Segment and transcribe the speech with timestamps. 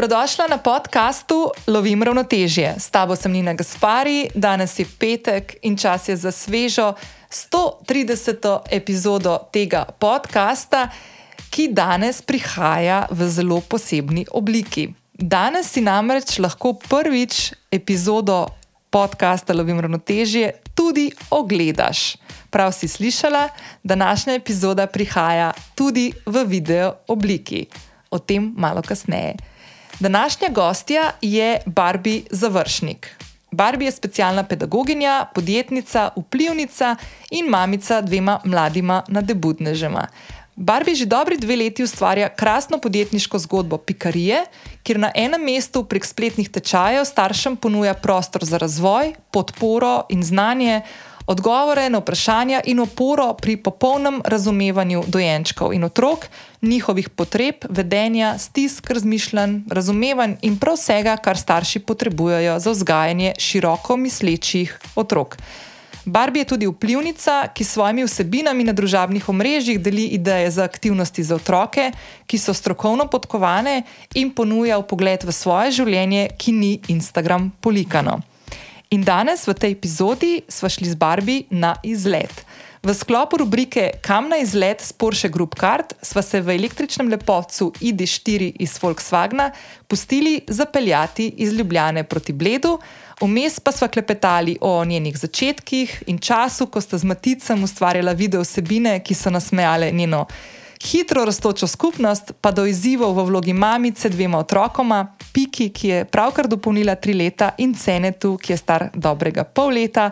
[0.00, 2.74] Dobrodošla na podkastu Lovim ravnotežje.
[2.78, 6.94] S tabo sem Nina Gaspari, danes je petek in čas je za svežo
[7.28, 8.60] 130.
[8.70, 10.88] epizodo tega podcasta,
[11.50, 14.88] ki danes prihaja v zelo posebni obliki.
[15.12, 18.48] Danes si namreč lahko prvič epizodo
[18.90, 22.16] podcasta Lovim ravnotežje tudi ogledaš.
[22.50, 23.48] Prav si slišala,
[23.84, 27.66] današnja epizoda prihaja tudi v video obliki.
[28.10, 29.49] O tem malo kasneje.
[30.00, 33.16] Današnja gostja je Barbie Završnik.
[33.50, 36.96] Barbie je specialna pedagoginja, podjetnica, vplivnica
[37.30, 40.06] in mamica dvema mladima nadebudnežema.
[40.56, 44.44] Barbie že dobri dve leti ustvarja krasno podjetniško zgodbo Pikarije,
[44.82, 50.80] kjer na enem mestu prek spletnih tečajev staršem ponuja prostor za razvoj, podporo in znanje,
[51.30, 56.26] odgovore na vprašanja in oporo pri popolnem razumevanju dojenčkov in otrok,
[56.62, 63.96] njihovih potreb, vedenja, stisk, razmišljanj, razumevanj in prav vsega, kar starši potrebujejo za vzgajanje široko
[63.96, 65.36] mislečih otrok.
[66.04, 71.22] Barbie je tudi vplivnica, ki s svojimi vsebinami na družabnih omrežjih deli ideje za aktivnosti
[71.22, 71.92] za otroke,
[72.26, 73.82] ki so strokovno podkovane
[74.14, 78.18] in ponuja pogled v svoje življenje, ki ni Instagram polikano.
[78.90, 82.42] In danes v tej epizodi smo šli z Barbie na izlet.
[82.82, 87.70] V sklopu rubrike Kam na izlet s Porsche Group Card smo se v električnem lepotcu
[87.78, 89.52] ID4 iz Volkswagna
[89.86, 92.80] pustili zapeljati iz Ljubljane proti Bledu,
[93.20, 98.42] vmes pa smo klepetali o njenih začetkih in času, ko sta z Maticem ustvarjala video
[98.42, 100.26] vsebine, ki so nasmejale njeno
[100.82, 106.48] hitro raztočo skupnost, pa do izzivov v vlogi mamice dvema otrokoma, Piki, ki je pravkar
[106.48, 110.10] dopolnila tri leta, in Cenetu, ki je star dobrega pol leta,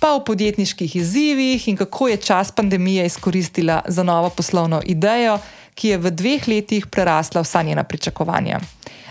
[0.00, 5.38] pa o podjetniških izzivih in kako je čas pandemije izkoristila za novo poslovno idejo,
[5.74, 8.60] ki je v dveh letih prerasla vsa njena pričakovanja.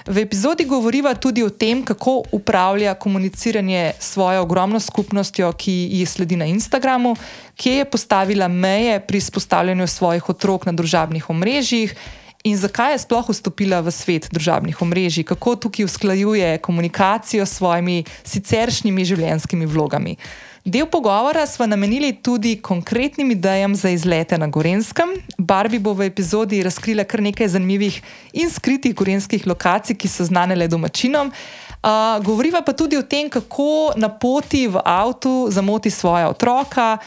[0.03, 6.06] V epizodi govoriva tudi o tem, kako upravlja komuniciranje s svojo ogromno skupnostjo, ki ji
[6.06, 7.16] sledi na Instagramu,
[7.56, 11.96] kje je postavila meje pri izpostavljanju svojih otrok na družabnih omrežjih
[12.44, 18.03] in zakaj je sploh vstopila v svet družabnih omrežij, kako tukaj usklajuje komunikacijo s svojimi
[18.24, 20.18] siceršnjimi življenjskimi vlogami.
[20.66, 25.09] Del pogovora smo namenili tudi konkretnim idejam za izlete na Gorenskem.
[25.38, 27.97] Barbie bo v epizodi razkrila kar nekaj zanimivih
[28.34, 31.28] in skritih gorenskih lokacij, ki so znane le domačinom.
[31.28, 36.97] Uh, govoriva pa tudi o tem, kako na poti v avtu zamoti svoja otroka,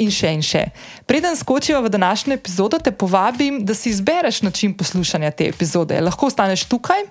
[0.00, 0.64] in še in še.
[1.06, 6.00] Preden skočiva v današnjo epizodo, te povabim, da si izbereš način poslušanja te epizode.
[6.00, 7.06] Lahko ostaneš tukaj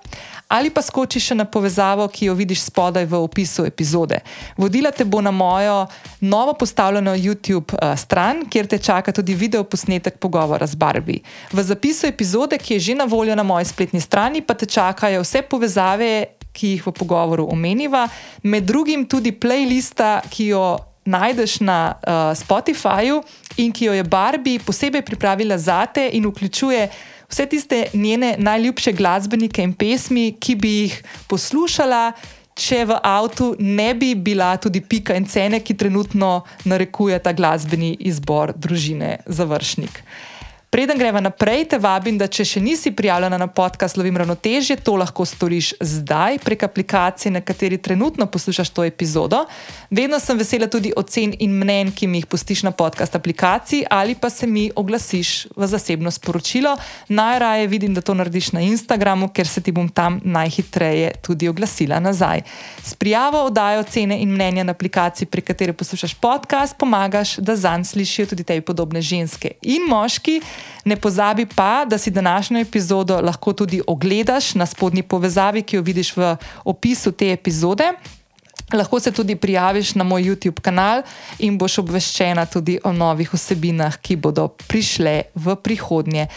[0.50, 4.18] ali pa skočiš na povezavo, ki jo vidiš spodaj v opisu epizode.
[4.58, 5.86] Vodila te bo na mojo
[6.20, 11.22] novo postavljeno YouTube uh, stran, kjer te čaka tudi video posnetek pogovora z Barbie.
[11.54, 15.22] V zapisu epizode, ki je že na voljo na moji spletni strani, pa te čakajo
[15.22, 16.26] vse povezave.
[16.50, 18.08] Ki jih v pogovoru omeniva,
[18.44, 20.64] med drugim tudi playlista, ki jo
[21.06, 23.22] najdeš na uh, Spotifyju
[23.58, 26.90] in ki jo je Barbie posebej pripravila za te in vključuje
[27.30, 32.12] vse tiste njene najljubše glasbenike in pesmi, ki bi jih poslušala.
[32.60, 37.94] Če v avtu ne bi bila tudi pika in cene, ki trenutno narekuje ta glasbeni
[38.00, 40.02] izbor družine Završnik.
[40.70, 44.94] Preden greva naprej, te vabim, da če še nisi prijavljena na podcast Lovim ravnotežje, to
[45.02, 49.40] lahko storiš zdaj prek aplikacije, na kateri trenutno poslušaš to epizodo.
[49.90, 54.14] Vedno sem vesela tudi ocen in mnen, ki mi jih pustiš na podcast aplikaciji ali
[54.14, 56.76] pa se mi oglasiš v zasebno sporočilo.
[57.08, 61.98] Najraje vidim, da to narediš na Instagramu, ker se ti bom tam najhitreje tudi oglasila
[62.00, 62.46] nazaj.
[62.84, 67.90] S prijavo oddajo ocene in mnenja na aplikaciji, prek katere poslušaš podcast, pomagaš, da zanj
[67.90, 70.42] slišijo tudi te podobne ženske in moški.
[70.86, 75.82] Ne pozabi pa, da si današnjo epizodo lahko tudi ogledaš na spodnji povezavi, ki jo
[75.82, 77.94] vidiš v opisu te epizode.
[78.74, 81.02] Lahko se tudi prijaviš na moj YouTube kanal
[81.40, 86.28] in boš obveščena tudi o novih vsebinah, ki bodo prišle v prihodnje.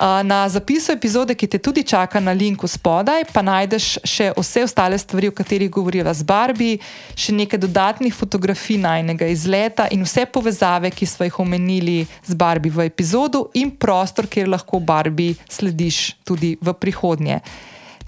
[0.00, 4.98] Na zapisu epizode, ki te tudi čaka na linku spodaj, pa najdeš še vse ostale
[4.98, 6.78] stvari, o katerih govoriva z Barbie,
[7.14, 12.72] še nekaj dodatnih fotografij najnega izleta in vse povezave, ki smo jih omenili z Barbie
[12.72, 17.42] v epizodu, in prostor, kjer lahko Barbie slediš tudi v prihodnje.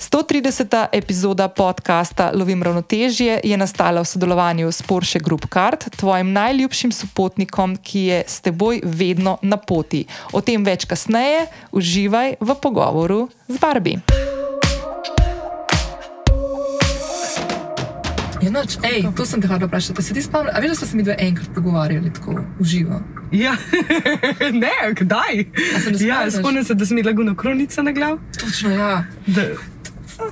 [0.05, 0.87] 130.
[0.93, 7.77] epizoda podcasta Lovim ravnotežje je nastala v sodelovanju s Porsche Group Card, tvojim najljubšim sopotnikom,
[7.77, 10.05] ki je s teboj vedno na poti.
[10.33, 14.05] O tem več kasneje, uživaj v pogovoru z Barbie.
[18.45, 20.03] Enoč, ej, to sem te hotel vprašati.
[20.05, 23.01] Se ti spomniš, a veš, da smo se mi dve enkrat pogovarjali tako uživo?
[23.33, 23.57] Ja,
[24.63, 25.47] ne, kdaj?
[26.05, 28.21] Ja, spomnim se, da sem imela guno kronico na glavi.
[28.41, 29.05] Točno, ja.
[29.27, 29.43] Da,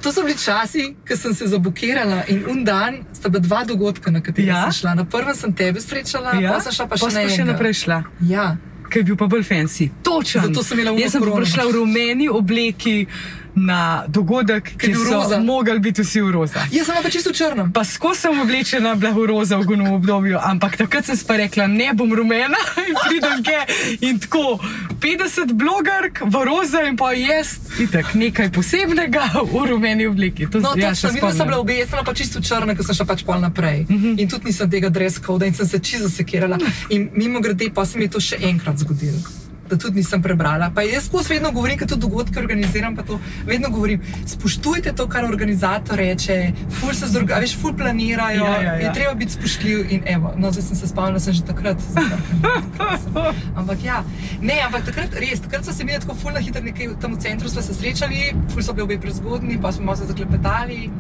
[0.03, 4.11] To so bili časi, ko sem se zablokirala in un dan sta bila dva dogodka,
[4.11, 4.63] na kateri Ja?
[4.71, 4.95] sem šla.
[4.95, 6.53] Na prvem sem tebe srečala, ja?
[6.53, 8.03] pa sem šla pa še pa na še naprej šla.
[8.29, 8.57] Ja.
[8.93, 9.89] Ki je bil pa bolj fancy.
[10.05, 10.43] Točen.
[10.45, 13.07] Zato sem imela uno Jaz sem prišla v rumeni obleki
[13.55, 16.67] na dogodek, Ki so mogli biti vsi v roza.
[16.73, 17.73] Jaz sem pa čisto v črnem.
[17.73, 21.67] Pa skozi sem oblečena, bila v roza v gunem obdobju, ampak takrat sem pa rekla,
[21.67, 22.59] ne bom rumena
[22.89, 23.59] in pridem ke
[24.01, 24.59] in tako
[25.01, 30.47] 50 blogerk v roza in pa jaz, itak nekaj posebnega v rumeni obleki.
[30.51, 32.95] To, No, ja, točno, videla sem bila obe, jaz sem pa čisto črna, ker sem
[32.95, 33.85] šla pač pol naprej.
[33.91, 34.21] Uh -huh.
[34.21, 36.59] In tudi nisem tega dress code in sem se čisto sekirala.
[36.89, 39.42] In mimo grede pa se mi je to še enkrat zgodilo.
[39.79, 40.71] Tudi nisem prebrala.
[40.75, 44.01] Pa jaz skozi vedno govorim, ker tudi dogodke organiziram, pa to vedno govorim.
[44.27, 48.75] Spoštujte to, kar organizator reče, ful se zorga, veš, ful planirajo, Ja, ja, ja.
[48.75, 49.87] je treba biti spoštljiv.
[49.91, 51.79] In evo, no, zdaj sem se spomnila, sem že takrat.
[51.81, 53.33] zafrknila.
[53.59, 54.03] Ampak ja,
[54.41, 57.19] ne, ampak takrat res, takrat so se mi tako ful na hitro nekaj tam v
[57.19, 60.91] centru smo se srečali, ful so bili obe prezgodni, pa smo malo se zaklepetali,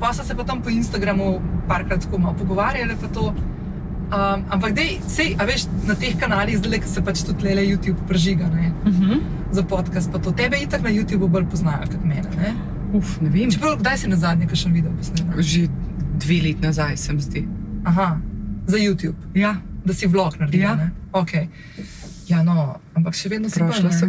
[0.00, 2.96] pa so se pa tam po Instagramu parkrat tako malo pogovarjali.
[3.00, 3.34] pa to.
[4.06, 7.98] Um, ampak dej, sej, a veš, na teh kanalih zdaj, se pač tudi le YouTube
[8.06, 9.18] prežiga ne, Uh -huh.
[9.50, 12.30] za podcast, pa to tebe itak na YouTubu bolj poznajo kot mene.
[12.36, 12.54] Ne?
[12.92, 13.50] Uf, ne vem.
[13.50, 15.42] Čeprav, kdaj si na zadnje, kaj še videl posnetek?
[15.42, 15.68] Že
[16.18, 17.48] dve leti nazaj sem zdi.
[17.84, 18.20] Aha,
[18.66, 20.60] za YouTube, Ja, da si vlog naredil.
[20.60, 20.74] Ja.
[20.74, 20.90] ne?
[21.12, 21.48] Okay.
[22.28, 23.60] Ja, no, ampak še vedno si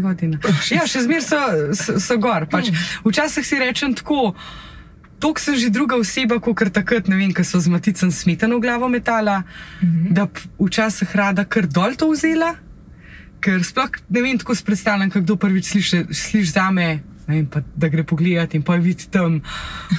[0.01, 0.39] godina.
[0.71, 1.37] Ja, še zmeraj so,
[1.73, 2.47] so, so gor.
[2.49, 2.69] Pač,
[3.05, 4.33] včasih si rečem tako.
[5.19, 8.61] Tok sem že druga oseba, kot takrat, ne vem, ker so z maticem smetano v
[8.61, 10.13] glavo metala, -hmm.
[10.13, 10.29] da
[10.61, 12.55] včasih rada kar dol to vzela,
[13.41, 17.16] ker sploh ne vem, tako si predstavljam, kdo prvič sliši, sliši za me.
[17.27, 19.41] Ne pa, da gre pogledat in pa je videti tam,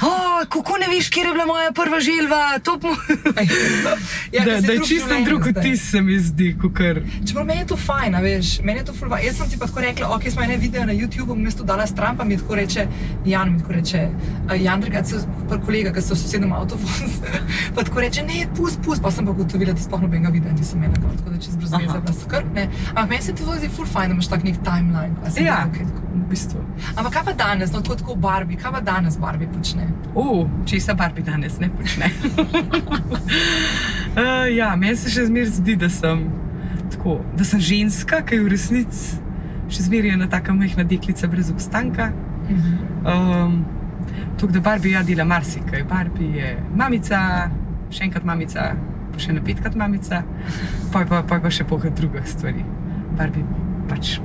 [0.01, 2.43] oh, kako ne veš, kje je bila moja prva želva.
[2.83, 2.97] mu-"
[4.33, 5.63] Ja, da, si da je čisto drug zdaj.
[5.63, 7.01] vtis, se mi zdi, kot kar.
[7.29, 9.25] Čeprav meni je to fajn, a veš, meni je to ful fajn.
[9.25, 12.17] Jaz sem ti pa tako rekla, ok, smo ene video na YouTubu, mesto dala stran,
[12.17, 12.87] pa mi tako reče,
[13.27, 14.09] Jan mi tako reče,
[14.47, 15.13] uh, Jan Drgac,
[15.49, 17.09] pa kolega, ki so v sosednjem avtobusu,
[17.75, 20.81] pa tako reče, ne, pust, pust, pa sem pa ugotovila, da sploh nobenega videa nisem
[20.83, 21.83] imela, tako da čez brez Aha.
[21.85, 22.69] veze, bila skrb, ne.
[22.89, 25.15] Ampak meni se to zdi ful fajn, da imaš tak nek timeline.
[25.31, 26.01] se mi Ja, tako.
[26.15, 26.61] v bistvu.
[26.97, 29.89] Ampak kaj pa danes, no tako tako Barbie, kaj pa danes Barbie počne?
[30.15, 32.11] Uh, česa Barbie danes ne počne.
[34.15, 36.29] uh, ja, meni se še zmeraj zdi, da sem,
[36.95, 39.19] tako, da sem ženska, ki je v resnici
[39.69, 42.13] še zmeraj ena taka majhna deklica brez obstanka.
[43.05, 43.65] Um,
[44.39, 45.83] Tako da Barbie ja dela marsikaj.
[45.85, 47.19] Barbie je mamica,
[47.91, 48.71] še enkrat mamica,
[49.13, 50.23] pa še na petkrat mamica,
[50.95, 52.65] pa pa, pa, pa še pohod drugih stvari.
[53.19, 53.45] Barbie
[53.91, 54.19] pač.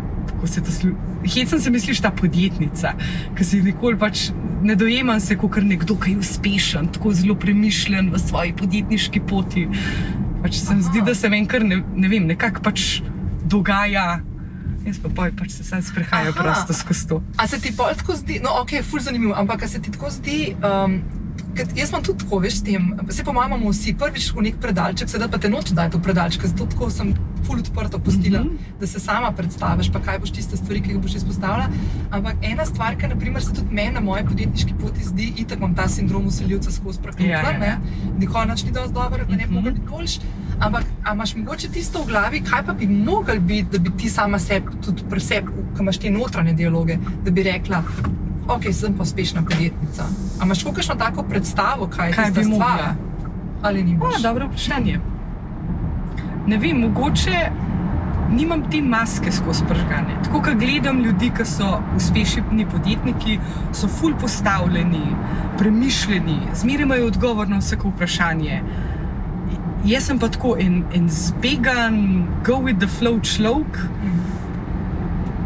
[0.43, 0.91] Kako se to slu...
[1.35, 2.89] Hecam se misliš ta podjetnica,
[3.37, 4.25] ki si nikoli pač
[4.63, 9.63] ne dojemam se kot nekdo, ki je uspešen, tako zelo premišljen v svoji podjetniški poti.
[10.43, 12.99] Pač se mi zdi, da se meni kar ne, ne vem, nekako pač
[13.47, 14.19] dogaja.
[14.83, 16.43] Jaz pa poj, pač se sam sprehajam Aha.
[16.43, 17.21] prosto skozi to.
[17.39, 20.57] A se ti pol tako zdi, no, ok, ful zanimivo, ampak se ti tako zdi,
[20.59, 20.99] um,
[21.75, 24.55] jaz imam tudi tako, veš, s tem, se po mojem imamo vsi prvič v nek
[24.61, 27.13] predalček, sedaj pa te noč daj to predalček, zato tako sem
[27.43, 28.49] ful odprto pustila, mm.
[28.49, 28.79] -hmm.
[28.79, 31.67] da se sama predstaviš, pa kaj boš tiste stvari, ki jih boš izpostavila.
[32.11, 35.75] Ampak ena stvar, ki naprimer se tudi meni na moji podjetniški poti zdi, itak imam
[35.75, 37.59] ta sindrom usiljivca skozi Ja, ja, ja.
[37.59, 37.77] ne,
[38.19, 39.53] nikoli nič ni dosti dobro, da ne bi Mhm.
[39.53, 40.19] mogel biti boljši.
[40.59, 40.83] Ampak
[41.13, 44.67] imaš mogoče tisto v glavi, kaj pa bi mogel biti, da bi ti sama sebi,
[44.85, 47.83] tudi pri sebi, ko imaš te notranje dialoge, da bi rekla,
[48.47, 50.03] ok, sem pa uspešna podjetnica.
[50.41, 52.69] A imaš kakšno tako predstavo, kaj, je Kaj tista bi stvar?
[52.71, 52.95] mogla?
[53.61, 54.21] Ali ni O, mogoče?
[54.23, 54.99] dobro vprašanje.
[56.47, 57.49] Ne vem, mogoče
[58.31, 60.17] nimam te maske skozi pržgane.
[60.23, 63.39] Tako kot gledam ljudi, ki so uspešni podjetniki,
[63.71, 65.05] so ful postavljeni,
[65.57, 68.61] premišljeni, zmeraj imajo odgovor na vsako vprašanje.
[69.85, 71.97] Jaz sem pa tako en, en zbegan,
[72.45, 73.79] go with the flow človek,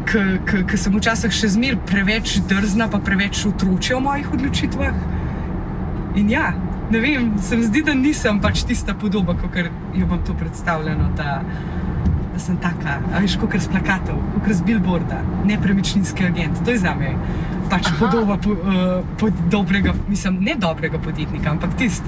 [0.08, 5.02] ki sem včasih še zmeraj preveč drzna, pa preveč otročja v mojih odločitvah.
[6.18, 6.54] In ja,
[6.92, 11.12] ne vem, se mi zdi, da nisem pač tista podoba, kot jo imam to predstavljeno.
[11.18, 11.42] Da,
[12.34, 16.64] da sem taka, a veš, kot z plakatov, kot z billboarda, nepremičninski agent.
[16.66, 17.16] To je za me
[17.68, 18.00] pač Aha.
[18.00, 22.08] podoba po, uh, po dobrega, mislim, ne dobrega podjetnika, ampak tisti,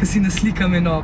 [0.00, 1.02] ki si naslikam eno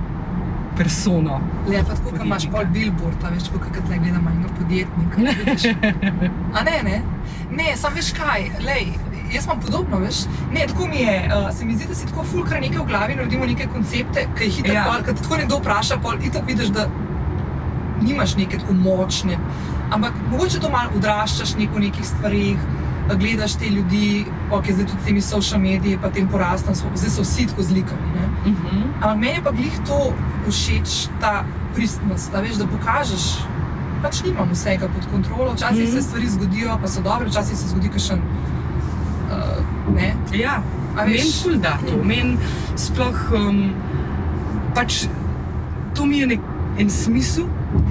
[0.77, 1.41] persono.
[1.69, 2.73] Le pa tako, ko imaš pol podjetnika.
[2.73, 5.17] billboard, a veš, tako kot tle gledam enega podjetnika.
[5.17, 5.65] vidiš.
[6.57, 6.97] A ne, ne?
[7.53, 8.87] Ne, sam veš kaj, lej,
[9.33, 10.23] jaz imam podobno, veš.
[10.53, 13.15] Ne, tako mi je, uh, se mi zdi, da si tako fulkar nekaj v glavi,
[13.15, 14.85] naredimo neke koncepte, ki jih itak Ja.
[14.85, 16.89] pol, kad tako nekdo vpraša, pol itak vidiš, da
[18.03, 19.39] nimaš neke tako močne.
[19.91, 22.59] Ampak mogoče to malo odraščaš neko v nekih stvarih,
[23.17, 27.23] gledaš te ljudi, ok, zdaj tudi s temi social mediji, pa tem porastom, zdaj so
[27.23, 28.01] vsi tako zlikani.
[28.47, 28.83] Uh -huh.
[29.01, 30.13] Ampak meni je pa glih to
[30.51, 33.39] všeč, ta pristnost, da veš, da pokažeš.
[34.03, 35.91] Pač nimam vsega pod kontrolo, včasih mm Mhm.
[35.91, 36.03] -hmm.
[36.03, 40.15] se stvari zgodijo, pa so dobre, včasih se zgodi kakšen uh, Ne?
[40.35, 40.63] Ja,
[40.97, 41.17] A veš?
[41.17, 42.05] meni ful da to.
[42.05, 42.39] Meni
[42.77, 43.73] sploh um,
[44.75, 45.07] pač
[45.95, 46.41] to mi je nek,
[46.79, 47.45] en smisel,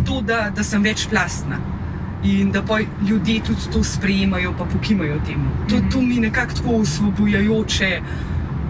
[0.05, 1.57] to, da, da sem večplastna.
[2.23, 5.49] In da pa ljudje tudi to sprejemajo, pa pokimajo temu.
[5.69, 5.89] To, Mhm.
[5.89, 8.01] to mi je nekako tako osvobojajoče,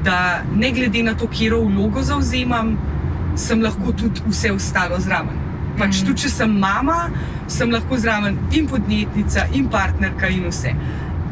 [0.04, 0.18] da
[0.56, 2.78] ne glede na to, kje vlogo zauzemam,
[3.36, 5.38] sem lahko tudi vse ostalo zraven.
[5.78, 6.06] Pač Mhm.
[6.06, 7.10] tudi, če sem mama,
[7.48, 10.74] sem lahko zraven in podjetnica, in partnerka, in vse.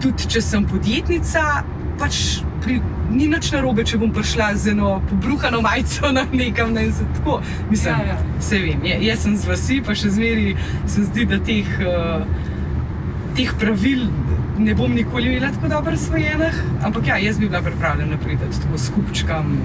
[0.02, 1.64] Tudi, če sem podjetnica,
[1.98, 2.16] pač
[2.62, 6.88] pri, ni nič narobe, če bom prišla z eno pobruhano majico na nekam ne,
[7.18, 7.42] tako.
[7.70, 8.18] Mislim, Ja, ja.
[8.40, 10.56] Vse vem, je, jaz sem z vasi, pa še zmeraj
[10.88, 12.24] se zdi, da teh, uh,
[13.38, 14.08] teh pravil
[14.60, 16.64] ne bom nikoli imela tako dobro razvojenih.
[16.84, 19.56] Ampak ja, jaz bi bila pripravljena priti tako s kupčkom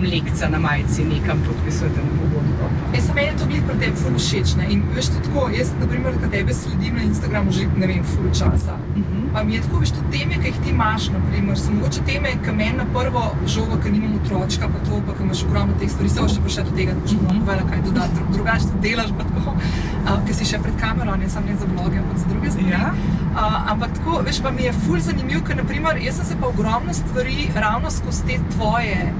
[0.00, 2.70] mlekca na majici nekam podpisati na pogodbo.
[2.94, 4.54] Jaz sem meni to glih pri tebi ful všeč.
[4.70, 8.04] In veš, to tako, jaz, na primer, kad tebe sledim na Instagramu že ne vem,
[8.04, 8.78] ful časa.
[8.96, 9.19] Mhm.
[9.19, 12.32] Pa mi je tako, veš, to teme, ki jih ti imaš, naprimer, so mogoče teme,
[12.44, 15.90] ki meni na prvo žogo, ker nimam otročka, pa to, pa ker imaš ogromno teh
[15.90, 17.24] stvari, se boš še prišel do tega, da boš Mhm.
[17.24, 17.70] mm -hmm.
[17.70, 21.28] kaj dodati, Dru- drugače to delaš, pa tako, uh, ker si še pred kamero, ne
[21.28, 22.70] samo ne za vloge, ampak za druge stvari.
[22.70, 22.92] Ja?
[23.34, 26.46] Uh, ampak tako, veš, pa mi je ful zanimiv, ker naprimer, jaz sem se pa
[26.46, 29.12] ogromno stvari ravno skozi te tvoje,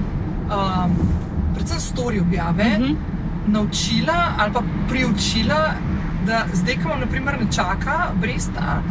[0.51, 0.91] um,
[1.55, 2.91] predvsem story objave, mm -hmm.
[2.91, 3.53] Mhm.
[3.53, 5.75] naučila ali pa priučila,
[6.27, 8.83] da zdaj, ko imam naprimer nečaka, Bresta,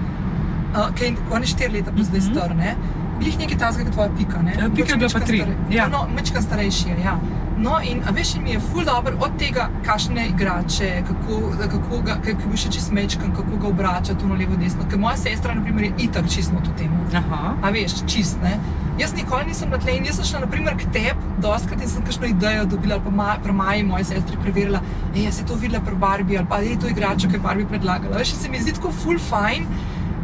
[0.71, 2.31] uh, ki je on je štiri leta, pa zdaj Mhm.
[2.31, 2.75] star, ne?
[3.19, 4.53] Glih nekaj tazga, kot tvoja pika, ne?
[4.53, 5.87] Ja, Pika je bila pa tri, ja.
[5.87, 7.17] No, mečka starejši je, ja.
[7.57, 11.97] No, in a veš, in mi je ful dobro od tega, kakšne igrače, kako, kako
[12.01, 14.85] ga, kako bi še čist mečkan, kako ga obrača tu na levo, desno.
[14.89, 17.03] Ker moja sestra, na primer, je itak čisto to temo.
[17.13, 17.57] Aha.
[17.61, 18.53] A veš, čist ne.
[18.97, 22.03] Jaz nikoli nisem na tle in jaz sem šla naprimer k tebi, doskrat in sem
[22.03, 24.79] kakšno idejo dobila, ali pa ma, pri Maji, moji sestri, preverila,
[25.15, 27.65] ej, jaz si to videla pri Barbie, ali pa je to igračo, ki je Barbie
[27.65, 28.17] predlagala.
[28.17, 29.67] Veš, se mi zdi tako full fine,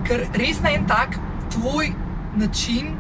[0.08, 1.18] ker res na en tak
[1.52, 1.92] tvoj
[2.38, 2.94] način,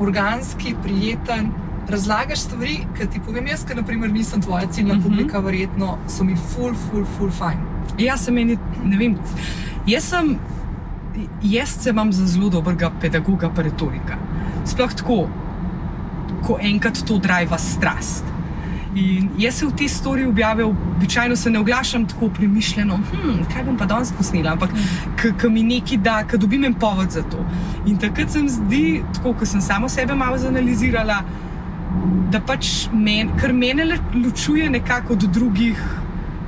[0.00, 1.50] organski, prijeten,
[1.88, 4.98] razlagaš stvari, ki ti povem jaz, ker naprimer nisem tvoja ciljna Mhm.
[5.00, 5.08] uh -huh.
[5.08, 7.62] publika, verjetno so mi full, full, full fine.
[7.98, 9.16] Jaz sem meni, ne vem,
[9.86, 10.38] jaz sem,
[11.42, 14.16] jaz se imam za zelo dobrega pedagoga, pa retorika.
[14.64, 15.28] Sploh tako,
[16.46, 18.24] ko enkrat to driva strast.
[18.94, 23.64] In jaz se v te stvari objave, običajno se ne oglašam tako premišljeno, hm, kaj
[23.64, 24.70] bom pa danes posnela, ampak
[25.40, 27.44] ki mi nekaj da, ki dobim en povod za to.
[27.86, 31.22] In takrat se mi zdi, tako ko sem samo sebe malo zanalizirala,
[32.32, 35.84] da pač men, kar mene ločuje nekako od drugih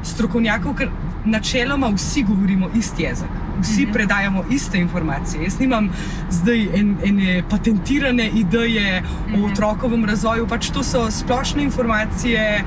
[0.02, 0.90] strokovnjakov, ker
[1.25, 3.39] načeloma vsi govorimo isti jezik.
[3.62, 5.44] Vsi predajamo iste informacije.
[5.44, 5.90] Jaz nimam
[6.30, 9.02] zdaj en, ene patentirane ideje
[9.34, 9.44] o Mhm.
[9.44, 12.64] otrokovem razvoju, pač to so splošne informacije,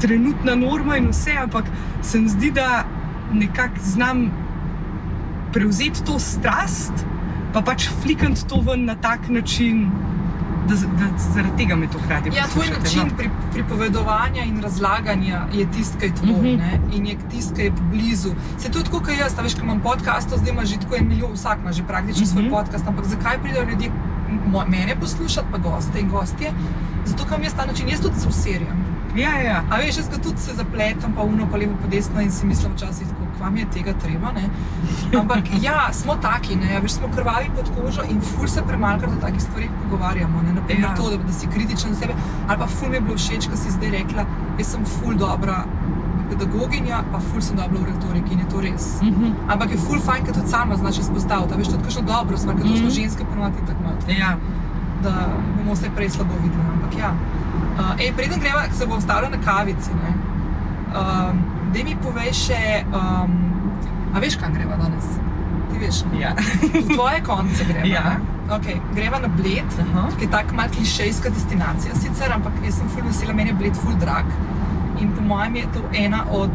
[0.00, 1.64] trenutna norma in vse, ampak
[2.02, 2.84] se mi zdi, da
[3.32, 4.30] nekako znam
[5.52, 6.92] prevzeti to strast,
[7.52, 9.90] pa pač flikant to ven na tak način,
[10.68, 11.04] da, da
[11.34, 13.16] zaradi tega me to hkrati Ja, tvoj poslušate, način no.
[13.16, 16.46] pri, pripovedovanja in razlaganja je tisti, ki je tvoj Mhm.
[16.46, 16.96] mm -hmm.
[16.96, 18.28] in je tisti, ki je blizu.
[18.58, 21.08] Se to je tako, kot jaz, veš, ko imam podcast, zdaj ima že tako en
[21.08, 22.32] milijon, vsak ima že praktično mm -hmm.
[22.32, 22.52] svoj Mhm.
[22.52, 23.90] podcast, ampak zakaj pridejo ljudje
[24.68, 26.50] mene poslušati, pa goste in gostje?
[27.04, 28.81] Zato, ker imam jaz ta način, jaz tudi zelo serjam.
[29.14, 29.62] Ja, ja.
[29.70, 32.72] A veš, jaz tudi se zapletem, pa uno, pa levo, pa desno in si mislim
[32.72, 34.32] včasih, tako, kva mi je tega treba.
[34.32, 34.44] Ne?
[35.14, 36.80] Ampak ja, smo taki, ne?
[36.80, 40.42] Veš, smo krvavi pod kožo in ful se premalkrat o takih stvarih pogovarjamo.
[40.42, 40.52] Ne?
[40.52, 40.94] Naprimer, Ja.
[40.94, 42.14] to, da, da si kritičen do sebe.
[42.48, 44.24] Ali pa ful mi je bilo všeč, ko si zdaj rekla,
[44.58, 45.64] jaz sem ful dobra
[46.30, 48.86] pedagoginja, pa ful sem dobra v retoriki in je to res.
[49.02, 49.34] Mhm.
[49.48, 51.54] Ampak je ful fajn, ker tudi sama znaš izpostaviti.
[51.54, 52.96] Veš, tudi kakšno dobro stvar, ker to smo Mhm.
[52.96, 54.36] ženske ponovadi tako malo ja.
[55.02, 55.12] da
[55.56, 56.62] bomo vse prej slabo videli.
[56.72, 57.10] Ampak ja.
[57.72, 59.90] Uh, ej, preden greva, se bom stavila na kavici.
[59.96, 60.12] Ne?
[60.92, 61.40] Um,
[61.72, 63.36] da mi povej še, um,
[64.12, 65.08] a veš, kam greva danes?
[65.70, 66.34] Ti veš, ja.
[66.74, 67.88] v tvoje konce greva.
[67.88, 68.04] Ja.
[68.12, 68.32] ne?
[68.52, 70.08] Okay, greva na Bled, Aha.
[70.18, 73.78] ki je tako malo klišejska destinacija, sicer, ampak jaz sem ful vesela, meni je Bled
[73.80, 74.28] ful drag.
[75.00, 76.52] In po mojem je to ena od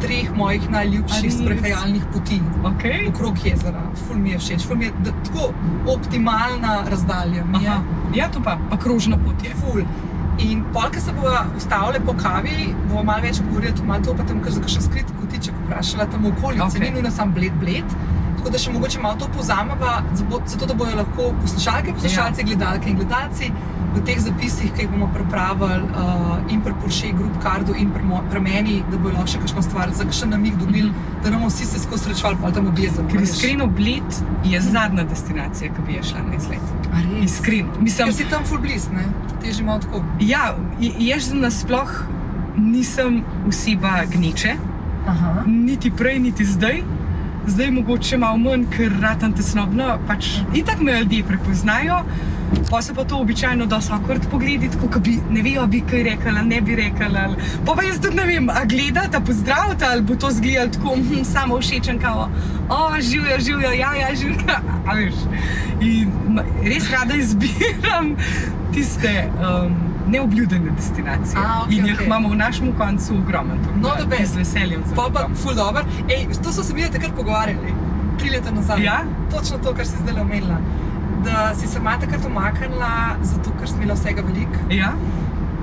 [0.00, 3.08] treh mojih najljubših sprehajalnih poti Okay.
[3.08, 3.82] okrog jezera.
[4.06, 5.50] Ful mi je všeč, ful mi je tako
[5.92, 7.44] optimalna razdalja.
[7.54, 7.82] Aha.
[8.14, 9.52] Ja, to pa, pa krožna pot je.
[9.60, 9.84] Ful.
[10.40, 14.24] In polka se bomo ustavili po kavi, bomo malo več govorili, tudi malo to, pa
[14.24, 16.60] tam kar za kakšen skrit kotiček vprašala tam Okej.
[16.64, 16.80] okay.
[16.80, 17.96] ni nujno sam bled, bled.
[18.40, 19.98] Tako da še mogoče malo to povzameva,
[20.48, 22.46] zato da bodo lahko poslušalke, poslušalci, ja.
[22.46, 23.50] gledalke in gledalci
[23.94, 28.04] v teh zapisih, ki jih bomo pripravili uh, in pri Porsche Group Cardu in pri,
[28.06, 31.24] mo- pri meni, da bodo lahko še kakšno stvar, za kakšen namig dobili, mm -hmm.
[31.24, 33.08] da ne bomo vsi se skozi srečevali, pa tam objezdili.
[33.12, 36.64] Ker iskreno, Bled je zadnja destinacija, ki bi je šla na izlet.
[37.22, 37.68] Iskreno.
[37.80, 39.04] Mislim, Ker si tam full bliz, ne?
[39.42, 40.04] Ti že malo tako.
[40.20, 40.54] ja,
[40.98, 41.90] jaz nasploh
[42.56, 44.54] nisem oseba gneče,
[45.06, 45.42] Aha.
[45.46, 46.82] niti prej, niti zdaj.
[47.46, 52.02] Zdaj mogoče malo manj, ker ratam tesnobno, pač itak me ljudje prepoznajo.
[52.70, 56.02] Pa se pa to običajno dosta akord pogledi, tako da bi ne vejo, bi kaj
[56.02, 57.16] rekel, ali ne bi rekel.
[57.16, 60.94] ali- Pa pa jaz tudi ne vem, a gledate, pozdravite, ali bo to zgledal tako
[60.96, 62.28] hm, samo všečen, kao,
[62.68, 64.58] o, živijo, živijo, ja, ja, živijo.
[64.86, 65.14] A veš.
[65.80, 68.16] In ma- res rada izbiram
[68.74, 69.74] tiste um,
[70.10, 71.38] neobljudene destinacije.
[71.38, 72.06] A, okej, In jih okej.
[72.06, 73.54] imamo v našem koncu ogromno.
[73.76, 74.34] No, da best.
[74.34, 74.82] Z veseljem.
[74.96, 75.82] Pa pa, ful dobro.
[76.08, 77.74] Ej, to so se mi takrat pogovarjali,
[78.18, 78.82] tri leta nazaj.
[78.82, 79.00] Ja?
[79.30, 80.58] Točno to, kar si zdaj omenila.
[81.24, 82.90] Da si se mati takrat umaknila,
[83.22, 84.60] zato ker si imela vsega veliko.
[84.70, 84.92] Ja,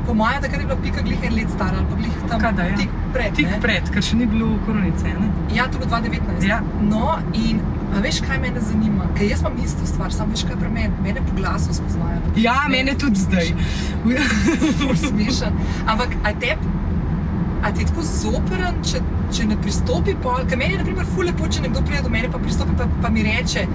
[0.08, 2.52] Po mojem, takrat je bila pika glih en let stara, ali pa glih tam Kaj
[2.54, 2.78] da, ja.
[2.78, 3.34] tik pred.
[3.36, 3.58] tik ne?
[3.62, 5.12] pred, ker še ni bilo koronice.
[5.20, 5.28] Ne?
[5.56, 6.48] Ja, to je bilo 2019.
[6.48, 6.62] Ja.
[6.82, 7.60] No, in
[7.92, 9.10] a veš, kaj me zanima?
[9.18, 12.24] Ker jaz imam isto stvar, samo veš, kaj pri meni, mene po glasu spoznajo.
[12.40, 13.52] Ja, mene tudi zdaj.
[15.08, 15.60] Smešen.
[15.88, 16.56] Ampak a te,
[17.64, 19.02] a ti je tako zoperen, če,
[19.34, 20.44] če ne pristopi pol?
[20.48, 22.88] Ker meni je, na primer, ful lepo, če nekdo pride do mene pa pristopi pa,
[23.02, 23.68] pa mi reče.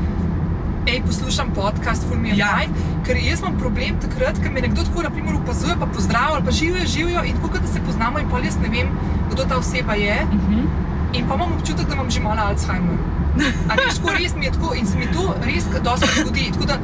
[0.85, 2.47] Ej, poslušam podcast, ful mi je Ja.
[2.49, 2.71] fajn,
[3.05, 6.51] ker jaz imam problem takrat, ker me nekdo tako naprimer, opazuje, pa pozdravlja, ali pa
[6.53, 8.89] živijo, živijo in tako, da se poznamo, in pol jaz ne vem,
[9.31, 10.17] kdo ta oseba je.
[10.27, 10.61] Mhm.
[11.15, 12.99] In pa imam občutek, da imam že malo Alzheimer.
[13.69, 16.51] A veš, ko res mi je tako in se mi to res dosti zgodi.
[16.53, 16.77] Tako da,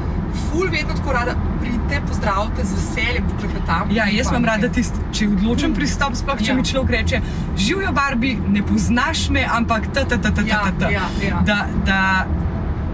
[0.43, 3.89] ful vedno tako rada pridite, pozdravite z veseljem, poklepetam.
[3.91, 6.55] Ja, jaz imam rada tisti, če odločen pristop, sploh če Ja.
[6.55, 7.21] mi človek reče,
[7.59, 10.91] živijo Barbi, ne poznaš me, ampak ta, ta, ta, ta, ta, Ja, ta, ta.
[10.91, 11.41] ja, ja.
[11.43, 12.01] Da, da,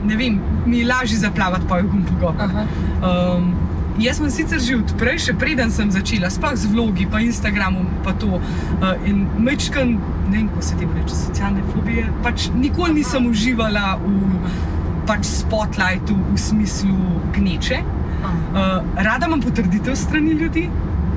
[0.04, 2.32] ne vem, mi je lažje zaplavati po jugu.
[2.38, 2.64] Aha.
[3.02, 3.52] Um,
[3.98, 8.12] jaz sem sicer že odprej, še preden sem začela, sploh z vlogi, pa Instagramom, pa
[8.18, 8.38] to.
[8.38, 9.96] Uh, in mečkam,
[10.30, 12.06] ne vem, kako se temu reče, socialne fobije.
[12.24, 14.40] Pač nikoli nisem uživala v
[15.06, 16.96] pač spotlightu v smislu
[17.36, 17.82] gneče.
[18.24, 20.70] Uh, rada imam potrditev strani ljudi,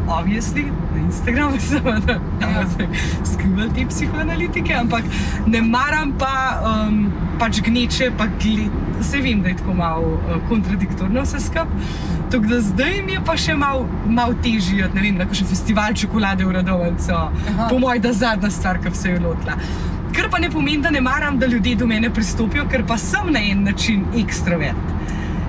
[0.08, 2.50] obvisli, na Instagramu seveda, Ja.
[2.50, 2.88] ja.
[3.24, 5.08] skrivali te psihoanalitike, ampak
[5.48, 6.34] ne maram pa
[6.64, 7.08] um,
[7.40, 8.74] pač gneče, pa gled.
[8.98, 11.68] Vse vem, da je tako malo uh, kontradiktorno vse skupaj.
[12.32, 15.94] Tako da zdaj mi je pa še malo mal težje, ne vem, na kakšen festival
[15.96, 17.22] čokolade v Radovcu.
[17.70, 19.56] Po mojem, da zadnja stvar, ki se je lotila.
[20.18, 23.32] Kar pa ne pomeni, da ne maram, da ljudje do mene pristopijo, ker pa sem
[23.32, 24.96] na en način ekstrovert.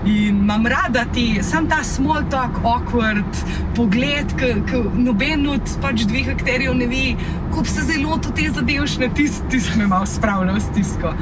[0.07, 3.43] In imam rada te, sam ta small talk, awkward
[3.77, 7.05] pogled, ki noben od pač dveh akterjev ne ve,
[7.51, 11.15] kako se zelo to te zadevšne, tisti tis me malo spravlja v stisko.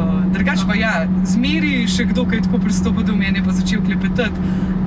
[0.00, 0.92] Uh, drugač pa ja,
[1.28, 4.40] zmeri še kdo, ki je tako pristopil do mene, pa začel klepetati.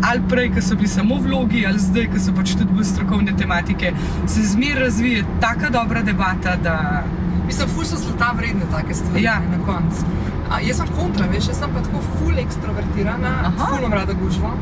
[0.04, 3.36] Ali prej, ko so bili samo vlogi, ali zdaj, ko so pač tudi bolj strokovne
[3.40, 3.94] tematike,
[4.28, 6.78] se zmeraj razvije taka dobra debata, da
[7.44, 9.34] Mislim, ful so zlata vredne take stvari Ja.
[9.52, 10.06] na koncu.
[10.52, 14.54] A, Jaz sem kontra, veš, jaz sem pa tako ful ekstrovertirana, ful imam rada gužvo.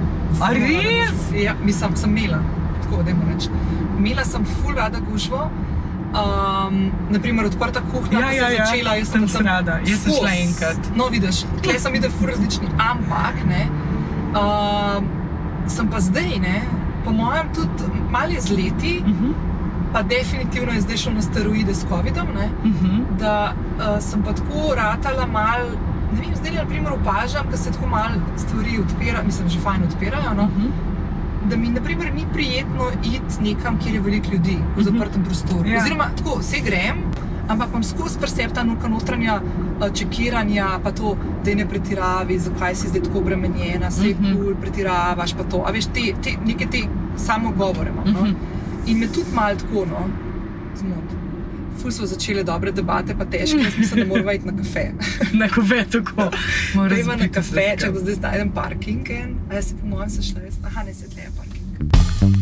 [0.41, 1.27] A res?
[1.43, 2.39] Ja, mislim, sem imela,
[2.83, 3.53] tako da jim rečem.
[3.99, 5.49] Imela sem ful rada gužvo.
[6.11, 8.65] Um, naprimer, odprta kuhinja, Ja, ja, se ja.
[8.65, 9.79] začela, jaz Sem tam rada.
[9.87, 10.89] Jaz sem šla enkrat.
[10.95, 13.61] No, vidiš, tukaj sem videl ful različni, ampak ne.
[14.35, 15.07] Um,
[15.71, 16.61] sem pa zdaj, ne,
[17.05, 19.33] po mojem, tudi malo z leti, uh -huh,
[19.93, 22.27] pa definitivno je zdaj šlo na steroide s COVID-om.
[22.27, 23.17] uh -huh.
[23.19, 25.63] da uh, sem pa tako ratala mal.
[26.13, 29.83] Ne vem, zdaj na primer opažam, da se tako malo stvari odpirajo, mislim, že fajn
[29.83, 30.33] odpirajo.
[30.35, 30.49] No?
[31.51, 34.83] Da mi naprimer, ni prijetno iti nekam, kjer je veliko ljudi v Mhm.
[34.83, 35.67] zaprtem prostoru.
[35.67, 35.79] Ja.
[35.79, 37.01] Oziroma, tako vse grem,
[37.47, 41.11] ampak imam skozi presep ta nuka notranja uh, čekiranja, pa to,
[41.43, 44.23] da ne pretiravi, zakaj si zdaj tako obremenjena, vse je Mhm.
[44.27, 45.63] kul, cool, pretiravaš pa to.
[45.65, 46.81] A veš, te, te, neke te
[47.17, 48.13] samogovore imam.
[48.13, 48.21] No?
[48.21, 48.35] Mhm.
[48.87, 50.07] In me tudi malo tako, no,
[50.75, 51.20] zmot.
[51.81, 54.91] Ful so začele dobre debate, pa težke, jaz mislim, da moramo iti na kafe.
[55.33, 56.29] Na kove tako.
[56.89, 59.09] Gremo na kafe, če zdaj najdem parking.
[59.09, 59.35] En.
[59.49, 62.40] A jaz si po mojem sešla, jaz, aha, ne se tle je parking.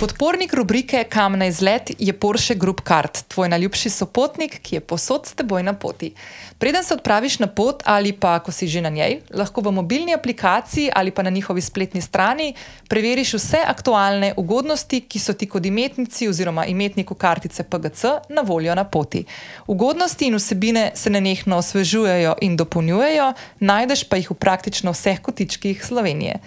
[0.00, 5.26] Podpornik rubrike Kam na izlet je Porsche Group Card, tvoj najljubši sopotnik, ki je posod
[5.26, 6.12] s teboj na poti.
[6.58, 10.14] Preden se odpraviš na pot ali pa ko si že na njej, lahko v mobilni
[10.14, 12.54] aplikaciji ali pa na njihovi spletni strani
[12.88, 18.74] preveriš vse aktualne ugodnosti, ki so ti kot imetnici oziroma imetniku kartice PGC na voljo
[18.74, 19.24] na poti.
[19.66, 25.86] Ugodnosti in vsebine se nenehno osvežujejo in dopolnjujejo, najdeš pa jih v praktično vseh kotičkih
[25.86, 26.38] Slovenije.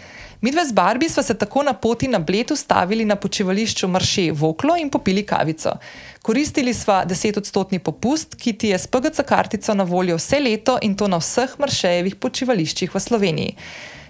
[0.42, 4.74] Midve z Barbi sva se tako na poti na Bled ustavili na počivališču Marše Voklo
[4.78, 5.72] in popili kavico.
[6.22, 10.96] Koristili sva 10-odstotni popust, ki ti je s PGC kartico na voljo vse leto in
[10.98, 13.54] to na vseh Maršejevih počivališčih v Sloveniji.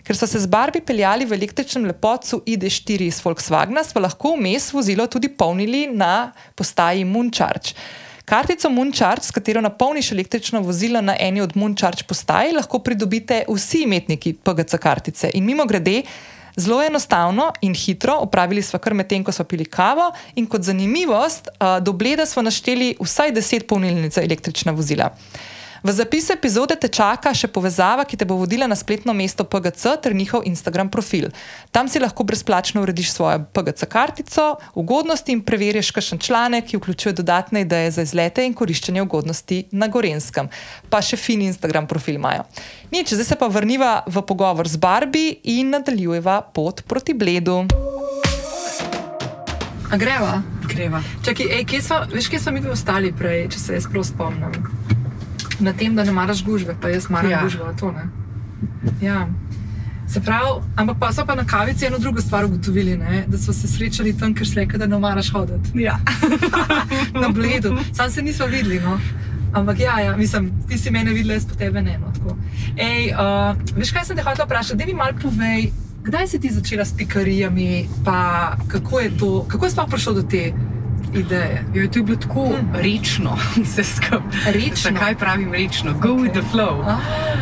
[0.08, 4.72] Ker so se z Barbi peljali v električnem lepotcu ID4 iz Volkswagna, sva lahko vmes
[4.72, 7.76] vozilo tudi polnili na postaji Mooncharge.
[8.26, 13.84] Kartico Mooncharge, s katero napolniš električno vozilo na eni od Mooncharge postaj, lahko pridobite vsi
[13.84, 15.32] imetniki PGC kartice.
[15.34, 16.02] In mimo grede,
[16.56, 20.12] zelo enostavno in hitro opravili smo kar medtem, ko smo pili kavo.
[20.36, 25.10] In kot zanimivost, uh, do Bleda smo našteli vsaj 10 polnilnic za električna vozila.
[25.84, 29.96] V zapisu epizode te čaka še povezava, ki te bo vodila na spletno mesto PGC
[29.98, 31.32] ter njihov Instagram profil.
[31.74, 34.46] Tam si lahko brezplačno urediš svojo PGC kartico,
[34.78, 39.90] ugodnosti in preveriš kakšen članek, ki vključuje dodatne ideje za izlete in koriščenje ugodnosti na
[39.90, 40.52] Gorenskem.
[40.94, 42.46] Pa še fin Instagram profil imajo.
[42.94, 47.66] Nič, zdaj se pa vrniva v pogovor z Barbi in nadaljujeva pot proti Bledu.
[49.90, 50.44] A greva?
[50.70, 51.02] Greva.
[51.26, 54.81] Čakaj, ej, kje sva, veš, kje smo mi ostali prej, če se jaz prav spomnim?
[55.62, 57.44] Na tem, da ne maraš gužve, pa jaz maram Ja.
[57.44, 58.10] gužve, to ne.
[59.02, 59.28] Ja.
[60.08, 63.24] Se pravi, ampak pa so pa na kavici eno drugo stvar ugotovili, ne?
[63.28, 65.72] da smo se srečali tam, ker si rekel, da ne maraš hoditi.
[65.82, 66.00] Ja.
[67.22, 68.80] Na bledu, sam se nismo videli.
[68.80, 69.00] No?
[69.54, 71.98] Ampak ja, ja, mislim, ti si mene videl, jaz pa tebe ne.
[72.00, 72.36] No.
[72.78, 74.78] Ej, uh, veš, kaj sem te hotel vprašati?
[74.80, 75.72] Da mi malo povej,
[76.04, 80.22] kdaj si ti začela s pikarijami, pa kako je to, kako je sploh prišlo do
[80.24, 80.54] te
[81.14, 81.66] ideje?
[81.74, 82.76] Jo, to je bilo tako Hm.
[82.76, 84.72] rečno, vse skupaj.
[84.76, 85.94] Zakaj pravim rečno?
[85.94, 86.22] Go okay.
[86.22, 86.84] with the flow.
[86.84, 87.00] Ah,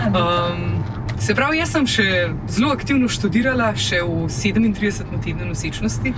[0.10, 0.84] Um,
[1.20, 2.04] se pravi, jaz sem še
[2.48, 5.04] zelo aktivno študirala, še v 37.
[5.20, 6.14] tednu nosečnosti.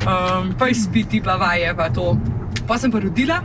[0.00, 2.16] Um, pa izpiti, pa vaje, pa to.
[2.66, 3.42] Pa sem pa rodila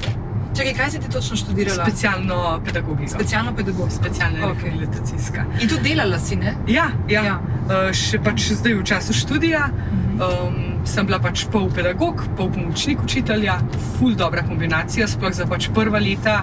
[0.53, 1.85] Čakaj, kaj si ti točno študirala?
[1.85, 3.09] specialno pedagogiko.
[3.09, 4.03] Specialno pedagogsko.
[4.03, 4.63] Specialna Okej.
[4.63, 5.45] rehabilitacijska.
[5.61, 6.53] In tu delala si, ne?
[6.67, 7.23] Ja, ja.
[7.23, 7.23] Ja.
[7.23, 7.35] ja.
[7.65, 9.69] Uh, še pač zdaj v času študija.
[10.13, 13.57] Um, sem bila pač pol pedagog, pol pomočnik učitelja,
[13.97, 16.41] ful dobra kombinacija, sploh za pač prva leta,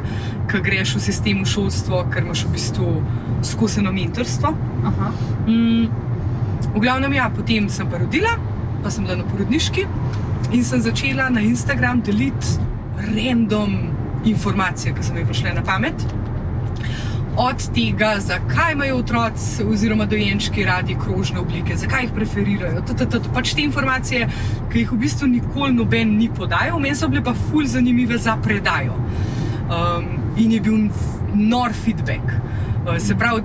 [0.50, 2.88] ko greš v sistemu šolstva, ker imaš v bistvu
[3.46, 4.55] skuseno mentorstvo.
[4.90, 5.12] Aha.
[5.46, 5.87] Mm,
[6.70, 8.37] v glavnem, ja, potem sem pa rodila,
[8.81, 9.87] pa sem bila na porodniški
[10.57, 12.59] in sem začela na Instagram deliti
[13.00, 13.76] random
[14.24, 15.96] informacije, ki so mi prišle na pamet.
[17.40, 22.83] Od tega, zakaj imajo otroci oziroma dojenčki radi krožne oblike, zakaj jih preferirajo.
[22.83, 24.26] t, t, t, Pač te informacije,
[24.72, 28.37] ki jih v bistvu nikoli noben ni podajal, meni so bile pa ful zanimive za
[28.44, 28.98] predajo.
[29.72, 30.76] Um, in je bil
[31.33, 32.37] nor feedback.
[32.85, 33.40] Uh, se pravi,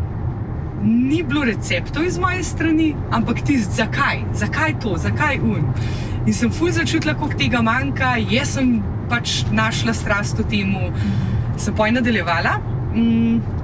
[0.83, 5.71] ni bilo receptov iz moje strani, ampak tisti, zakaj, zakaj to, zakaj un.
[6.25, 10.79] In sem ful začutila, koliko tega manjka, jaz sem pač našla strast v tem,
[11.55, 12.59] sem poj nadaljevala.
[12.91, 13.54] Mm,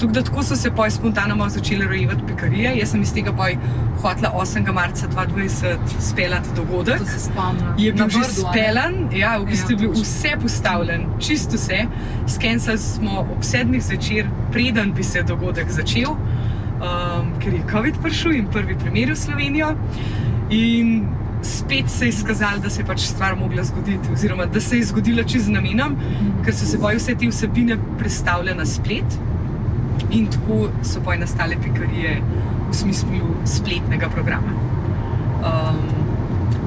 [0.00, 2.78] Tako da tako so se poj spontano začele rojevati pekarije.
[2.78, 3.56] Jaz sem iz tega poj
[4.02, 4.72] hotela 8.
[4.72, 6.98] marca 2020 speljati dogodek.
[6.98, 7.66] To se spomnim.
[7.78, 10.02] Je bil že speljan, ja, v bistvu je bil točno.
[10.02, 11.86] vse postavljen, čisto vse.
[12.28, 18.32] Skencali smo ob sedmih zvečer, preden bi se dogodek začel, um, ker je COVID prišel
[18.32, 19.74] in prvi primer v Slovenijo.
[20.50, 21.08] In
[21.42, 24.84] spet se je izkazalo, da se je pač stvar mogla zgoditi, oziroma da se je
[24.84, 25.96] zgodila čez namenom,
[26.44, 29.18] ker so se boje vse te vsebine predstavile na splet.
[30.10, 32.22] In tako so pa nastale pikarije
[32.70, 34.52] v smislu spletnega programa.
[35.46, 35.78] Um,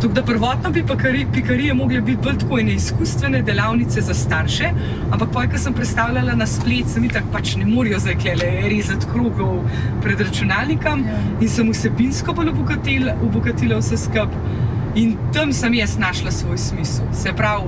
[0.02, 4.70] tako da prvotno bi pikari, pikarije mogle biti bolj tako ene izkustvene delavnice za starše,
[5.12, 8.70] ampak poj, ko sem predstavljala na splet, sem jih tako pač ne morajo zdaj klele
[8.70, 9.60] rezati krogov
[10.04, 11.18] pred računalnikom Ja.
[11.42, 14.68] in sem vsebinsko bolj obogatila, obogatila vse skupaj.
[14.96, 17.06] In tam sem jaz našla svoj smisel.
[17.14, 17.68] Se pravi,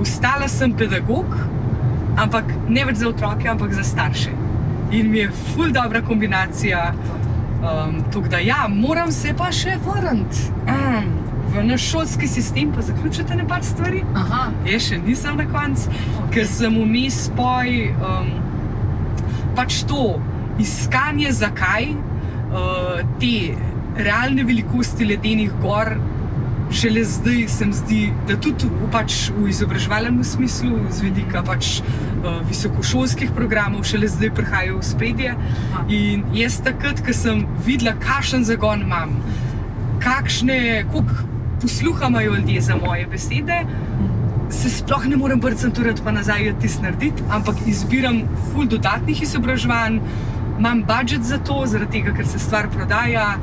[0.00, 1.36] ustala sem pedagog,
[2.16, 4.45] ampak ne več za otroke, ampak za starše.
[4.90, 6.94] In mi je ful dobra kombinacija.
[7.56, 11.08] Um, tako da, ja, moram se pa še vrniti um,
[11.50, 14.02] v naš šolski sistem, pa zaključiti nekaj stvari.
[14.14, 14.50] Aha.
[14.68, 15.94] Jaz še nisem na koncu,
[16.34, 17.72] ker sem vmes spoj.
[17.96, 18.34] Um,
[19.56, 20.18] pač to
[20.62, 23.56] iskanje, zakaj uh, te
[23.96, 25.96] realne velikosti ledenih gor.
[26.70, 31.78] Šele zdaj se mi zdi, da tudi v, pač, v izobraževalnem smislu, z vidika pač,
[32.48, 35.34] visokošolskih programov, šele zdaj prihajajo v spredje.
[35.88, 39.16] In jaz takrat, ko sem videla, kakšen zagon imam,
[40.02, 41.26] kakšne, koliko
[41.62, 43.64] posluha imajo ljudje za moje besede,
[44.50, 50.00] se sploh ne morem brcati pa nazaj tisto narediti, ampak izbiram ful dodatnih izobraževanj,
[50.58, 53.36] imam budžet za to, zaradi tega, ker se stvar prodaja.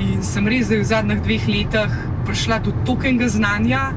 [0.00, 3.90] In sem res zdaj v zadnjih dveh letih prišla do tokenga znanja,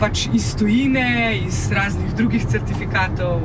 [0.00, 1.06] pač iz tujine,
[1.38, 3.40] iz raznih drugih certifikatov,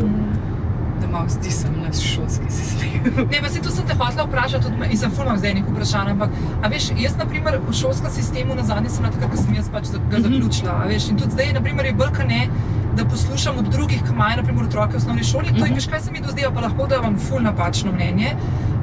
[0.96, 2.92] da malo zdi se mi naš šolski sistem.
[3.32, 6.10] Ne, pa se to sem te hotela vprašati, tudi me- sem fulmam zdaj nekaj vprašanj,
[6.10, 6.30] ampak
[6.68, 9.86] veš, jaz naprimer v šolskem sistemu na zadnji sem na takrat, ko sem jaz pač
[9.86, 10.24] za- ga Mhm.
[10.24, 12.48] zaključila, veš, in tudi zdaj, naprimer, je kot ne,
[12.96, 15.76] da poslušam od drugih, ki imajo naprimer otroke v osnovni šoli, to je, Mhm.
[15.76, 18.32] veš, kaj se mi dozdeva, pa lahko da vam ful napačno mnenje,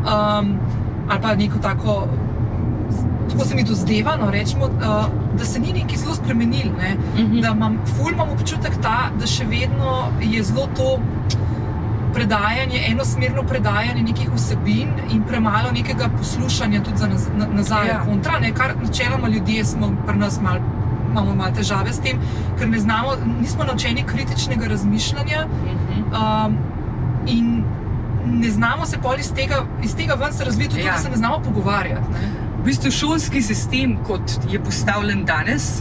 [0.05, 0.59] um,
[1.09, 1.97] ali pa neko tako,
[3.33, 5.07] tako se mi dozdeva, no, rečemo, uh,
[5.39, 6.97] da se ni nekaj zelo spremenil, ne,
[7.41, 10.99] da imam, ful imam občutek ta, da še vedno je zelo to
[12.13, 18.03] predajanje, enosmerno predajanje nekih vsebin in premalo nekega poslušanja tudi za naz, na, nazaj, Ja.
[18.05, 20.61] kontra, ne, kar načeloma ljudje smo pri nas mal,
[21.11, 22.21] imamo malo težave s tem,
[22.59, 25.47] ker ne znamo, nismo naučeni kritičnega razmišljanja.
[26.13, 26.57] Um,
[27.27, 27.65] in
[28.27, 30.93] ne znamo se pol iz tega, iz tega ven se razviti, tudi ja.
[30.93, 32.13] da se ne znamo pogovarjati.
[32.13, 32.42] Ne?
[32.63, 35.81] V bistvu šolski sistem, kot je postavljen danes,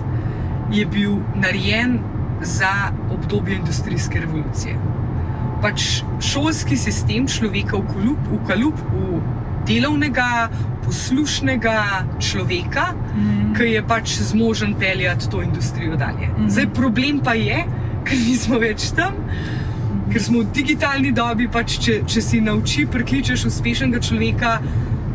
[0.74, 2.00] je bil narejen
[2.42, 2.72] za
[3.14, 4.74] obdobje industrijske revolucije.
[5.62, 9.20] Pač šolski sistem človeka v kalup, v, kalup, v
[9.70, 10.50] delovnega,
[10.86, 11.78] poslušnega
[12.20, 13.54] človeka, Mm.
[13.58, 16.30] ki je pač zmožen peljati to industrijo dalje.
[16.38, 16.50] Mhm.
[16.50, 17.66] Zdaj, problem pa je,
[18.08, 19.14] ker nismo več tam,
[20.12, 21.48] ker smo v digitalni dobi.
[21.48, 24.62] Pač, če, če si nauči prekličeš uspešnega človeka,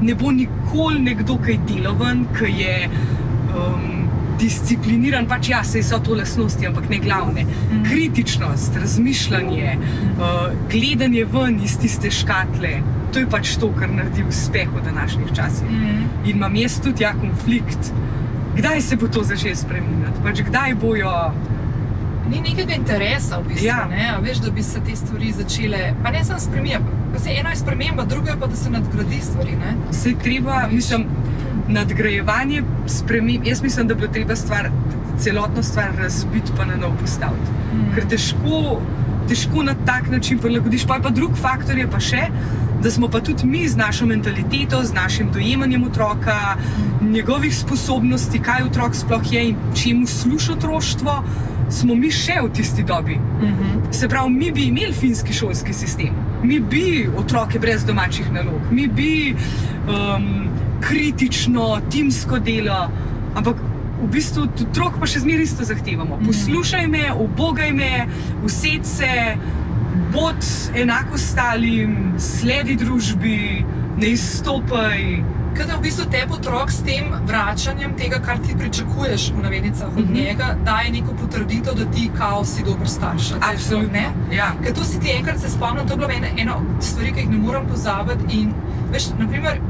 [0.01, 5.27] ne bo nikoli nekdo, ki je deloven, ki je um, discipliniran.
[5.27, 7.45] Pač ja, se so to lasnosti, ampak ne glavne.
[7.45, 7.85] Mhm.
[7.85, 9.77] Kritičnost, razmišljanje,
[10.19, 10.35] uh,
[10.73, 12.77] gledanje ven iz tiste škatle.
[13.13, 15.71] To je pač to, kar naredi uspeh v današnjih časih.
[15.71, 16.03] Mm.
[16.25, 17.93] In imam jaz tudi ja konflikt.
[18.57, 20.21] Kdaj se bo to začelo spremenjati?
[20.25, 21.13] Pač kdaj bojo.
[22.29, 23.87] Ni nekega interesa, v bistvu, Ja.
[23.91, 24.11] ne?
[24.21, 25.95] Veš, da bi se te stvari začele.
[26.03, 26.85] Pa ne samo spremenjati.
[27.12, 29.57] Pa se eno je sprememba, drugo je pa, da se nadgradi stvari.
[29.57, 29.77] Ne?
[29.92, 31.07] Se je treba, mislim,
[31.69, 33.47] nadgrajevanje, sprememb.
[33.47, 34.71] Jaz mislim, da bi treba stvar,
[35.19, 37.51] celotno stvar razbiti, pa na novo postaviti.
[37.75, 37.95] Mm.
[37.95, 38.81] Ker težko,
[39.29, 40.87] težko na tak način prilagodiš.
[40.87, 42.29] Pa je pa drug faktor je pa še,
[42.83, 46.57] da smo pa tudi mi z našo mentaliteto, z našim dojemanjem otroka,
[47.01, 51.23] njegovih sposobnosti, kaj otrok sploh je in čemu služi otroštvo,
[51.71, 53.16] smo mi še v tisti dobi.
[53.16, 53.90] Mhm.
[53.92, 56.14] Se pravi, mi bi imeli finski šolski sistem,
[56.47, 60.49] mi bi otroke brez domačih nalog, mi bi um,
[60.81, 62.87] kritično, timsko delo,
[63.35, 63.57] ampak
[64.03, 66.17] v bistvu od otrok pa še zmeraj isto zahtevamo.
[66.17, 66.27] Mhm.
[66.27, 68.07] Poslušaj me, obogaj me,
[68.45, 69.13] used se,
[70.13, 70.45] bod
[70.77, 73.65] enako ostalim, sledi družbi,
[73.99, 75.03] ne izstopaj.
[75.57, 79.88] Kaj da v bistvu te otrok s tem vračanjem tega, kar ti pričakuješ, v navednicah
[79.88, 80.09] od mm.
[80.09, 80.14] -hmm.
[80.14, 83.33] njega, daje neko potrditev, da ti kao si dober starš.
[83.33, 84.07] A to je to, ne?
[84.37, 84.53] Ja.
[84.62, 87.21] Ker to si ti enkrat se spomnim, to je bila ena, ena od stvari, ki
[87.21, 88.37] jih ne morem pozabiti.
[88.38, 88.53] In,
[88.92, 89.61] veš, naprimer,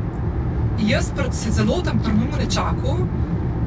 [0.79, 2.96] jaz se zelo tam pri mojemu nečaku,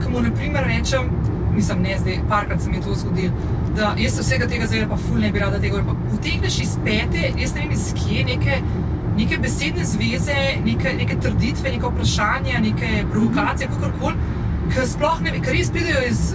[0.03, 1.09] ki mu naprimer rečem,
[1.55, 3.33] mislim, ne zdaj, parkrat se mi je to zgodilo,
[3.75, 5.83] da jaz se vsega tega zdaj pa ful ne bi rada tega.
[5.87, 8.61] pa Potegneš iz pete, jaz ne vem iz kje, neke,
[9.19, 14.15] neke besedne zveze, neke, neke trditve, neke vprašanja, neke provokacije, kakorkoli,
[14.69, 16.29] ki sploh ne ker res pridejo iz.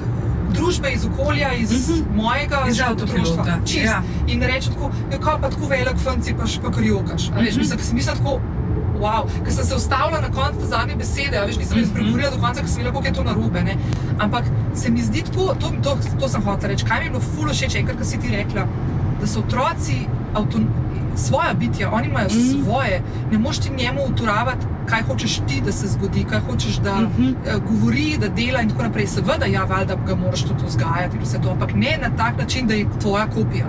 [0.55, 1.95] Družbe iz okolja, iz Mhm.
[1.95, 2.17] -huh.
[2.17, 3.45] mojega Iz otroštva.
[3.77, 4.03] Ja.
[4.29, 7.31] In reče tako, ja, kaj pa tako velik fanci, pa še pa kar jokaš.
[7.31, 7.59] A Veš, Mhm.
[7.59, 8.41] mislim, ker sem mislila tako,
[8.97, 11.91] wow, ker sem se ustavila na koncu te zadnje besede, a veš, nisem jih Mhm.
[11.91, 13.63] spregovorila do konca, ker sem videla, kako je to narobe.
[13.63, 13.75] Ne?
[14.19, 14.45] Ampak
[14.75, 17.49] se mi zdi tako, to, to, to sem hotela reči, kaj mi je bilo ful
[17.49, 18.67] všeč, enkrat, ko si ti rekla,
[19.21, 19.97] da so otroci
[20.35, 20.67] avton,
[21.17, 22.65] svoja bitja, oni imajo Mhm.
[22.65, 26.95] svoje, ne moš ti njemu uturavati, kaj hočeš ti, da se zgodi, kaj hočeš, da
[26.97, 27.29] Mhm.
[27.47, 29.07] eh, govori, da dela in tako naprej.
[29.09, 32.75] Seveda, ja, valjda ga moraš tudi vzgajati vse to, ampak ne na tak način, da
[32.75, 33.67] je tvoja kopija.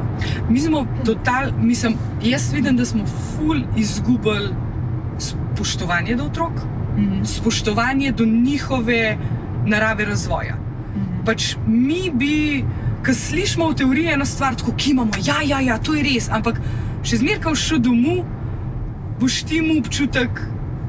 [0.50, 4.50] Mi smo total, mislim, jaz vidim, da smo ful izgubili
[5.20, 6.52] spoštovanje do otrok,
[6.98, 7.24] Mhm.
[7.26, 9.18] spoštovanje do njihove
[9.66, 10.56] narave razvoja.
[10.96, 11.26] Mhm.
[11.26, 12.66] Pač mi bi,
[13.02, 16.62] ko slišimo v teoriji eno stvar, tako kimamo, ja, ja, ja, to je res, ampak
[17.06, 18.24] še zmeraj, ko boš šel domov,
[19.20, 20.42] boš ti imel občutek,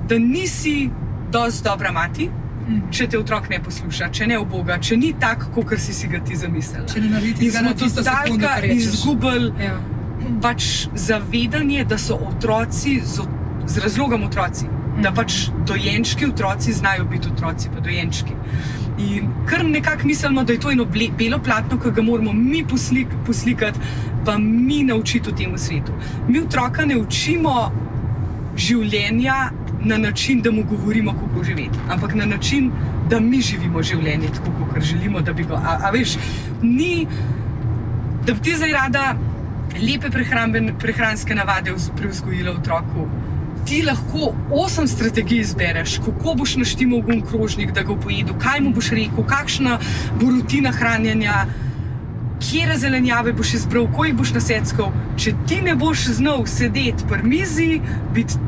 [0.07, 0.91] da nisi
[1.31, 2.31] dosti dobra mati,
[2.67, 2.79] Mhm.
[2.91, 6.19] če te otrok ne posluša, če ne oboga, če ni tako, kot si si ga
[6.21, 6.83] ti zamislil.
[6.85, 8.87] Če ne narediš tega smo na tisto sekundo, totalka kar rečeš.
[8.89, 9.77] izgubili Ja.
[10.43, 10.65] pač
[10.97, 13.23] zavedanje, da so otroci z,
[13.67, 14.67] z razlogom otroci.
[14.99, 18.33] Da pač dojenčki otroci znajo biti otroci, pa dojenčki.
[18.99, 20.85] In kar nekako mislimo, da je to eno
[21.19, 23.79] belo platno, ki ga moramo mi poslik, poslikati,
[24.25, 25.93] pa mi naučiti v tem svetu.
[26.29, 27.73] Mi otroka ne učimo
[28.57, 29.51] življenja
[29.85, 32.71] na način, da mu govorimo, kako živeti, ampak na način,
[33.11, 35.55] da mi živimo življenje tako, kot želimo, da bi ga.
[35.55, 36.17] A, a veš,
[36.63, 37.07] ni,
[38.27, 39.15] da bi ti zdaj rada
[39.77, 40.11] lepe
[40.81, 43.07] prehranske navade vz- privzgojila otroku.
[43.67, 48.61] Ti lahko osem strategij izbereš, kako boš naštimal gum krožnik, da ga bo pojedel, kaj
[48.63, 49.79] mu boš rekel, kakšna
[50.21, 51.47] bo rutina hranjenja,
[52.41, 54.93] kje zelenjave boš izbral, ko jih boš naseckal.
[55.17, 57.81] Če ti ne boš znal sedeti pri mizi,
[58.15, 58.39] biti,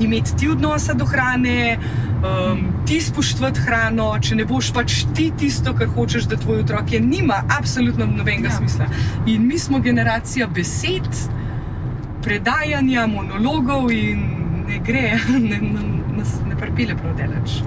[0.00, 1.78] imeti ti odnosa do hrane,
[2.24, 6.92] um, ti spoštovati hrano, če ne boš pač ti tisto, kar hočeš, da tvoj otrok
[6.92, 8.56] je, nima absolutno nobenega ja.
[8.56, 8.88] smisla.
[9.26, 11.10] In mi smo generacija besed,
[12.22, 14.20] predajanja, monologov in
[14.66, 15.04] ne gre,
[15.42, 17.60] ne, ne, nas ne pripelje prav daleč.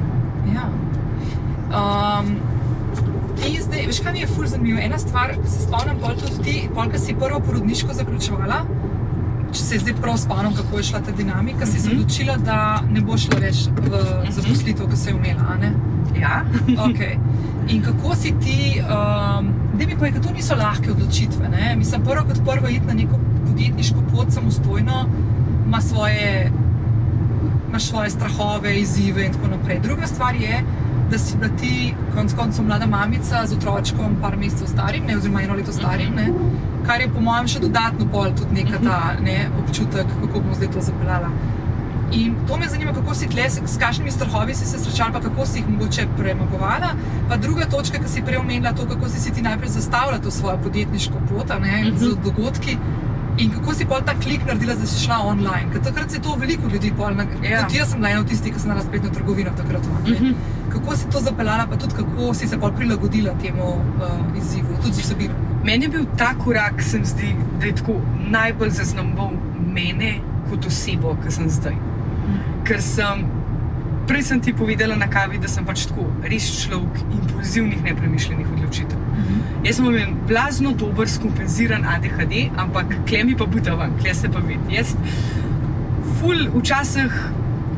[0.50, 0.68] Ja.
[1.72, 2.36] Um,
[3.36, 4.80] ti zdaj, veš, kaj mi je fur zanimivo?
[4.80, 8.60] Ena stvar, se spomnim, pol tudi ti, pol, ko si prvo porodniško zaključovala,
[9.52, 11.98] če se zdaj prav spomnim, kako je šla ta dinamika, si se Mhm.
[11.98, 15.48] odločila, da ne bo šla več v zaposlitev, ki se je umela.
[15.48, 15.74] a ne?
[16.16, 16.44] Ja,
[16.88, 17.18] Okay.
[17.68, 21.50] In kako si ti, um, da mi povej, ker to niso lahke odločitve.
[21.50, 21.76] Ne?
[21.76, 23.18] Mislim, prvo kot prvo iti na neko
[23.54, 25.06] podjetniško pot samostojno,
[25.66, 26.52] ima svoje,
[27.70, 29.80] ima svoje strahove, izzive in tako naprej.
[29.84, 30.64] Druga stvar je,
[31.12, 35.42] da si bila ti, konec koncev, mlada mamica z otročkom, par mesecev starim, ne, oziroma
[35.42, 36.30] eno leto starim, ne,
[36.86, 40.72] kar je po mojem še dodatno pol tudi neka ta ne, občutek, kako bom zdaj
[40.74, 41.30] to zapeljala.
[42.14, 45.46] In to me zanima, kako si tle, s kakšnimi strahovi si se srečala, pa kako
[45.46, 46.92] si jih mogoče premagovala.
[47.30, 50.32] Pa druga točka, ki si prej omenila, to, kako si, si ti najprej zastavila to
[50.32, 51.98] svojo podjetniško pot ne, uh -huh.
[51.98, 52.78] z dogodki.
[53.38, 55.72] In kako si pol ta klik naredila, da si šla online?
[55.72, 57.16] Ker takrat se je to veliko ljudi pol.
[57.44, 57.64] Ja.
[57.64, 59.86] Tudi jaz sem bila ena od tistih, ki sem na spletno trgovino takrat.
[59.86, 60.34] Uh -huh.
[60.70, 65.02] Kako si to zapeljala, pa tudi kako si se pol prilagodila temu uh, izzivu, tudi
[65.02, 65.34] vsebino?
[65.64, 67.94] Meni je bil ta korak, se mi zdi, da je tako
[68.30, 69.32] najbolj zaznamoval
[69.74, 70.20] mene
[70.50, 71.76] kot osebo, ki sem zdaj
[72.64, 73.26] ker sem.
[74.08, 78.98] Prej sem ti povedala na kavi, da sem pač tako res človek impulzivnih, nepremišljenih odločitev.
[79.00, 79.44] Uh -huh.
[79.64, 84.40] Jaz sem imel blazno dober, skompenziran ADHD, ampak klemi pa bude van, kle se pa
[84.40, 84.76] vidi.
[84.76, 84.96] Jaz,
[86.20, 87.12] ful, včasih,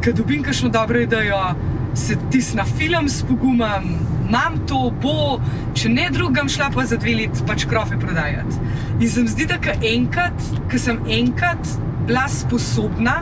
[0.03, 1.55] ko dobim kakšno dobro idejo,
[1.93, 3.83] se tis na film spogumam,
[4.27, 5.39] imam to, bo,
[5.73, 8.57] če ne drugam, šla pa za dve leti pač krofe prodajati.
[8.99, 9.57] In se mi zdi, da
[9.93, 11.69] enkrat, ko sem enkrat
[12.07, 13.21] bila sposobna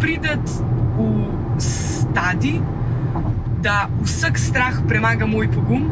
[0.00, 0.60] prideti
[0.96, 1.32] v
[2.12, 2.60] stadij,
[3.62, 5.88] da vsak strah premaga moj pogum,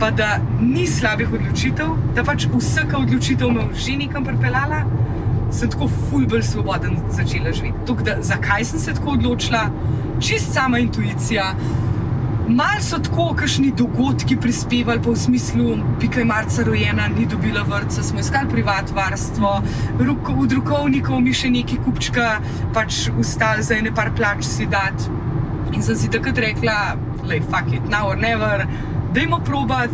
[0.00, 4.84] pa da ni slabih odločitev, da pač vsaka odločitev me že nekam pripeljala,
[5.50, 7.86] sem tako fulbelj svoboden začela živeti.
[7.86, 9.70] Tuk, da, zakaj sem se tako odločila?
[10.20, 11.54] Čist sama intuicija.
[12.48, 17.62] Mal so tako, kakšni dogodki prispevali, pa v smislu, pika je marca rojena, ni dobila
[17.62, 19.58] vrca, smo iskali privat varstvo,
[19.98, 22.38] v drukovniku mi še neki kupčka,
[22.72, 25.17] pač ustali za ene par plač si dati.
[25.78, 28.66] In sem si takrat rekla, lej, fuck it, now or never,
[29.14, 29.92] dajmo probat.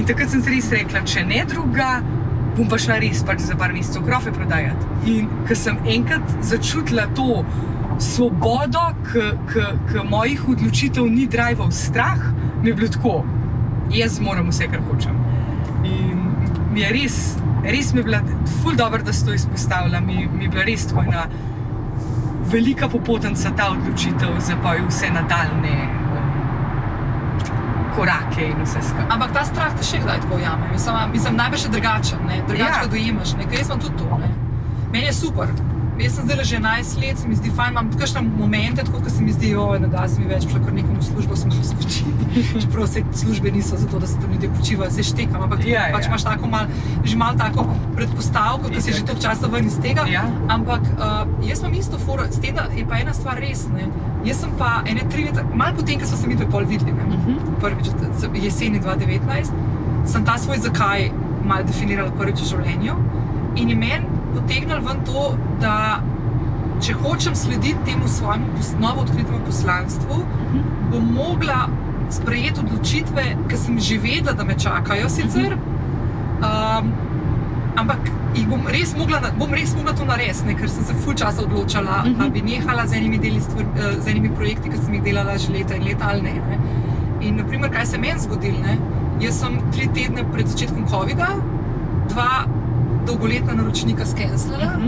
[0.00, 1.98] In takrat sem si res rekla, če ne druga,
[2.56, 4.88] bom pa šla res pač za par mesecev krofe prodajati.
[5.12, 7.42] In ker sem enkrat začutila to,
[8.00, 12.24] svobodo, ki mojih odločitev ni drival strah,
[12.62, 13.14] mi je bilo tako,
[13.92, 15.20] jaz moram vse, kar hočem.
[15.84, 16.24] In
[16.72, 17.20] mi je res,
[17.68, 18.24] res mi je bila
[18.62, 21.28] ful dobro, da si to izpostavila, mi, mi je bila res tako ena
[22.50, 25.88] velika popotnica ta odločitev za pa vse nadaljne.
[27.94, 29.06] Korake in vse skupaj.
[29.10, 30.70] Ampak ta strah te še kdaj tako ujame.
[30.72, 32.86] Mislim, mislim najbrž je drugačen, drugače ja.
[32.90, 33.34] dojemaš.
[33.52, 34.18] Jaz sem tudi to.
[34.18, 34.30] Ne?
[34.92, 35.48] Meni je super,
[36.00, 39.10] Jaz sem zdaj že 11 let, se mi zdi fajn, imam kakšne momente, tako da
[39.10, 42.12] se mi zdi, da da se mi več, če kar nekomu službo smo spočili.
[42.62, 46.06] Čeprav vse službe niso zato, da se tam ljudje počivajo, se štekam, ampak ja, pač
[46.06, 46.08] ja.
[46.08, 46.70] imaš tako mal,
[47.04, 50.06] že malo tako predpostavko, da si že toliko časa ven iz tega.
[50.08, 50.24] Ja.
[50.48, 53.66] Ampak uh, jaz imam isto foro, s tem, da je pa ena stvar res.
[53.74, 53.90] Ne?
[54.24, 57.12] Jaz sem pa ene tri leta, malo potem, ko smo se mi pol videli, uh
[57.12, 57.36] mhm.
[57.36, 57.60] -huh.
[57.60, 57.92] prvič
[58.44, 59.52] jeseni 2019,
[60.06, 61.10] sem ta svoj zakaj
[61.44, 62.96] mal definirala prvič v življenju.
[63.56, 65.26] In je meni potegnili ven to,
[65.60, 66.00] da
[66.80, 68.46] če hočem slediti temu svojemu
[68.80, 70.22] novo odkritemu poslanstvu,
[70.90, 71.68] bom mogla
[72.10, 75.54] sprejeti odločitve, ki sem že vedela, da me čakajo sicer.
[76.40, 76.92] Um,
[77.78, 81.42] ampak jih bom res mogla, bom res mogla to narediti, ker sem se ful časa
[81.42, 82.18] odločala, uh -huh.
[82.18, 85.38] da bi nehala z enimi, deli, stvar, uh, z enimi projekti, ki sem jih delala
[85.38, 86.32] že leta in leta ali ne.
[86.32, 86.58] ne.
[87.20, 88.58] In, naprimer, kaj se meni zgodilo?
[89.20, 91.28] Jaz sem tri tedne pred začetkom COVID-a,
[92.08, 92.46] dva
[93.06, 94.82] dolgoletna naročnika skenirala uh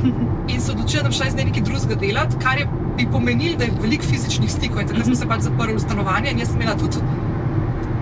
[0.02, 0.54] -huh.
[0.54, 3.72] in se odločila, da šla iz nekaj drugega delati, kar je bi pomenilo, da je
[3.82, 4.80] veliko fizičnih stikov.
[4.80, 5.16] In takrat uh -huh.
[5.16, 6.96] smo se pač zaprli v stanovanje in jaz sem imela tudi,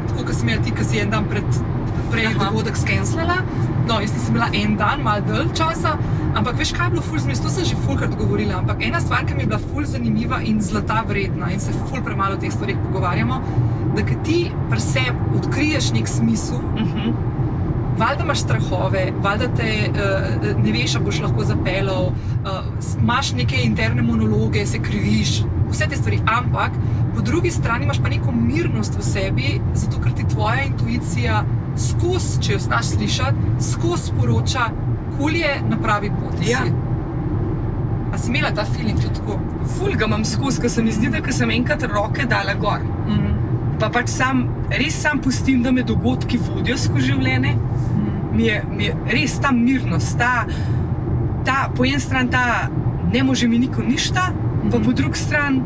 [0.08, 1.44] tako kot sem imela ti, ki si en dan pred.
[2.10, 3.36] Prej je dogodek skenirala,
[3.88, 5.98] no, jaz nisem bila en dan, malo dlje časa,
[6.34, 8.54] ampak veš, kaj je bilo ful zmes, to sem že fulkrat govorila.
[8.58, 12.02] Ampak ena stvar, ki mi je bila ful zanimiva in zlata vredna, in se ful
[12.02, 13.42] premalo o teh stvarih pogovarjamo,
[13.96, 16.56] da ti pri sebi odkriješ nek smisel.
[16.56, 16.98] Uh mhm.
[16.98, 17.27] -huh
[17.98, 23.56] valjda imaš strahove, valjda te uh, ne veš, ali boš lahko zapeljal, uh, imaš neke
[23.62, 26.20] interne monologe, se kriviš, vse te stvari.
[26.26, 26.70] Ampak
[27.14, 31.44] po drugi strani imaš pa neko mirnost v sebi, zato ker ti tvoja intuicija
[31.78, 34.68] skozi, če jo znaš slišati, skozi sporoča,
[35.16, 36.50] kul je na pravi poti.
[36.50, 36.62] Ja.
[38.12, 39.38] A si imela ta feeling tudi tako?
[39.78, 42.80] Fulga imam skozi, ker se mi zdi, da sem enkrat roke dala gor.
[43.78, 43.80] Mm.
[43.80, 47.56] Pa pač sam, res sam pustim, da me dogodki vodijo skozi življenje
[48.38, 50.46] mi je, mi je res ta mirnost, ta,
[51.44, 52.68] ta po eni strani ta
[53.12, 54.30] ne može mi niko ništa,
[54.70, 55.62] pa po drugi strani,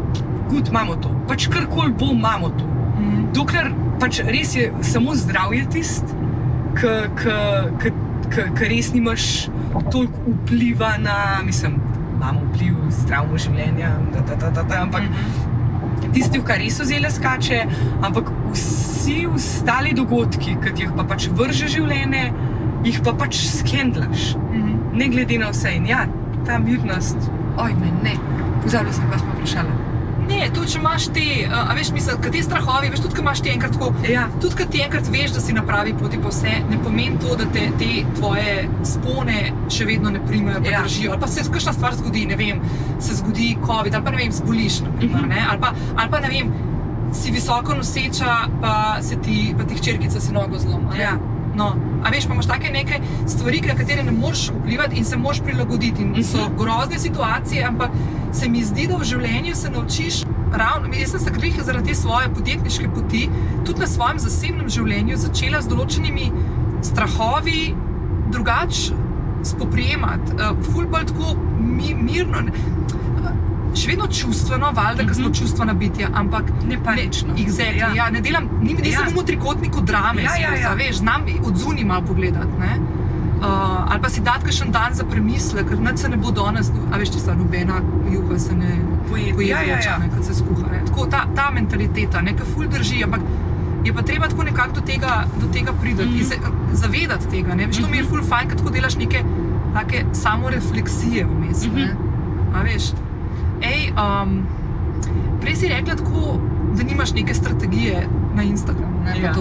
[0.50, 2.68] gut imamo to, pač karkoli bo, imamo to.
[3.36, 6.16] Dokler pač res je samo zdravje tist,
[6.80, 9.28] ki res nimaš
[9.92, 11.76] toliko vpliva na, mislim,
[12.16, 15.02] imamo vpliv zdravega življenja, da, da, da, da, da, ampak.
[15.02, 15.51] Mm -hmm
[16.12, 17.60] tisti, v kar res vzele skače,
[18.02, 22.24] ampak vsi ostali dogodki, ki jih pa pač vrže življenje,
[22.84, 24.98] jih pa pač skendlaš, mm -hmm.
[24.98, 25.76] ne glede na vse.
[25.76, 26.06] In ja,
[26.46, 28.16] ta mirnost Oj, me ne.
[28.62, 29.91] Pozabila sem, kaj smo vprašali.
[30.22, 33.20] Ne, tudi če imaš te, uh, a veš, misel, kaj te strahovi, veš, tudi, ko
[33.20, 33.88] imaš ti enkrat tako.
[34.08, 34.28] Ja.
[34.36, 37.36] Tudi, ko ti enkrat veš, da si na pravi poti, pa vse, ne pomeni to,
[37.36, 38.54] da te, te tvoje
[38.84, 40.82] spone še vedno ne primejo, pa Ja.
[40.82, 41.10] držijo.
[41.10, 42.60] Ali pa se kakšna stvar zgodi, ne vem,
[43.00, 45.28] se zgodi COVID, ali pa ne vem, zboliš, naprimer, Mhm.
[45.28, 46.52] ne, ali pa, ali pa ne vem,
[47.12, 50.94] si visoko noseča, pa se ti, pa ti hčerkica si nogo zloma.
[50.94, 51.02] ne.
[51.02, 51.18] Ja.
[51.54, 51.66] No,
[52.02, 52.96] a veš, pa imaš take neke
[53.26, 56.02] stvari, na katere ne moreš vplivati in se moraš prilagoditi.
[56.04, 56.56] In so Mhm.
[56.56, 57.90] grozne situacije, ampak
[58.32, 60.22] se mi zdi, da v življenju se naučiš.
[60.52, 63.28] Ravno, jaz sem se grih zaradi te svoje podjetniške poti,
[63.64, 66.32] tudi na svojem zasebnem življenju, začela z določenimi
[66.82, 67.74] strahovi
[68.30, 68.92] drugače
[69.44, 70.32] spoprijemati.
[70.32, 72.52] Uh, ful bolj tako mi, mirno, ne-
[73.74, 75.34] še vedno čustveno, valjda, ker smo Mhm.
[75.34, 77.34] čustvena bitja, ampak Ne panično.
[77.36, 77.88] Exactly, ja.
[77.88, 77.94] Ja.
[77.96, 79.12] Ja, ne delam, ni, nisem Ja.
[79.12, 80.70] v trikotniku drame, Ja, ja, skozi, ja.
[80.70, 82.58] a veš, znam od zunaj malo pogledati.
[82.58, 82.78] ne.
[83.38, 83.48] Uh,
[83.88, 86.68] ali pa si dati še en dan za premislek, ker nič se ne bo danes,
[86.92, 88.76] a veš, če sta nobena juha se ne
[89.10, 89.98] Poje- poje ja, ja, ja.
[89.98, 90.70] ne, kot se skuha.
[90.70, 90.82] Ne.
[90.86, 93.20] Tako, ta, ta mentaliteta, nekaj ful drži, ampak
[93.84, 96.16] je pa treba tako nekako do tega, do tega priti Mhm.
[96.16, 96.36] in se
[96.74, 97.54] zavedati tega.
[97.54, 97.66] Ne.
[97.66, 98.10] Veš, to mi je Mhm.
[98.10, 99.24] ful fajn, ker tako delaš neke
[99.74, 101.66] take samorefleksije vmes.
[101.66, 101.84] ne.
[101.84, 102.54] Mhm.
[102.54, 102.92] A veš.
[103.62, 104.42] Ej, um,
[105.40, 106.38] prej si rekla tako,
[106.72, 109.00] da nimaš neke strategije na Instagramu.
[109.04, 109.26] Ne, Ja.
[109.28, 109.34] ja.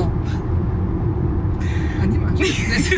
[2.01, 2.39] A nimaš?
[2.72, 2.95] Ne, se,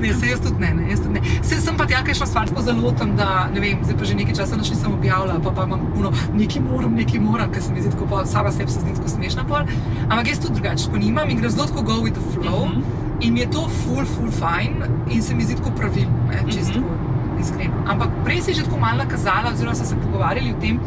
[0.00, 0.74] ne, se jaz tudi ne.
[0.74, 1.20] ne, jaz tudi ne.
[1.42, 4.04] Se, sem pa tja, kaj šla stvar tako zelo tam, da ne vem, zdaj pa
[4.04, 7.62] že nekaj časa nič nisem objavila, pa, pa imam puno, nekaj moram, nekaj moram, ker
[7.62, 9.44] se mi zdi tako, pa sama sebi se zdi tako smešna.
[9.44, 9.66] Pol.
[10.08, 12.68] Ampak jaz tudi drugače, ko nimam in grem zelo tako go with the flow.
[12.68, 12.82] Mhm.
[13.20, 14.78] In mi je to full, full fine
[15.10, 17.07] in se mi zdi tako pravilno, ne, čisto Mhm.
[17.40, 17.84] Iskreno.
[17.86, 20.80] Ampak prej si že tako malo nakazala, oziroma smo se pogovarjali o tem,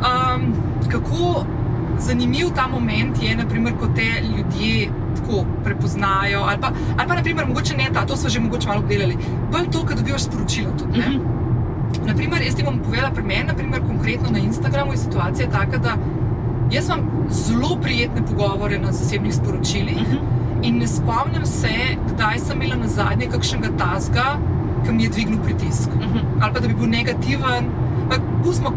[0.00, 0.52] um,
[0.88, 1.46] kako
[2.00, 6.40] zanimiv ta moment je, naprimer, ko te ljudje tako prepoznajo.
[6.40, 9.16] Ali pa, ali pa naprimer, mogoče ne ta, to smo že mogoče malo obdelali.
[9.52, 10.72] Bolj to, kad dobivaš sporočilo.
[10.78, 11.08] Tudi, ne.
[11.08, 11.40] Mhm.
[12.06, 15.96] Naprimer, jaz ti bom povedala, pri meni, naprimer, konkretno na Instagramu je situacija taka, da
[16.70, 20.02] jaz imam zelo prijetne pogovore na zasebnih sporočilih.
[20.02, 20.16] Mhm.
[20.62, 21.72] In ne spomnim se,
[22.12, 24.36] kdaj sem imela na zadnje kakšnega tasga,
[24.86, 25.88] ki mi je dvignil pritisk.
[25.94, 26.18] Mhm.
[26.40, 27.64] Ali pa da bi bil negativen.
[28.10, 28.76] Pa Pustimo uh,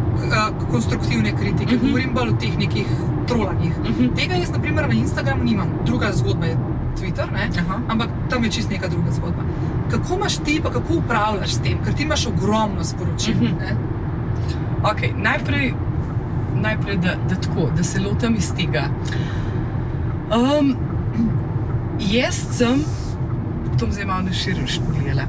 [0.71, 1.81] konstruktivne kritike, uh Mhm.
[1.81, 1.87] -huh.
[1.87, 2.87] govorim bolj o teh nekih
[3.27, 3.73] trolanjih.
[3.79, 4.07] Mhm.
[4.15, 5.67] Tega jaz, na primer, na Instagramu nimam.
[5.85, 6.57] Druga zgodba je
[6.99, 7.49] Twitter, ne?
[7.59, 7.79] Aha.
[7.87, 9.41] ampak tam je čist neka druga zgodba.
[9.91, 13.33] Kako imaš ti, pa kako upravljaš s tem, ker ti imaš ogromno sporočil.
[13.35, 13.45] Mhm.
[13.45, 13.75] ne?
[14.83, 15.73] Okay, najprej,
[16.55, 18.83] najprej da, da, tako, da se lotim iz tega.
[20.29, 20.75] Um,
[22.01, 22.83] jaz sem,
[23.71, 25.23] to bom zdaj malo na širš pogledala.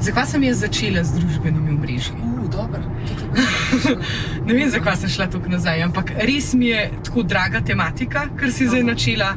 [0.00, 2.16] Zakaj sem jaz začela z družbenimi omrežji?
[2.16, 2.82] Uh, dobro.
[4.46, 8.52] Ne vem, zakaj sem šla tako nazaj, ampak res mi je tako draga tematika, ker
[8.52, 8.88] si zdaj Aha.
[8.92, 9.30] načela,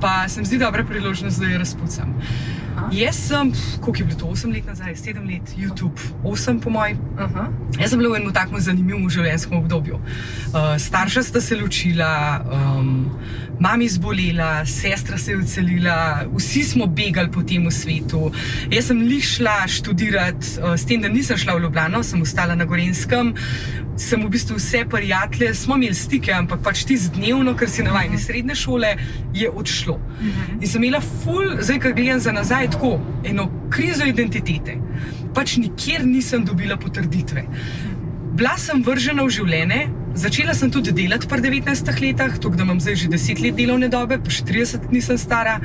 [0.00, 2.14] pa se mi zdi dobra priložnost, da jo razpucam.
[2.76, 2.88] Aha.
[2.92, 6.98] Jaz sem, koliko je bilo to, 8 let nazaj, 7 let, YouTube, 8 po mojem.
[7.78, 10.00] Jaz sem bila v enem takem zanimivem življenjskem obdobju.
[10.50, 13.06] Uh, starša sta se ločila, um,
[13.62, 18.32] mami zbolela, sestra se je odselila, vsi smo begali po tem svetu.
[18.70, 22.58] Jaz sem lih šla študirati, uh, s tem, da nisem šla v Ljubljano, sem ostala
[22.58, 23.34] na Gorenskem.
[23.96, 27.84] Sem v bistvu vse prijatelje, smo imeli stike, ampak pač ti z dnevno, ker si
[27.86, 28.96] navaden iz srednje šole,
[29.34, 29.98] je odšlo.
[29.98, 30.60] Mhm.
[30.60, 34.78] In sem imela ful, zdaj, ko gledam za nazaj, tako eno krizo identitete.
[35.34, 37.46] Pač nikjer nisem dobila potrditve.
[38.34, 39.84] Bila sem vržena v življenje,
[40.18, 43.88] začela sem tudi delati pri 19 letih, tako da imam zdaj že 10 let delovne
[43.88, 45.60] dobe, pa še 30 nisem stara.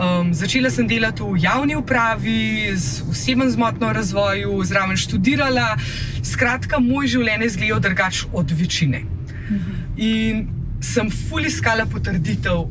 [0.00, 5.76] Um, začela sem delati v javni upravi, z osebno zmotno razvoju, zraven študirala.
[6.24, 9.02] Skratka, moj življenje izgleda drugače od večine.
[10.00, 10.46] In
[10.80, 12.64] sem ful iskala potrditev,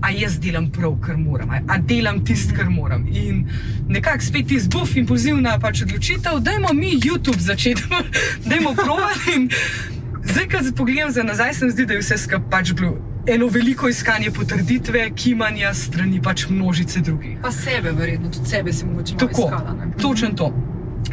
[0.00, 3.04] a jaz delam prav, kar moram, a- delam tisto, kar moram.
[3.12, 3.44] In
[3.88, 7.84] nekako spet ti zbuf, impulzivna pač odločitev, da imamo mi YouTube začeti,
[8.48, 9.48] da imamo provati.
[10.24, 13.46] Zdaj, ko pogledam za nazaj, se mi zdi, da je vse skupaj pač bilo eno
[13.48, 17.38] veliko iskanje potrditve, kimanja strani pač množice drugih.
[17.42, 19.74] Pa sebe, verjetno, tudi sebe si mogoče Tako, iskala.
[19.76, 19.92] ne?
[19.96, 20.50] točno to.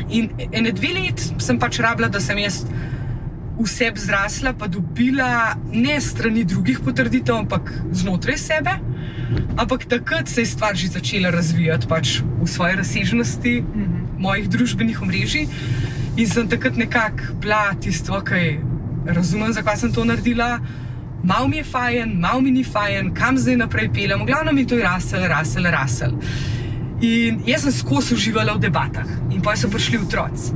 [0.10, 2.64] In ene dve let sem pač rabila, da sem jaz
[3.58, 5.30] v sebi zrasla, pa dobila
[5.66, 8.74] ne strani drugih potrditev, ampak znotraj sebe.
[9.58, 13.98] Ampak takrat se je stvar že začela razvijati pač v svoje razsežnosti Mhm.
[14.18, 15.48] mojih družbenih omrežij.
[16.16, 18.60] In sem takrat nekako bila tisto, ki
[19.08, 20.60] razumem, zakaj sem to naredila.
[21.24, 24.66] Mal mi je fajn, mal mi ni fajn, kam zdaj naprej peljem, v glavnem mi
[24.68, 26.14] to je rasel, rasel, rasel.
[27.02, 30.54] In jaz sem skozi uživala v debatah, in pa so prišli otroci.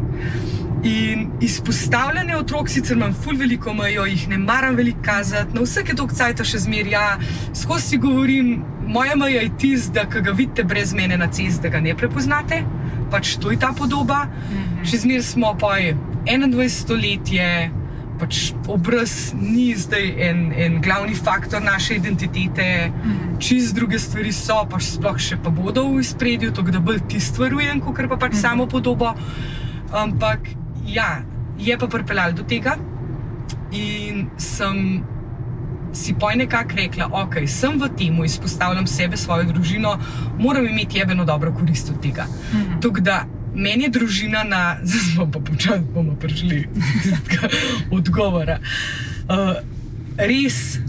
[0.84, 5.94] In izpostavljanje otrok, sicer imam ful veliko mejo, jih ne maram veliko kazati, na vsake
[5.98, 7.04] tok cajta še zmerja,
[7.54, 11.70] skozi si govorim, moja meja je tisto, da ga vidite brez mene na cesti, da
[11.70, 12.64] ga ne prepoznate.
[13.12, 14.32] pač to je ta podoba.
[14.32, 14.88] Mhm.
[14.88, 17.72] Še zmeraj smo pa je 21 stoletje,
[18.22, 23.40] pač obraz ni zdaj en, en glavni faktor naše identitete, Mhm.
[23.40, 27.20] čist druge stvari so, pač sploh še pa bodo v spredju, tako da bolj ti
[27.20, 28.40] stvarujem, kot pa pač Mhm.
[28.40, 29.14] samo podobo.
[29.92, 30.40] Ampak
[30.86, 31.24] ja,
[31.58, 32.78] je pa pripeljal do tega
[33.72, 35.04] in sem
[35.94, 39.98] si poj nekako rekla, ok, sem v timu, izpostavljam sebe, svojo družino,
[40.40, 42.26] moram imeti jebeno dobro korist od tega.
[42.54, 42.80] Mhm.
[42.80, 43.26] Tako da
[43.56, 46.66] meni je družina na, zdaj smo pa počasi bomo prišli
[47.32, 47.50] do
[47.98, 48.60] odgovora.
[49.30, 49.56] Uh,
[50.18, 50.80] res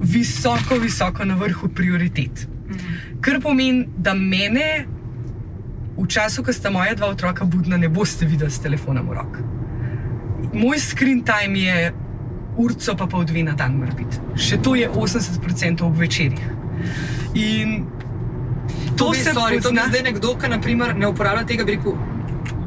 [0.00, 2.46] visoko, visoko na vrhu prioritet.
[2.70, 2.96] Mhm.
[3.20, 4.86] Kar pomeni, da mene
[6.00, 9.42] v času, ko sta moja dva otroka budna, ne boste videli s telefonom v roki.
[10.56, 11.92] Moj screen time je
[12.56, 14.18] urco pa pol dve na dan, mora biti.
[14.40, 16.46] Še to je 80% ob večerjih.
[17.34, 17.84] In
[19.00, 19.88] To, to se sorry, to pozna.
[19.88, 21.96] zdaj nekdo, ki naprimer, ne uporablja tega, bi rekel,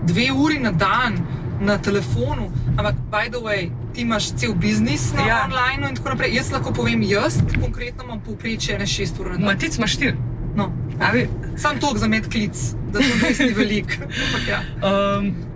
[0.09, 1.21] dve uri na dan
[1.61, 5.37] na telefonu, ampak by the way, ti imaš cel biznis na ja.
[5.45, 6.33] Online in tako naprej.
[6.35, 9.45] Jaz lahko povem, jaz konkretno imam povprečje ne šest ur na dan.
[9.45, 10.17] Matic ima štiri.
[10.55, 10.71] No.
[10.99, 11.27] A ve-
[11.57, 12.57] Sam toliko za med klic,
[12.91, 13.39] da to res.
[14.25, 14.59] Ampak ja.
[14.81, 15.52] Um,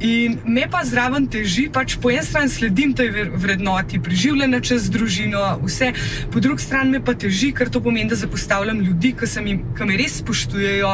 [0.00, 5.58] in me pa zraven teži, pač po eni strani sledim tej vrednoti, preživljanja čez družino,
[5.64, 5.92] vse,
[6.32, 9.84] po drugi strani me pa teži, ker to pomeni, da zapostavljam ljudi, ki, jim, ki
[9.84, 10.92] me res spoštujejo,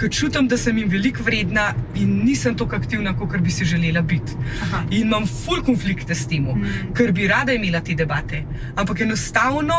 [0.00, 4.02] ki čutim, da sem jim veliko vredna in nisem tako aktivna, kot bi si želela
[4.02, 4.34] biti.
[4.62, 4.84] Aha.
[4.90, 6.94] In imam full konflikte s tem, Mm.
[6.94, 8.44] ker bi rada imela te debate,
[8.76, 9.74] ampak enostavno.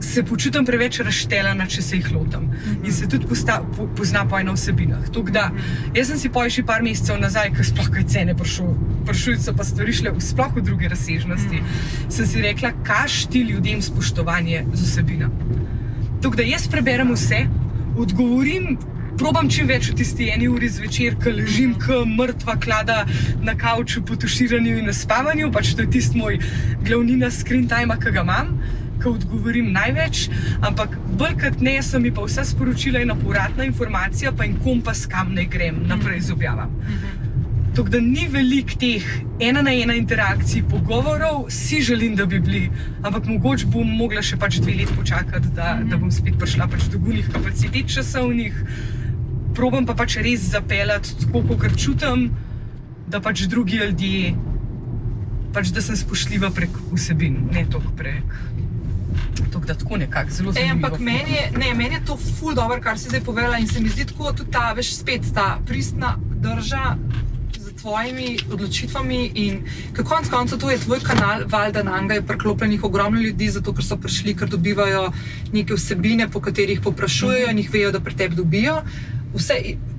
[0.00, 2.46] Se počutim preveč razštelana, če se jih lotim.
[2.80, 5.10] In se tudi posta, po, pozna poj na vsebinah.
[5.12, 5.50] Tako da,
[5.96, 9.66] jaz sem si poj še par mesecev nazaj, ko sploh kaj cene prišli, so pa
[9.66, 11.60] stvari šle v sploh v druge razsežnosti.
[12.08, 15.28] Sem si rekla, kaš ti ljudem spoštovanje z vsebino.
[16.24, 17.44] Tako da jaz preberem vse,
[18.00, 18.78] odgovorim.
[19.20, 23.02] Probam čim več v tisti eni uri zvečer, ko ležim, kot mrtva klada
[23.44, 26.38] na kavču po tuširanju in naspavanju, pač to je tisti moj
[26.86, 28.54] glavnina screen time, ki ga imam,
[29.02, 30.28] ko odgovorim največ.
[30.66, 35.06] Ampak bolj kot ne, so mi pa vsa sporočila ena povratna informacija, pa in kompas,
[35.10, 37.08] kam naj grem naprej z objavami.
[37.70, 39.04] Tako da ni veliko teh
[39.40, 42.70] ena na ena interakcij, pogovorov, si želim, da bi bili,
[43.02, 46.88] ampak mogoče bom mogla še pač dve leti počakati, da, da bom spet prišla pač
[46.90, 48.58] do gunih kapacitet časovnih.
[49.54, 52.30] Probam pa pač res zapeljati tako, kot čutim,
[53.10, 54.34] da pač drugi ljudje,
[55.54, 58.34] pač da sem spoštljiva prek vsebin, ne toliko prek.
[59.52, 60.74] Tako da tako nekako zelo zanimivo.
[60.86, 63.80] ampak meni je, ne, meni je to ful dobro, kar si zdaj povedala in se
[63.80, 66.96] mi zdi tako tudi ta, veš, spet ta pristna drža
[67.58, 69.64] z tvojimi odločitvami in
[69.96, 73.72] ker konc koncev to je tvoj kanal, valjda na njega je priklopljenih ogromno ljudi, zato
[73.74, 75.12] ker so prišli, ker dobivajo
[75.52, 78.82] neke vsebine, po katerih poprašujejo in jih vejo, da pri tebi dobijo.
[79.34, 79.90] Vse, vs-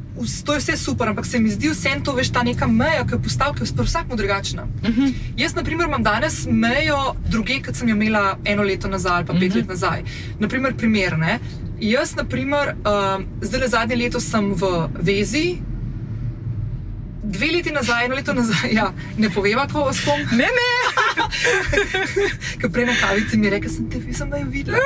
[0.46, 3.14] To je vse super, ampak se mi zdi vsem to, veš, ta neka meja, ki
[3.14, 4.66] je postavka, pri vsakmu drugačna.
[4.84, 5.06] Mhm.
[5.38, 9.26] Jaz, na primer, imam danes mejo druge, kot sem jo imela eno leto nazaj ali
[9.26, 9.58] pa pet Mhm.
[9.58, 10.04] let nazaj.
[10.40, 11.40] Naprimer, primer, ne?
[11.80, 15.58] Jaz, na primer, um, zdaj le zadnje leto sem v vezi.
[17.32, 20.20] Dve leti nazaj, eno leto nazaj, ja, ne poveva, kako s kom.
[20.32, 20.70] Ne, ne,
[22.62, 24.78] Ker prej na kavici mi je rekel, sem te sem da jo videla.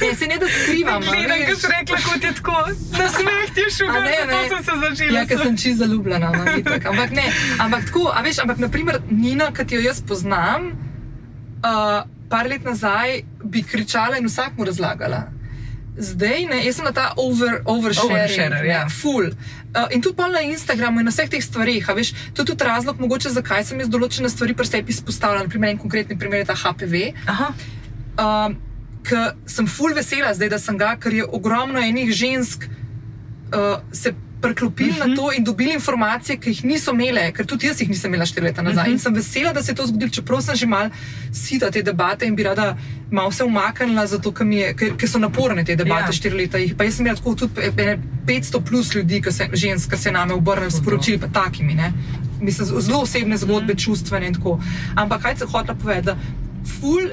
[0.00, 1.02] Ne, se ne da skrivam.
[1.02, 2.56] gledam, ko si rekla, kot je tako.
[2.98, 4.40] Na smeh ti je šel, ne, ne.
[4.48, 5.18] sem se začela.
[5.18, 6.86] Ja, ker sem čisto zaljubljena, no, itak.
[6.92, 7.24] ampak ne.
[7.58, 10.72] Ampak tako, a veš, ampak naprimer Nina, ki jo jaz poznam,
[11.64, 15.24] uh, par let nazaj bi kričala in vsak mu razlagala.
[15.94, 18.88] Zdaj, ne, jaz sem na ta over, oversharing, Oversharer, ne, ja.
[18.90, 19.30] full.
[19.74, 22.50] Uh, in tudi pol na Instagramu in na vseh teh stvareh, a veš, to je
[22.50, 25.46] tudi razlog, mogoče, zakaj sem jaz določene stvari pri sebi izpostavljala.
[25.46, 27.12] Naprimer, en konkretni primer je ta HPV.
[27.30, 27.52] Aha.
[28.18, 28.58] Um,
[29.06, 34.14] ker sem full vesela zdaj, da sem ga, ker je ogromno enih žensk uh, se
[34.44, 35.08] preklopili uh -huh.
[35.08, 38.26] na to in dobili informacije, ki jih niso imele, ker tudi jaz jih nisem imela
[38.26, 38.84] štiri leta nazaj.
[38.84, 38.92] Uh -huh.
[38.92, 40.90] In sem vesela, da se je to zgodilo, čeprav sem že mal
[41.32, 42.76] sita te debate in bi rada
[43.10, 46.12] malo se umaknila, zato ker, je, ker, ker so naporne te debate Ja.
[46.12, 46.58] štiri leta.
[46.58, 49.96] Jih, pa jaz sem imela tako tudi ene 500 plus ljudi, ki se, žensk, ki
[49.96, 51.74] se name obrnejo s sporočili, pa takimi.
[51.74, 51.92] Ne?
[52.40, 53.76] Mislim, zelo osebne zgodbe, mm.
[53.76, 54.60] čustvene in tako.
[54.94, 56.06] Ampak kaj se hoče povedati?
[56.06, 56.16] da
[56.80, 57.08] Ful,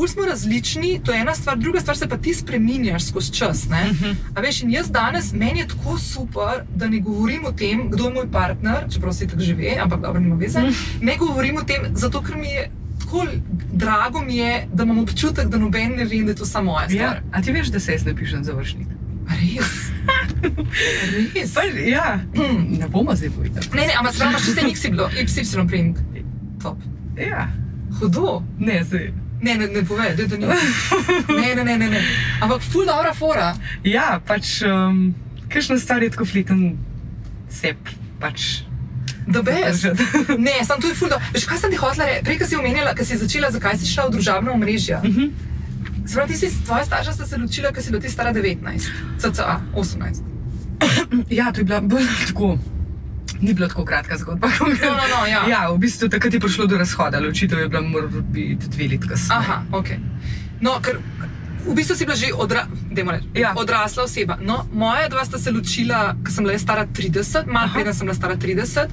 [0.00, 3.64] ful smo različni, to je ena stvar, druga stvar se pa ti spremenjaš skozi čas.
[3.64, 4.14] Uh -huh.
[4.34, 8.04] A veš, in jaz danes, meni je tako super, da ne govorim o tem, kdo
[8.04, 10.60] je moj partner, čeprav se tako že ve, ampak dobro, nima veze.
[10.60, 10.72] Mhm.
[11.00, 12.70] Ne govorim o tem, zato ker mi je
[13.00, 13.26] tako
[13.72, 16.88] drago, mi je, da imam občutek, da noben ne ve, da je to samo moja
[16.88, 17.00] stvar.
[17.00, 17.22] Ja.
[17.32, 18.86] A ti veš, da se jaz napišem završnik?
[19.28, 19.90] Res.
[21.34, 21.54] Res.
[21.54, 22.20] Pa, ja,
[22.80, 23.66] ne bomo zdaj povedali.
[23.74, 25.96] Ne, ne, ampak spravo še se nik si bilo, Y print.
[26.62, 26.76] Top.
[27.16, 27.48] Ja,
[28.00, 28.42] Hudo.
[28.58, 29.29] ne, zdaj.
[29.40, 30.46] Ne, ne, ne pove, da, ni.
[30.46, 32.00] Ne, ne, ne, ne, ne.
[32.40, 33.54] Ampak ful dobra fora.
[33.84, 35.14] Ja, pač, um,
[35.48, 36.76] kakšna stvar je tako fleten,
[37.48, 37.72] se
[38.20, 38.62] pač.
[39.30, 40.04] Da zadržati.
[40.46, 41.16] Ne, sem tu je fuldo.
[41.34, 42.24] Veš, kaj sem ti hotela reči?
[42.24, 44.98] Prej, ko si omenjala, ko si začela, zakaj si šla v družabno omrežje.
[45.04, 45.30] Mhm.
[46.10, 48.90] Spravi, ti si, tvoja starša sta se ločila, ko si bila ti stara 19,
[49.22, 50.26] cca 18.
[51.30, 52.58] Ja, to je bila bolj tako.
[53.40, 54.48] Ni bila tako kratka zgodba.
[54.60, 55.46] No, no, no, ja.
[55.48, 59.38] ja, v bistvu takrat je prišlo do razhoda, ločitev je bila morda dve leti kasneje.
[59.38, 59.88] Aha, ok.
[60.60, 60.98] No, ker
[61.66, 63.52] v bistvu si bila že odra reči, Ja.
[63.56, 64.36] odrasla oseba.
[64.40, 68.14] No, moja dva sta se ločila, ko sem bila stara 30, malo preden sem bila
[68.14, 68.88] stara 30.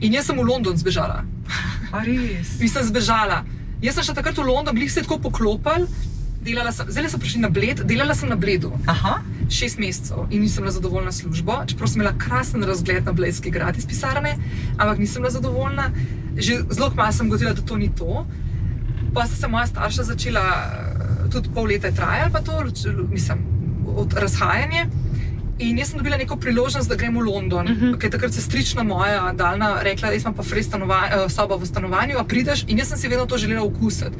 [0.00, 1.24] In jaz sem v London zbežala.
[1.92, 2.58] A res.
[2.60, 3.44] Mislim, zbežala.
[3.80, 5.86] Jaz sem šla takrat v London, glih se je tako poklopil.
[6.46, 9.18] Delala sem, zdaj sem prišla na Bled, delala sem na Bledu Aha,
[9.50, 13.50] šest mesecev in nisem bila zadovoljna s službo, čeprav sem imela krasen razgled na Bledski
[13.50, 14.36] grad iz pisarne,
[14.78, 15.90] ampak nisem bila zadovoljna.
[16.36, 18.26] Že zelo kmalu sem gotovila, da to ni to.
[19.14, 22.62] Pa sta se moja starša začela, eh, tudi pol leta je trajalo, pa to,
[23.10, 23.38] mislim,
[23.96, 24.86] od razhajanja.
[25.58, 27.84] In jaz sem dobila neko priložnost, da grem v London, uh Mhm.
[27.84, 27.98] -huh.
[27.98, 32.18] ker takrat sestrična moja daljna rekla, da jaz imam pa stanova, eh, sobo v stanovanju,
[32.18, 34.16] a prideš in jaz sem si vedno to želela okusiti.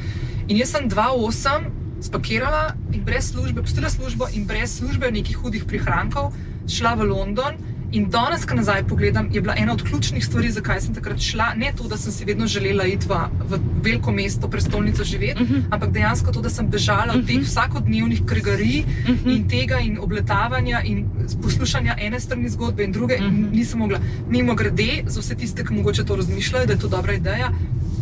[0.48, 5.64] In jaz sem 2-8 spakirala in brez službe, pustila službo in brez službe nekih hudih
[5.64, 6.32] prihrankov
[6.68, 7.54] šla v London.
[7.94, 11.52] In danes, ko nazaj pogledam, je bila ena od ključnih stvari, zakaj sem takrat šla.
[11.54, 13.18] Ne to, da sem si vedno želela iti v,
[13.48, 15.62] v veliko mesto, prestolnico živeti, uh -huh.
[15.70, 19.36] ampak dejansko to, da sem bežala od teh vsakodnevnih krigarij uh -huh.
[19.36, 21.06] in tega in obletavanja in
[21.42, 23.14] poslušanja ene strani zgodbe in druge.
[23.14, 23.50] Uh -huh.
[23.52, 24.00] Nisem mogla.
[24.28, 27.52] Mimo grede, za vse tiste, ki mogoče to razmišljajo, da je to dobra ideja.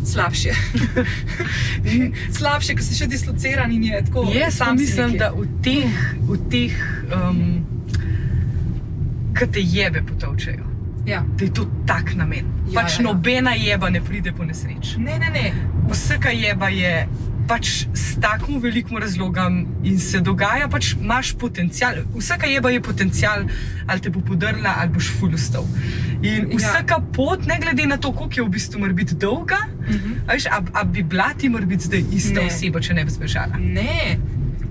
[0.05, 0.51] Slabše.
[2.31, 4.27] Slabše, ker si še dislociran in je tako.
[4.31, 6.75] Jaz sam mislim, da v teh, v teh
[7.09, 7.41] um,
[9.33, 10.71] ki te jebe potovčejo,
[11.05, 11.23] Ja.
[11.29, 12.45] da je to tak namen.
[12.65, 13.05] Ja, Ja, pač ja, ja.
[13.05, 14.97] nobena jeba ne pride po nesreči.
[14.99, 15.43] Ne, ne, ne.
[15.87, 17.07] Vsaka jeba je
[17.47, 21.93] pač s takim velikim razlogom in se dogaja, pač imaš potencial.
[22.13, 23.45] Vsaka jeba je potencial,
[23.85, 25.65] ali te bo podrla, ali boš fulustal.
[26.21, 26.57] In Ja.
[26.57, 30.13] vsaka pot, ne glede na to, koliko je v bistvu mora biti dolga, Mhm.
[30.25, 32.47] a veš, a, a bi bila ti mora biti zdaj ista Ne.
[32.47, 33.55] oseba, če ne bi zbežala.
[33.59, 34.17] Ne,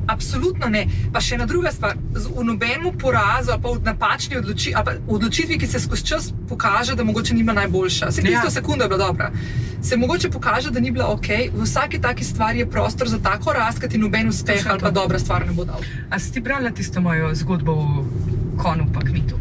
[0.06, 0.82] absolutno ne.
[1.12, 4.92] Pa še ena druga stvar, z- v nobenem porazu ali pa v napačni odloči, pa
[5.08, 8.10] odločitvi, ki se skozi čas pokaže, da mogoče nima najboljša.
[8.10, 8.50] Se tisto Ja.
[8.52, 9.30] sekundo je bila dobra.
[9.82, 11.28] Se mogoče pokaže, da ni bila ok.
[11.50, 14.90] V vsaki taki stvari je prostor za tako rast, ki ti noben uspeh ali pa
[14.90, 15.80] dobra stvar ne bo dal.
[16.10, 18.04] A si ti brala tisto mojo zgodbo o
[18.56, 19.38] konu pa kmetu?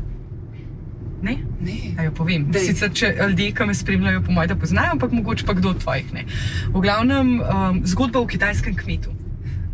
[1.21, 1.37] Ne?
[1.61, 1.95] Ne.
[1.97, 2.51] A jo povem.
[2.51, 2.61] Dej.
[2.65, 5.79] Sicer, če ljudje, ki me spremljajo, po mojem, da poznajo, ampak mogoče pa kdo od
[5.79, 6.25] tvojih ne.
[6.67, 9.13] V glavnem, um, zgodba o kitajskem kmetu.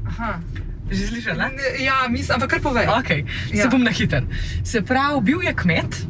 [0.06, 0.38] Aha.
[0.92, 1.52] Že slišala?
[1.80, 2.88] Ja, mislim, ampak kar povej.
[2.88, 3.26] Okay.
[3.54, 3.64] Ja.
[3.64, 4.24] Se bom na hiter.
[4.64, 6.02] Se pravi, bil je kmet,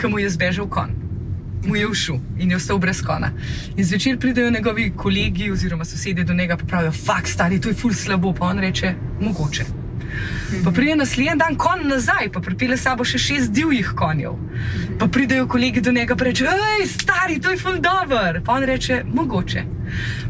[0.00, 0.90] ki mu je zbežal kon.
[1.64, 3.32] Mu je všel in je ostal brez kona.
[3.76, 7.74] In zvečer pridejo njegovi kolegi oziroma sosedje do njega in pravijo: Fak, stari, to je
[7.74, 8.34] ful slabo.
[8.34, 9.83] Pa on reče: Mogoče.
[10.64, 14.36] Pa pride naslednji dan kon nazaj, pa pripelje sabo še šest divjih konjev.
[14.98, 18.40] Pa pridejo kolegi do njega in reče: Hej, stari, to je ful dobr.
[18.44, 19.64] Pa on reče: Mogoče.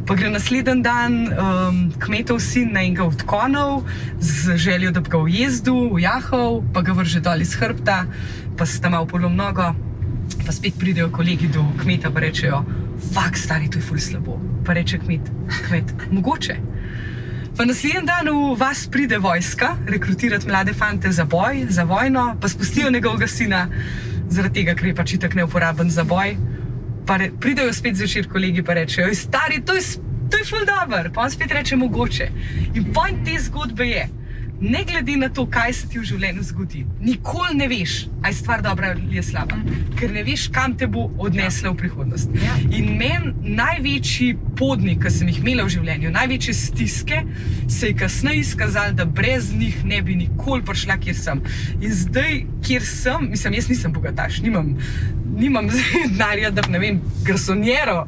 [0.06, 3.84] Pa gre naslednji dan um, kmetov sin na enega od konov
[4.20, 8.04] z željo, da bi ga ujezdil, ujahal, pa ga vrže dol iz hrbta,
[8.58, 9.72] pa sta malo polom nogo.
[10.46, 12.64] Pa spet pridejo kolegi do kmeta in rečejo:
[13.14, 14.38] Fak, stari, to je ful slabo.
[14.66, 15.30] Pa reče kmet:
[15.68, 16.56] Kmet, mogoče.
[17.56, 22.48] Pa naslednji dan v vas pride vojska, rekrutirati mlade fante za boj, za vojno, pa
[22.48, 23.68] spustijo njegovega sina,
[24.28, 26.34] zaradi tega, ker je pač itak neuporaben za boj.
[27.06, 29.82] Pa re, pridejo spet zvečer kolegi in rečejo: "Ej, Stari, to je,
[30.30, 31.12] to je ful dobr.
[31.14, 32.28] Pa on spet reče: Mogoče.
[32.74, 34.08] In point te zgodbe je,
[34.60, 38.38] ne glede na to, kaj se ti v življenju zgodi, nikoli ne veš, ali je
[38.38, 39.58] stvar dobra ali je slaba,
[39.98, 42.30] ker ne veš, kam te bo odnesla v prihodnost.
[42.38, 42.56] Ja.
[42.70, 47.20] In meni največji podnik, ki sem jih imela v življenju, največje stiske,
[47.68, 51.42] se je kasneje izkazalo, da brez njih ne bi nikoli prišla, kjer sem.
[51.80, 54.74] In zdaj, kjer sem, mislim, jaz nisem bogataš, nimam,
[55.36, 55.68] nimam
[56.08, 58.06] denarja, da bi, ne vem, garsonjero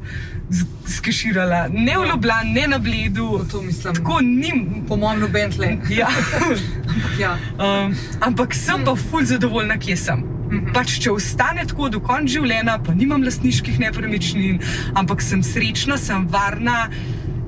[0.86, 3.40] skeširala, ne v Ljubljani, ne na Bledu.
[3.50, 3.94] To mislim.
[3.94, 4.84] Tako nim.
[4.88, 5.76] Po mojem, noben tle.
[5.98, 6.08] Ja.
[6.08, 7.36] Ampak ja.
[7.58, 10.22] Um, ampak sem pa ful zadovoljna, kje sem.
[10.46, 10.72] Mhm.
[10.74, 14.60] Pač, če ostane tako do konca življenja, pa nimam lastniških nepremičnin,
[14.94, 16.86] ampak sem srečna, sem varna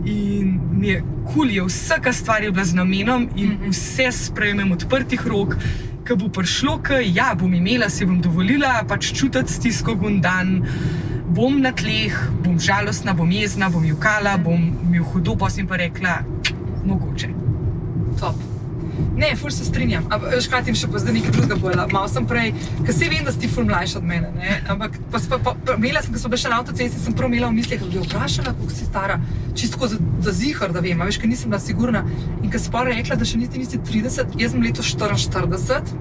[0.05, 3.71] in mi je kul, cool, je vsaka stvar je bila z namenom in Mhm.
[3.71, 5.55] vse sprejmem odprtih rok.
[6.09, 10.65] Ko bo prišlo, k, ja, bom imela, si bom dovolila pač čutiti stisko gundan,
[11.37, 15.77] bom na tleh, bom žalostna, bom jezna, bom jukala, bom v hudo, pa sem pa
[15.77, 16.25] rekla,
[16.89, 17.29] mogoče.
[18.17, 18.58] Top.
[19.19, 20.07] Ne, ful se strinjam.
[20.15, 21.87] Ampak, ti še pa zdaj nekaj drugega pojela.
[21.91, 22.53] Mal sem prej,
[22.87, 24.31] ker se vem, da si ti ful mlajši od mene.
[24.37, 24.61] Ne?
[24.71, 27.33] Ampak pa, pa, pa, pa, imela sem, ko smo bili še na avtocesti, sem prav
[27.33, 29.19] imela v mislih, da bi vprašala, kako si stara.
[29.59, 32.05] Čisto za, za zihar, da vem, a veš, ker nisem bila sigurna.
[32.43, 35.99] In ko si pa rekla, da še nisi, nisi 30, jaz sem leto 44.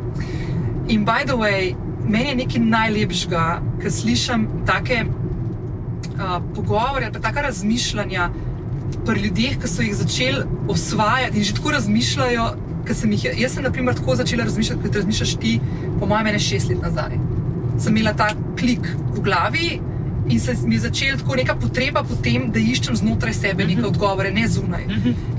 [0.94, 1.74] In by the way,
[2.08, 3.46] meni je nekaj najlepšega,
[3.82, 8.30] ker slišim take uh, pogovore ali pa taka razmišljanja
[9.06, 12.48] pri ljudeh, ki so jih začeli osvajati in že tako razmišljajo.
[12.88, 15.60] Ker Sem jih, jaz sem, na primer, tako začela razmišljati, kot razmišljaš ti,
[16.00, 17.20] po mojem, ene šest let nazaj.
[17.78, 19.68] Sem imela ta klik v glavi
[20.30, 23.86] in se mi je začela tako neka potreba po tem, da iščem znotraj sebe neke
[23.88, 24.88] odgovore, ne zunaj.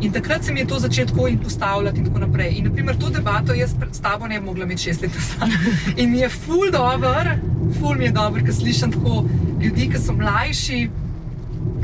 [0.01, 2.55] In takrat se mi je to začelo tako in postavljati in tako naprej.
[2.59, 5.59] In, naprimer, to debato jaz s tabo ne bi mogla imeti šest let nazaj.
[6.03, 7.35] In mi je ful dobr,
[7.81, 9.25] ful mi je dobr, ker slišim tako
[9.61, 10.81] ljudi, ki so mlajši,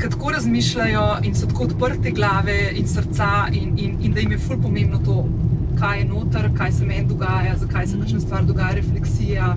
[0.01, 4.31] ki tako razmišljajo in so tako odprte glave in srca, in, in, in da jim
[4.31, 5.27] je ful pomembno to,
[5.75, 9.55] kaj je noter, kaj se meni dogaja, zakaj se kakšna stvar dogaja, refleksija.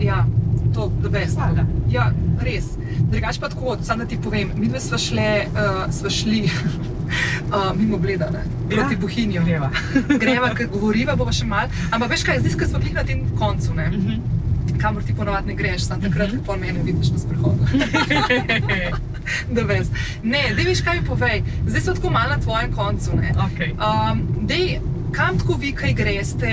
[0.00, 0.24] Ja,
[0.74, 1.36] to je best.
[1.36, 1.64] Hvala.
[1.90, 2.10] Ja,
[2.40, 2.64] res.
[3.10, 7.72] Drugač pa tako, samo da ti povem, mi dve sva, šle, uh, sva šli uh,
[7.78, 9.00] mimo Bledane, proti Ja.
[9.00, 9.44] Bohinju.
[9.44, 9.70] Greva.
[10.22, 11.68] Greva, ker govoriva, bova še mal.
[11.90, 14.34] Ampak veš kaj, zdaj, ko smo bili na tem koncu, ne, Mhm.
[14.78, 17.64] kamor ti ponovadi ne greš, samo takrat, ko pol mene vidiš na sprehodu.
[19.56, 19.86] da veš.
[20.22, 21.42] Ne, da veš, kaj mi povej.
[21.66, 23.16] Zdaj smo tako malo na tvojem koncu.
[23.16, 23.32] Ne.
[23.46, 23.72] okay.
[23.78, 24.76] Um, dej,
[25.16, 26.52] kam tako vi, kaj greste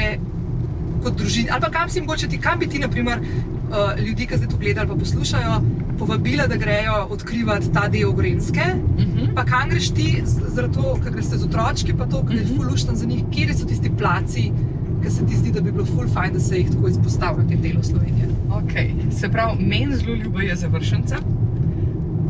[1.04, 4.38] kot družina, ali pa kam si mogoče ti, kam bi ti, naprimer, uh, ljudi, ki
[4.38, 5.58] zdaj to gledajo ali pa poslušajo,
[6.00, 8.66] povabila, da grejo odkrivati ta del Grenske.
[9.00, 9.34] Mhm.
[9.36, 12.56] Pa kam greš ti, zaradi tega, ker greš z otročki, pa to, ker je Mhm.
[12.56, 14.52] fulušten za njih, kje so tisti placi,
[15.04, 17.50] ki se ti zdi, da bi bilo ful fajn, da se jih tako izpostavi v
[17.50, 18.28] tem delu Slovenije.
[18.54, 18.94] Okay.
[19.12, 21.18] Se pravi, meni zelo ljubo je završenca.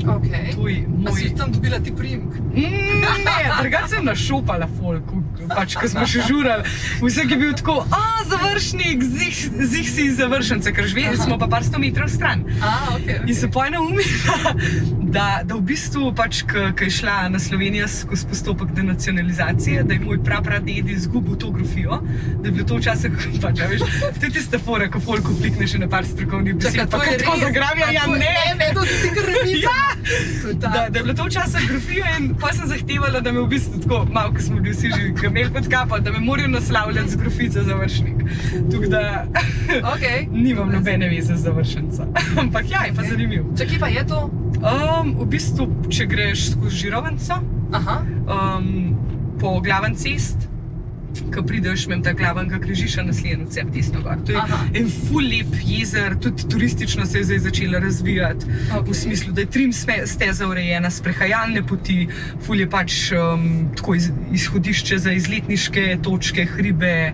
[0.03, 0.51] Okay.
[0.55, 1.35] Tuj, A si moj...
[1.37, 2.33] tam dobila ti primek?
[2.53, 5.03] Mm, Ne, drugače sem našopala folk,
[5.49, 6.63] pač, ko smo še žurali.
[7.01, 9.37] Vsak je bil tako, a završnik, zih,
[9.71, 11.15] zih si završence, ker Aha.
[11.17, 12.43] smo pa par sto metrov stran.
[12.61, 14.53] A, okay, In se pojna umila,
[15.15, 20.03] da, da v bistvu, pač, ko je šla na Slovenijo skozi postopek denacionalizacije, da je
[20.03, 22.01] moj prapraded izgubil to grofijo,
[22.41, 23.85] da je bilo to včasih, pač, a veš,
[24.19, 26.79] to je tista fora, ko folku klikneš na par strokovnih besed.
[26.91, 28.19] Pa tako zagrabijo, ja ne.
[28.19, 29.69] Ne, ne, to si ti revizija.
[29.69, 29.92] Ja,
[30.53, 33.81] da, da je bilo to včasih grofija in pa sem zahtevala, da me v bistvu
[33.81, 37.15] tako, malo, ko smo bili vsi že kamel pod kapo, da me morajo naslavljati z
[37.15, 38.15] grofico za vršnik.
[38.71, 39.25] Tako da
[39.95, 40.27] Okay.
[40.31, 42.07] nimam nobene veze z završenca.
[42.41, 43.43] Ampak ja, je pa zanimiv.
[43.57, 44.29] Če kje pa je to?
[44.63, 47.39] Um, v bistvu, če greš skozi Žirovnico,
[47.73, 48.69] um,
[49.39, 50.47] po glaven cest,
[51.36, 54.18] ko prideš, imam ta glaven, ki križiša naslednjo cep desno gor.
[54.26, 54.59] To je Aha.
[54.74, 58.45] en ful lep jezer, tudi turistično se je zdaj začela razvijati.
[58.78, 58.88] Ok.
[58.88, 59.74] V smislu, da je trim
[60.05, 62.07] steza urejena, sprehajalne poti,
[62.45, 67.11] ful je pač um, tako iz, izhodišče za izletniške točke, hribe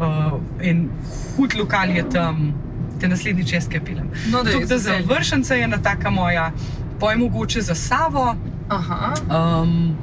[0.00, 0.88] uh, in
[1.36, 2.54] hud lokal je tam,
[3.00, 4.10] te naslednji čez kapilem.
[4.30, 4.56] no da je.
[4.56, 6.52] Tako da za vršence je ena taka moja,
[7.00, 8.36] poj mogoče za Savo.
[8.68, 9.94] Aha, Um,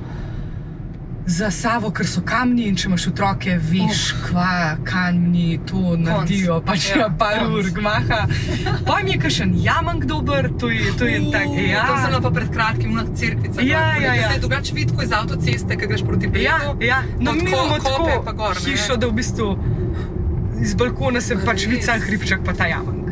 [1.25, 4.23] za Savo, ker so kamni in če imaš otroke, veš, oh.
[4.25, 4.47] kva
[4.83, 7.53] kamni to naredijo, pač Ja, par konc.
[7.55, 8.17] ur gmaha.
[8.85, 11.47] Pa mi je kakšen jamank dober, to je, to je en tak.
[11.47, 13.63] Uh, Ja, To sem bila pa pred kratkim na cerkvici.
[13.63, 14.31] Ja, ja, ja.
[14.33, 16.43] Se drugače vidi, ko iz avtoceste, ki greš proti Bledu.
[16.43, 16.99] ja, ja.
[17.19, 18.65] No, Od mi imamo tako gor, ne?
[18.67, 19.47] hišo, da v bistvu
[20.59, 21.67] iz balkona se pač Res?
[21.67, 23.07] vidi sam hribček, pa ta jamank.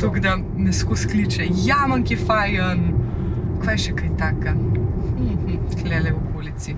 [0.00, 2.86] Tako da me skozi kliče, jamank je fajn,
[3.60, 4.54] kaj še kaj taka.
[4.54, 6.72] Mhm, Klele v okolici.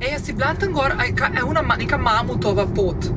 [0.00, 1.30] Ej, jaz si bila tam gor, aj, kaj,
[1.62, 3.10] ma- neka mamutova pot.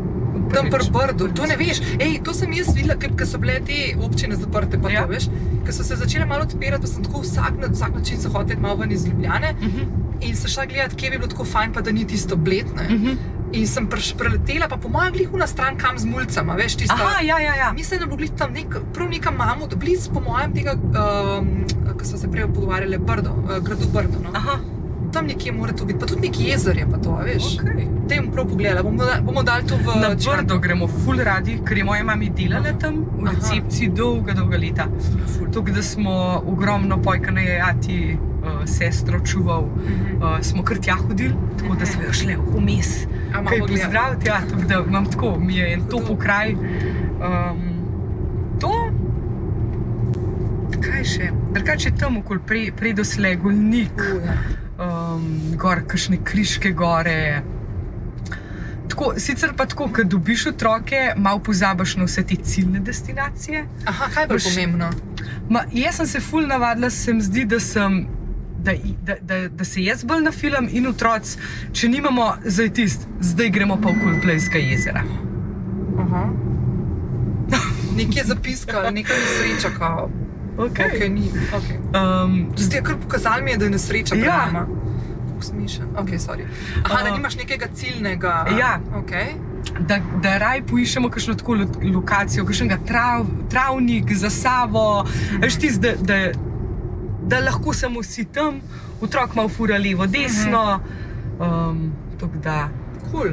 [0.54, 0.86] Tam pri.
[0.92, 1.80] Brdu, to ne veš.
[2.00, 5.02] Ej, to sem jaz videla, ker ker so bile te občine zaprte, pa Ja.
[5.02, 5.28] to veš.
[5.66, 8.60] Ker so se začele malo odpirati, pa sem tako vsak, na vsak način se hotel
[8.60, 9.82] malo ven iz Ljubljane Mhm,
[10.22, 12.84] in se šla gledati, kje bi bilo tako fajn, pa da ni tisto bletne.
[12.90, 13.18] mhm.
[13.54, 16.94] In sem preletela, pa po mojem glihu na stran kam z mulcama, veš, tisto.
[16.96, 17.74] Aha, ja, ja, ja.
[17.74, 21.66] Mislim, da bo glih tam nek, prav neka mamut, blizu po mojem tega, um,
[21.96, 24.20] ki smo se prej pogovarjali, Brdo, uh, gradu Brdo.
[24.20, 24.30] No?
[24.34, 24.60] Aha,
[25.16, 27.44] Tam nekje mora to biti, pa tudi neki jezer je pa to, veš.
[27.56, 27.86] okay.
[28.06, 30.10] Te bom prav pogledala, bomo, bomo dali to v Na.
[30.12, 33.32] Brdo gremo ful radi, ker je moja mama delala tam v Aha.
[33.32, 34.86] recepciji dolga, dolga leta.
[35.50, 36.12] Tako da smo
[36.46, 40.18] ogromno pojkane jajati, uh, sestro čuval, Mhm.
[40.18, 42.92] uh, smo kar tja hodili, tako da smo jo šli vmes.
[43.32, 46.16] Kaj pozdraviti, ja, tako da imam tako, mi je en top Hudo.
[46.18, 46.52] kraj.
[46.52, 47.64] Um,
[48.60, 48.74] to,
[50.82, 51.32] kaj še?
[51.52, 53.96] Drugače tam okoli pre, predosle, golnik.
[54.12, 54.38] U, ja.
[54.80, 57.42] Um, gor, kakšne križke gore.
[58.90, 63.66] Tako, sicer pa tako, ko dobiš otroke, malo pozabiš na vse te ciljne destinacije.
[63.86, 64.90] Aha, kaj je pomembno?
[65.50, 68.06] Ma, jaz sem se ful navadila, se mi zdi, da sem.
[68.66, 68.74] Da,
[69.06, 71.38] da, da, da se jaz bolj na film in otroci,
[71.74, 75.04] če nimamo zdaj tist, zdaj gremo pa okoli Plejska jezera.
[76.02, 76.24] Aha.
[77.96, 80.10] Nekje zapiskali, nekaj nesreča, kao.
[80.58, 80.86] Okay.
[80.88, 81.32] Okay, ni.
[81.52, 81.78] Okay.
[81.94, 84.16] Um, Zdaj, kar pokazali mi je, da je nesreča.
[84.16, 84.50] Ja.
[85.28, 85.86] Kako smešen.
[85.96, 86.46] Okay, sorry.
[86.84, 88.46] Aha, da Uh, nimaš nekega ciljnega.
[88.52, 88.80] ja.
[88.96, 89.26] Okay.
[89.80, 95.04] da, da raj poiščemo kakšno tako lo- lokacijo, kakšnega trav, travnik za sabo,
[95.40, 96.32] veš ti, da, da,
[97.24, 98.62] da lahko samo si tam,
[99.02, 100.80] otrok malo fura levo, desno.
[101.40, 102.70] Um, tako da,
[103.12, 103.32] Cool.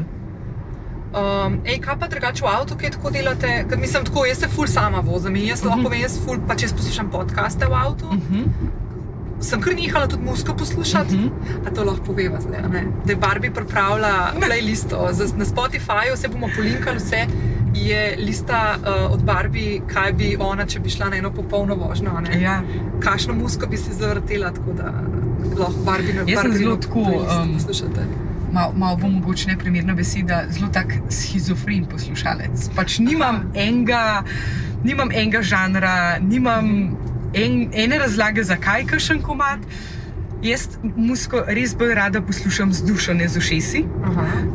[1.13, 3.65] Um, ej, kaj pa drugače v avtu, kaj tako delate?
[3.69, 5.85] Ker mislim, tako, jaz se ful sama vozim in jaz lahko Mhm.
[5.85, 8.45] povem, jaz ful, pa če poslušam podcaste v avtu, uh -huh,
[9.41, 11.15] sem kar nehala tudi musko poslušati.
[11.17, 11.67] uh -huh.
[11.67, 12.85] A to lahko poveva zdaj, ne?
[13.05, 17.27] da je Barbie pripravila playlisto za, na Spotifyju, vse bomo polinkali, vse
[17.75, 22.21] je lista uh, od Barbie, kaj bi ona, če bi šla na eno popolno vožnjo.
[22.21, 22.41] ne.
[22.43, 22.63] ja.
[23.01, 24.93] Kakšno musko bi si zavrtela, tako da
[25.59, 28.01] lahko Barbie na Jaz sem zelo tako, um, poslušate.
[28.53, 32.69] Malo mal bo mogoče neprimerna beseda, zelo tak schizofren poslušalec.
[32.77, 33.55] Pač nimam Aha.
[33.55, 34.03] enega,
[34.85, 36.69] nimam enega žanra, nimam
[37.35, 39.65] en, ene razlage, zakaj kašen komat.
[40.43, 43.85] Jaz musko res bolj rada poslušam z dušo, ne z ušesi.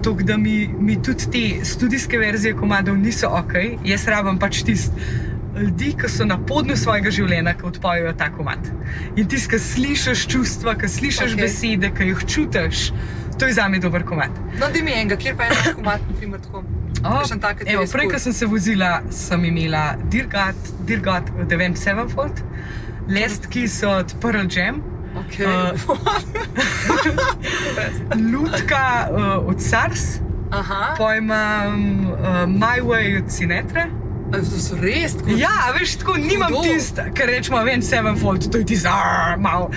[0.04, 3.56] Tako da mi, mi tudi te studijske verzije komadov niso ok,
[3.88, 5.26] jaz rabim pač tiste
[5.58, 8.70] ljudi, ki so na podnu svojega življenja, ki odpovejo ta komat.
[9.18, 11.42] In tisti, ki slišiš čustva, ki slišiš okay.
[11.42, 12.84] besede, ki jih čutiš,
[13.40, 14.34] to je za me dober komat.
[14.60, 16.64] No, da mi enega, kjer pa je en komat, naprimer, tako.
[17.04, 21.30] Kakšen tak, ki ti je Evo, prej, ko sem se vozila, sem imela Dirgat, Dirgat
[21.40, 22.42] od Event Sevenfold,
[23.08, 24.84] lestki so od Pearl Jam,
[25.18, 25.46] Okay.
[25.46, 25.74] Uh,
[28.34, 30.22] lutka uh, od SARS,
[30.52, 33.90] Aha, pojmam uh, My Way od Sinetre.
[34.28, 35.36] A, to so res tako.
[35.40, 38.82] Ja, veš, tako nimam tista, kar rečemo, vem, Sevenfold, to je
[39.40, 39.70] malo.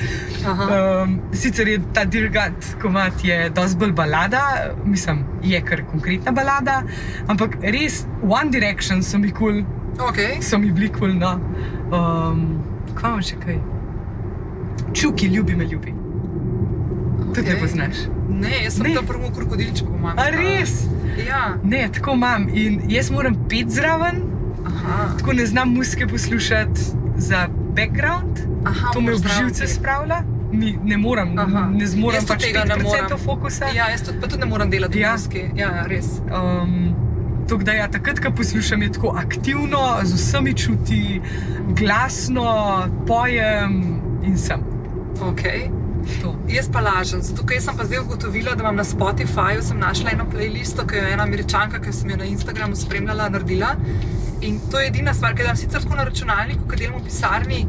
[0.46, 0.66] Aha.
[1.04, 6.82] Um, sicer je ta Dirgat komat je dosti bolj balada, mislim, je kar konkretna balada,
[7.28, 10.40] ampak res One Direction so mi kul, cool, Okay.
[10.42, 10.98] so mi bili kul.
[10.98, 11.32] Cool, no.
[11.92, 12.62] um,
[12.94, 13.58] Kva imam še kaj?
[14.94, 15.94] Čuki, ljubi me, ljubi.
[17.34, 17.96] Tudi ne poznaš.
[18.28, 18.94] Ne, jaz sem Ne.
[18.94, 20.18] tam prvo krokodilček, po mojem.
[20.18, 20.74] A res?
[21.26, 21.54] Ja.
[21.62, 24.22] Ne, tako imam in jaz moram pet zraven,
[24.70, 25.14] Aha.
[25.18, 26.80] tako ne znam muske poslušati
[27.16, 28.38] za background.
[28.64, 29.12] Aha, To me
[29.54, 29.66] peti.
[29.68, 31.68] spravlja, Mi, ne morem, Aha.
[31.70, 33.18] ne zmorem tudi pač tega ne 5% morem.
[33.18, 33.64] fokusa.
[33.66, 35.10] Ja, jaz tudi, pa tudi ne morem delati Ja.
[35.10, 35.42] v muski.
[35.54, 36.06] Ja, res.
[36.28, 36.94] Um,
[37.46, 41.20] tako da ja, takrat, ko poslušam, je tako aktivno, z vsemi čuti,
[41.74, 42.46] glasno,
[43.06, 43.82] pojem
[44.22, 44.60] in sem.
[45.22, 45.70] Okay.
[46.22, 46.34] To.
[46.48, 50.10] Jaz pa lažem, zato ker sem pa zdaj ugotovila, da imam na Spotifyju sem našla
[50.10, 53.74] eno playlisto, ki jo je ena američanka, ki sem jo na Instagramu spremljala, naredila.
[54.42, 57.04] In to je edina stvar, ki jo imam sicer tako na računalniku, ki delam v
[57.04, 57.66] pisarni,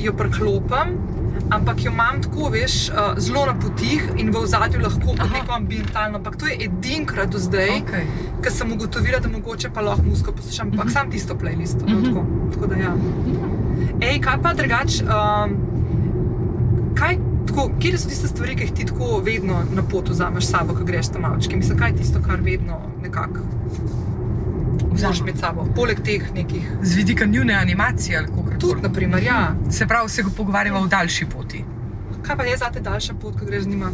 [0.00, 0.96] jo preklopim,
[1.50, 5.52] ampak jo imam tako, veš, uh, zelo na potih in v ozadju lahko kot neko
[5.52, 6.16] ambientalno.
[6.16, 8.04] Ampak to je edinkrat do zdaj, Okay.
[8.42, 10.92] ker sem ugotovila, da mogoče pa lahko musko poslušam, ampak Mhm.
[10.92, 11.84] sam tisto playlisto.
[11.84, 12.04] No, Mhm.
[12.06, 12.92] tako, tako da ja.
[14.02, 15.04] Ej, kaj pa drugače?
[15.04, 15.56] Um,
[16.94, 20.50] kaj, tako, kje so tiste stvari, ki jih ti tako vedno na pot vzameš s
[20.50, 21.56] sabo, ko greš tam avčki?
[21.56, 23.40] Mislim, kaj je tisto, kar vedno nekako
[24.92, 26.70] vzameš med sabo, poleg teh nekih.
[26.82, 29.40] Z vidika njune animacije ali kako Tudi, naprimer, ja.
[29.70, 31.64] Se pravi, se pogovarjamo o daljši poti.
[32.22, 33.90] Kaj pa je za te daljša pot, ko greš z njima?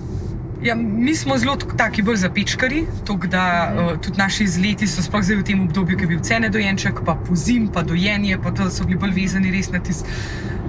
[0.62, 3.84] Ja, mi smo zelo tak- taki bolj zapečkari, tako da Mhm.
[3.86, 7.00] uh, tudi naši izleti so sploh zdaj v tem obdobju, ki je bil cene dojenček,
[7.04, 10.08] pa pozim, pa dojenje, pa to so bili bolj vezani res na tisti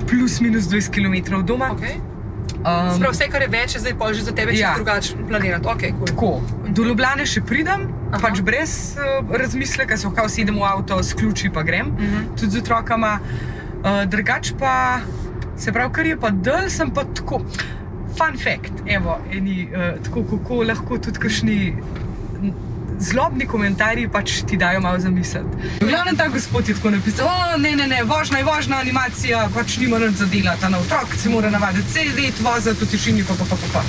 [0.07, 1.13] plus minus 20 km
[1.43, 1.69] doma.
[1.71, 2.01] Okay.
[2.63, 4.59] Um, Sprav, vse, kar je več, je zdaj pol že za tebe Ja.
[4.61, 4.75] ja.
[4.75, 5.67] drugače planirati.
[5.67, 6.07] Okay, cool.
[6.07, 6.29] Tako,
[6.69, 8.21] do Ljubljane še pridem, Aha.
[8.21, 12.23] pač brez uh, razmisleka, se lahko sedem v avto, s ključi pa grem, Mhm.
[12.33, 13.19] tudi z otrokama.
[13.81, 15.01] Uh, drugač pa,
[15.55, 17.41] se pravi, kar je pa dol, sem pa tako.
[18.13, 21.83] Fun fact, evo, eni, uh, tako kako lahko tudi kakšni n-
[22.99, 25.43] zlobni komentarji pač ti dajo malo za misel.
[25.81, 29.49] V glavnem ta gospod je tako napisal, o ne, ne, ne, vožnja je vožnja, animacija
[29.55, 33.33] pač nima nič za delati, na otrok se mora navaditi, sedeti, voziti v tišini, pa
[33.33, 33.67] pa pa pa.
[33.73, 33.83] pa.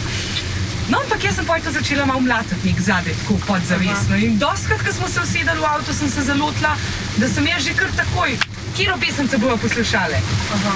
[0.89, 4.17] No, ampak jaz sem pa to začela malo mlatiti nek zadaj, tako podzavestno.
[4.21, 6.77] In doskrat, ko smo se usedeli v avto, sem se zalotila,
[7.17, 8.37] da sem jaz že kar takoj,
[8.77, 10.21] kjer pesemce bojo poslušale.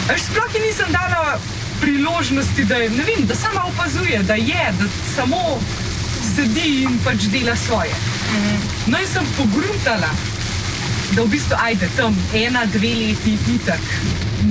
[0.09, 1.37] Až sploh ji nisem dala
[1.81, 5.61] priložnosti, da, je, ne vem, da sama opazuje, da je, da samo
[6.35, 7.93] sedi in pač dela svoje.
[8.89, 10.09] No in sem pogruntala,
[11.13, 13.81] da v bistvu ajde tam ena, dve leti itak.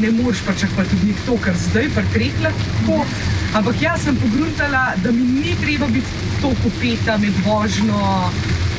[0.01, 3.05] Ne moreš pričakovati tudi njih to, kar zdaj pri treh lahko.
[3.53, 6.07] Ampak jaz sem pogruntala, da mi ni treba biti
[6.41, 8.01] tako upeta med vožnjo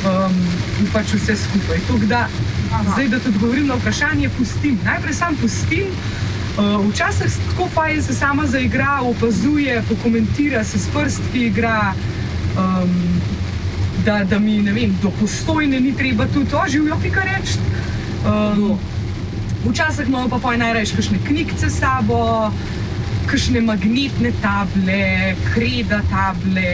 [0.07, 0.37] um,
[0.81, 1.83] in pač vse skupaj.
[1.89, 2.29] Tako Da,
[2.73, 2.93] Aha.
[2.93, 4.79] zdaj, da ti odgovorim na vprašanje, pustim.
[4.85, 5.91] Najprej sam pustim.
[6.59, 11.95] Uh, včasih tako fajn se sama zaigra, opazuje, pokomentira se s prsti, igra.
[12.59, 13.19] Um,
[14.09, 17.59] da, da mi vem, do postojne ni treba tudi oživijo, pika reči.
[18.25, 18.79] Um,
[19.69, 22.53] včasih imamo pa poj najraje kakšne knjigce s sabo.
[23.29, 26.71] kakšne magnetne table, kreda table.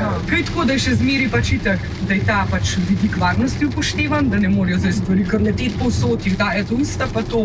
[0.00, 0.16] Aha.
[0.26, 4.32] Kaj tako, da je še zmeri pač itak, da je ta pač vidik varnosti upoštevan,
[4.32, 7.44] da ne morajo zdaj stvari kar leteti povsod, jih daje to usta, pa to,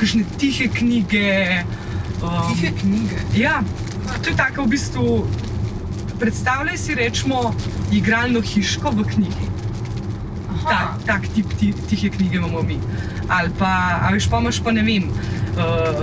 [0.00, 1.30] kakšne tihe knjige.
[2.22, 3.22] Um, Tihe knjige.
[3.38, 3.62] Ja,
[4.18, 5.08] to je tako v bistvu.
[6.22, 7.54] Predstavljaj si, rečemo,
[7.92, 9.46] igralno hiško v knjigi.
[10.62, 12.78] Tak, tak tip ti, tihe knjige imamo mi.
[13.28, 15.98] Ali pa, a veš, pa imaš pa ne vem, uh,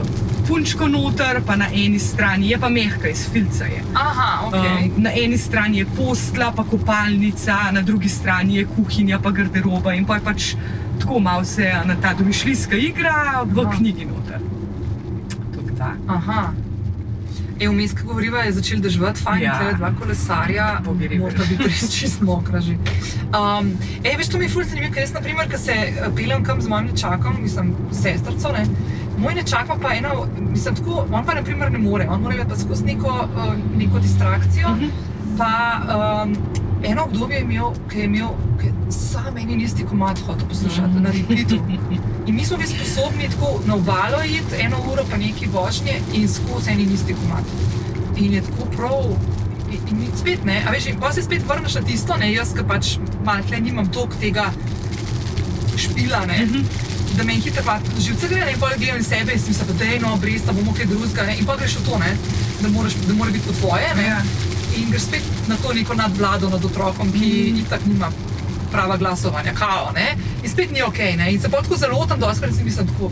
[0.47, 3.65] punčko noter, pa na eni strani je pa mehka iz filca.
[3.71, 3.79] Je.
[3.95, 4.59] Aha, ok.
[4.59, 9.95] Um, na eni strani je postla, pa kopalnica, na drugi strani je kuhinja, pa garderoba
[9.95, 10.53] in pa je pač
[10.99, 13.77] tako malo se na ta domišljijska igra v Aha.
[13.77, 14.41] knjigi noter.
[15.55, 15.93] Tako da.
[16.07, 16.49] Aha.
[17.59, 19.73] E, vmes, ko govoriva, je začel deževati, fajn, Ja.
[19.73, 20.67] dva kolesarja,
[21.19, 22.77] mora biti res čist mokra že.
[23.31, 26.07] Um, e, veš, to mi je ful zanimivo, ker jaz, na primer, ko se eh,
[26.15, 28.63] pelem kam z mojim nečakom, mislim, sestrco, ne,
[29.17, 32.49] moj nečak pa eno, mislim, tako, on pa, na primer, ne more, on mora imeti
[32.49, 34.89] pa skozi neko, uh, neko distrakcijo, Mhm.
[35.37, 35.51] pa
[36.23, 36.35] um,
[36.83, 38.29] eno obdobje je imel, ki je imel,
[38.59, 41.59] ki je sam en in isti komad hotel poslušati na repeatu.
[42.27, 46.29] In mi smo bili sposobni tako na obalo iti, eno uro pa neki vožnje in
[46.29, 47.43] skozi en in isti komat.
[48.17, 49.05] In je tako prav.
[49.71, 52.33] In, in ni- spet ne, a veš, in pa se spet vrneš na tisto, ne,
[52.33, 54.51] jaz, ki pač malo tle nimam toliko tega
[55.77, 56.63] špila, ne, Mhm.
[57.17, 59.77] da me je hitro pa živce gre, ne, in pol gledam sebe in si mislim,
[59.77, 62.11] da je no, brez, da bomo kaj drugega, ne, in pa greš v to, ne,
[62.61, 64.21] da, moraš, da mora biti po tvoje, ne, Ja.
[64.77, 67.57] in greš spet na to neko nadvlado nad otrokom, ki mm.
[67.57, 68.11] itak nima
[68.71, 72.19] prava glasovanja, kao, ne, in spet ni ok, ne, in se pa tako zelo tam
[72.19, 73.11] doskrat si mislim tako,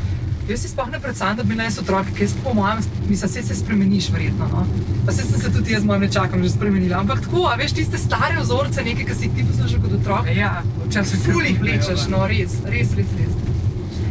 [0.49, 2.77] jaz si sploh ne predstavljam, da bi naj otrok, ki jaz po mojem,
[3.09, 4.65] mislim, se, se spremeniš verjetno, no,
[5.05, 7.73] pa se sem se tudi jaz z mojim nečakom že spremenila, ampak tako, a veš,
[7.73, 11.59] tiste stare vzorce, nekaj, ki si jih ti poslušal kot otrok, Ja, včasih ful jih
[11.61, 13.33] vlečeš, no, res, res, res, res.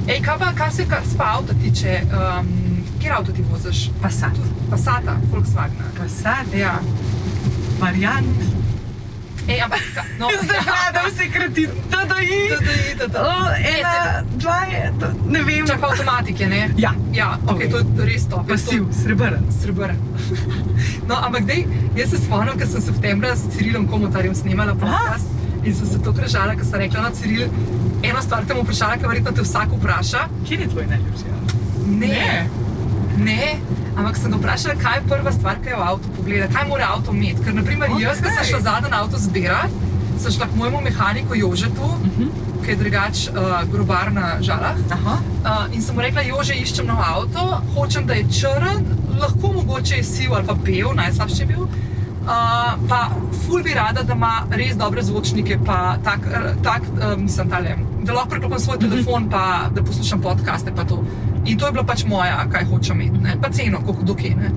[0.06, 2.52] Ej, kaj pa, kar se kar spa avta tiče, um,
[3.00, 3.88] kjer avto ti voziš?
[4.02, 4.36] Passat.
[4.70, 5.88] Passata, Volkswagen.
[5.98, 6.78] Passat, Ja.
[7.80, 8.55] variant.
[9.48, 9.80] Ej, ampak,
[10.18, 12.48] no, Zdaj gledam se krati, da da je.
[12.98, 13.24] to, to, to.
[13.56, 13.92] Ena,
[14.36, 14.92] dva je,
[15.28, 15.66] ne vem.
[15.66, 16.62] Čak pa avtomatik je, ne?
[16.76, 18.44] Ja, Ja, ok, to je res to.
[18.48, 19.46] pasiv, srebrn.
[19.52, 19.96] Srebrn.
[21.08, 21.62] No, ampak dej,
[21.94, 25.28] jaz se spomnim, ker sem septembra s Cirilom Komotarjem snemala podcast
[25.64, 27.46] in sem se to krežala, ker sem rekla, no, Ciril,
[28.02, 30.24] eno stvar te bom vprašala, ker verjetno te vsak vpraša.
[30.44, 31.62] Kje je tvoj najljubši avto?
[31.86, 32.48] Ne.
[33.18, 33.54] Ne,
[33.96, 36.88] ampak sem ga vprašala, kaj je prva stvar, ki jo v avtu pogleda, kaj mora
[36.88, 37.42] avto imeti.
[37.42, 38.02] Ker, naprimer, okay.
[38.02, 39.72] jaz, ki sem šla zadnji avto zbirati,
[40.18, 42.22] sem šla k mojemu mehaniku Jožetu, uh Mhm.
[42.22, 42.30] -huh.
[42.64, 43.34] ki je drugač uh,
[43.64, 44.76] grobar na žalah.
[44.90, 45.16] Aha.
[45.44, 47.44] Uh, in sem mu rekla, Jože, iščem nov avto,
[47.74, 48.84] hočem, da je črn,
[49.18, 51.62] lahko mogoče je siv ali pa bel, najslabše je bil.
[51.62, 51.68] Uh,
[52.88, 53.08] pa
[53.40, 57.76] ful bi rada, da ima res dobre zvočnike, pa tak, r- tak uh, mislim, tale,
[58.06, 60.72] da lahko preklopim svoj telefon, pa da poslušam podcaste.
[60.76, 61.02] Pa to.
[61.46, 63.36] In to je bila pač moja, kaj hočem imeti, ne?
[63.42, 64.34] pa ceno, koliko dokaj.
[64.34, 64.50] Ne?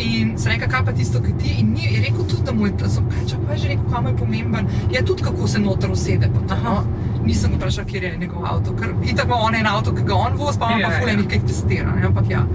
[0.00, 1.54] In sem rekel, kaj pa tisto, ki ti.
[1.60, 4.06] In ni, je rekel tudi, da mu je, kaj, čak, pa je že rekel, kam
[4.08, 6.30] je pomemben, je tudi kako se noter usede.
[6.64, 6.78] No?
[7.24, 10.14] Nisem ga vprašal, kje je njegov avto, ker itak ima on en avto, ki ga
[10.14, 11.00] on vozi, pa ima Ja, pa ja.
[11.00, 11.92] fulejnih, ki jih testira.
[11.94, 12.06] Ne?
[12.08, 12.46] Ampak ja.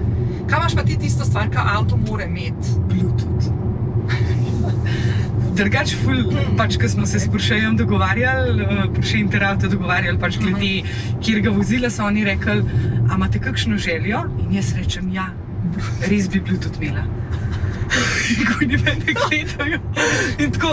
[0.48, 2.74] Kaj imaš pa ti tisto stvar, kar avto mora imeti?
[2.90, 3.37] Bluetooth.
[5.58, 6.20] Drugač, ful,
[6.54, 10.84] pač, ko smo se s Porschejem dogovarjali, uh, Porsche Interauto dogovarjali, pač glede,
[11.18, 12.62] kjer ga vozila, so oni rekli,
[13.10, 14.20] a imate kakšno željo?
[14.44, 15.32] In jaz rečem, ja,
[16.06, 17.02] res bi Bluetooth imela.
[18.36, 19.82] In ko ni meni gledajo.
[20.38, 20.72] In tako,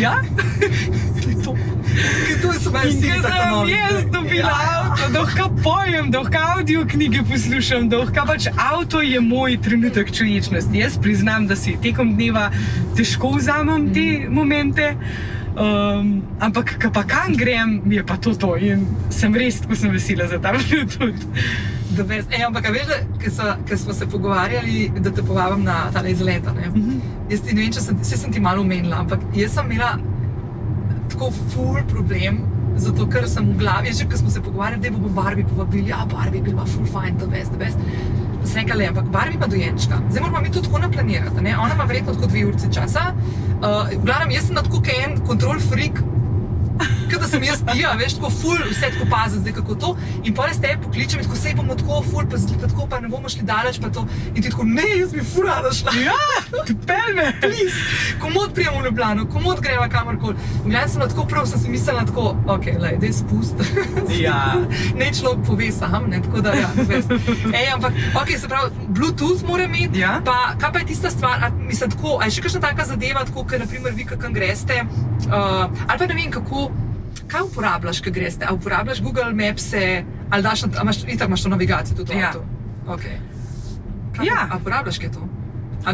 [0.00, 0.16] ja,
[1.20, 1.56] to je to.
[2.42, 7.88] To In vsi ker tako sem jaz dobila avto, dohka pojem, dohka audio knjige poslušam,
[7.90, 10.78] dohka pač avto je moj trenutek človečnosti.
[10.78, 12.48] Jaz priznam, da si tekom dneva
[12.96, 14.94] težko vzamem te momente.
[15.50, 19.74] Um, ampak, ko pa kam grem, mi je pa to to in sem res tako
[19.74, 20.54] sem vesela za ta
[22.06, 22.30] best.
[22.30, 26.46] Ej, ampak a veš, da ko smo se pogovarjali, da te povabim na ta izlet.
[26.54, 26.70] ne?
[27.30, 29.98] Jaz ti ne vem, če sem, se sem ti malo omenila, ampak jaz sem imela
[31.10, 32.42] tako ful problem.
[32.80, 36.04] Zato, ker sem v glavi, že ko smo se pogovarjali, da bomo Barbie povabili, ja,
[36.08, 37.52] Barbie bi bila full fine, the best.
[38.40, 39.98] Pa sem rekla, le, ampak Barbie ima dojenčka.
[40.10, 41.44] Zdaj moramo mi to tako naplanirati.
[41.44, 41.56] Ne?
[41.58, 43.12] Ona ima verjetno tako dve urice časa.
[43.60, 46.00] Uh, v glavnem, jaz sem na tako en kontrol freak,
[47.10, 49.90] kot da sem jaz ti, a veš, tako ful, vse tako pazi, zdaj kako to.
[50.24, 53.08] In pa res te pokličem, tako se bomo tako ful, pa zdaj tako, pa ne
[53.12, 54.06] bomo šli daleč, pa to.
[54.34, 55.94] In ti tako, ne, jaz bi ful rada šla.
[56.04, 56.16] Ja,
[56.86, 57.26] pel me.
[58.22, 60.36] Komod prijemo v Ljubljano, komod greva kamorkoli.
[60.36, 63.54] V Ljubljani sem tako prav, sem si mislila tako, ok, le, dej spust.
[64.20, 64.54] Ja.
[64.98, 67.04] ne človek pove sam, ne, tako da ja, veš.
[67.54, 67.92] Ej, ampak,
[68.22, 70.20] ok, se pravi, Bluetooth mora imeti, Ja.
[70.24, 73.24] pa kaj pa je tista stvar, a, mislim, tako, a je še kakšna taka zadeva,
[73.24, 75.32] tako, ker naprimer vi kakam greste, uh,
[75.86, 76.70] ali pa ne vem kako,
[77.30, 79.70] kaj uporabljaš, ko greste, a uporabljaš Google Maps,
[80.30, 82.28] ali daš, a imaš, itak imaš to navigacijo tudi Ja.
[82.28, 82.42] avtu?
[82.88, 83.04] Ok.
[84.12, 84.48] Kaj Ja.
[84.50, 85.28] A uporabljaš kaj to?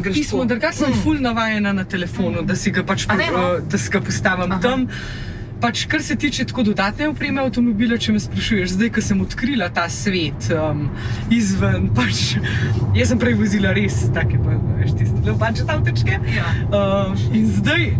[0.00, 1.02] Greš pismo, drugače sem Mm.
[1.02, 3.42] ful navajena na telefonu, da si ga pač ne, no?
[3.52, 4.60] uh, da si ga postavim Aha.
[4.60, 4.86] tam.
[5.58, 9.68] Pač, kar se tiče tako dodatne opreme avtomobila, če me sprašuješ, zdaj, ko sem odkrila
[9.68, 10.90] ta svet um,
[11.30, 12.34] izven, pač,
[12.94, 16.18] jaz sem prej vozila res take, pa, veš, tiste lepače avtočke.
[16.28, 16.44] Ja.
[16.68, 17.94] Um, in zdaj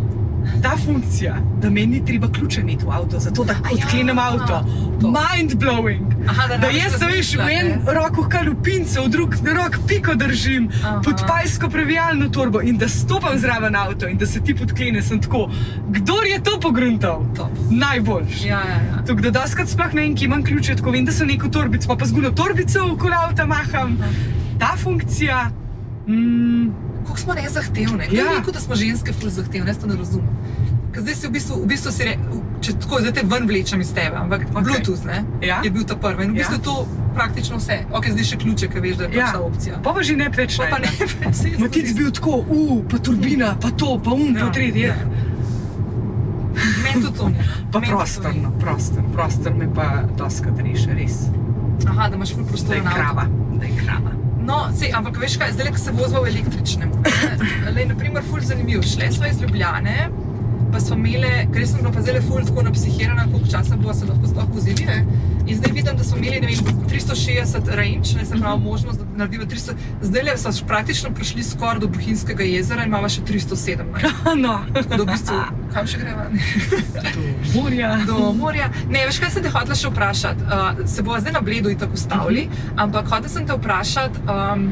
[0.63, 4.65] ta funkcija, da meni ni treba ključe imeti v avto, zato da ja, odklenem avto,
[5.01, 5.07] to.
[5.07, 6.17] mind blowing.
[6.29, 10.69] Aha, da Da jaz, da veš, v en roko kalupince, v drug rok piko držim,
[10.85, 11.01] Aha.
[11.05, 15.21] pod pajsko previjalno torbo in da stopam zraven avto in da se ti podklene, sem
[15.23, 15.51] tako.
[15.93, 17.25] Kdor je to pogruntal?
[17.71, 18.49] Najboljši.
[18.49, 19.05] Ja, ja, ja.
[19.07, 21.89] Tako da doskrat sploh ne vem, ki imam ključe, tako vem, da so neko torbico,
[21.89, 23.99] pa pa zguno torbico okoli avta maham.
[24.59, 25.51] Ta funkcija.
[26.09, 28.09] Mm, Kako smo nezahtevne?
[28.11, 28.25] Ja.
[28.25, 28.39] Ja.
[28.39, 30.29] Rekel, da smo ženske ful zahtevne, jaz to ne razumem.
[30.93, 32.15] Ker zdaj si v bistvu, v bistvu si re,
[32.65, 34.65] če tako zdaj te ven vlečem iz tebe, ampak okay.
[34.65, 35.61] Bluetooth ne, Ja.
[35.65, 36.25] je bil ta prvi.
[36.25, 36.61] In v bistvu Ja.
[36.61, 36.65] ja.
[36.65, 36.75] to
[37.15, 37.79] praktično vse.
[37.93, 39.27] Ok, zdaj še ključe, ki veš, da je ja.
[39.27, 39.79] pač ta opcija.
[39.85, 40.57] Pa pa že ne več.
[40.57, 44.51] Pa, pa ne, je Matic bil tako, uh, pa turbina, pa to, pa um, pa
[44.57, 44.93] tretje.
[46.57, 47.49] Meni tudi to ni.
[47.73, 48.41] Pa Meni to prostor, ni.
[48.41, 51.27] no, prostor, prostor me pa doskrat reše, res.
[51.85, 54.26] Aha, da imaš ful je na krava, da je krava.
[54.47, 56.93] No, sej, ampak veš kaj, zdaj, ko se vozimo v električnem.
[57.75, 58.85] Le, naprimer, ful zanimiv.
[58.87, 60.07] Šle smo iz Ljubljane,
[60.77, 64.05] pa smo imeli, ker sem bila pa zdaj ful tako napsihirana, koliko časa bo se
[64.05, 64.85] lahko sploh vozili.
[64.85, 65.07] Ne?
[65.47, 69.45] In zdaj vidim, da smo imeli vem, 360 range, ne se pravi možnost, da naredimo
[69.45, 69.73] 300.
[70.03, 73.89] Zdaj le smo praktično prišli skoraj do Bohinjskega jezera in imamo še 307.
[74.45, 74.59] No,
[74.97, 75.41] Do v bistvu,
[75.73, 76.29] kam še greva?
[77.17, 77.97] do morja.
[78.11, 78.69] do morja.
[78.91, 80.45] Ne, veš, kaj sem te hotela še vprašati?
[80.45, 84.69] Uh, se bo zdaj na bledu in tako ustavili, ampak hotela sem te vprašati, um,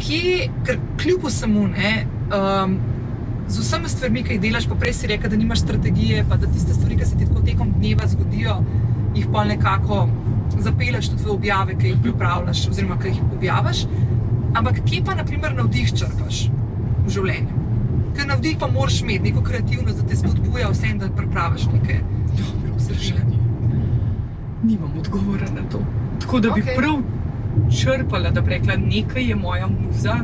[0.00, 1.92] kje, ker kljub vsemu, ne,
[2.32, 2.80] um,
[3.48, 6.46] z vsemi stvarmi, ki jih delaš, pa prej si rekel, da nimaš strategije, pa da
[6.52, 8.58] tiste stvari, ki se ti tako tekom dneva zgodijo,
[9.16, 10.08] jih pa nekako
[10.58, 13.84] zapelješ tudi v objave, ki jih pripravljaš, oziroma ki jih objaviš.
[14.56, 16.42] Ampak kje pa, naprimer, navdih črpaš
[17.06, 17.64] v življenju?
[18.16, 22.02] Ker navdih pa moraš imeti neko kreativnost, da te spodbuja vse in da pripraviš nekaj.
[22.34, 23.40] Dobro vprašanje.
[24.62, 25.80] Nimam odgovora na to.
[26.20, 26.76] Tako da bi okay.
[26.76, 27.00] prav
[27.70, 30.14] črpala, da bi rekla, nekaj je moja muza.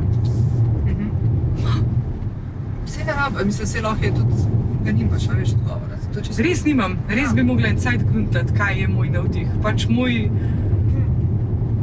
[0.85, 1.94] Mhm.
[2.85, 4.33] Vse ne rabi, mislim, se lahko je tudi,
[4.85, 5.97] ga nimaš, veš, odgovora.
[6.15, 7.33] Čisto- Res nimam, res Ja.
[7.33, 9.47] bi mogla en cajt gruntati, kaj je moj navdih.
[9.61, 10.29] Pač moj,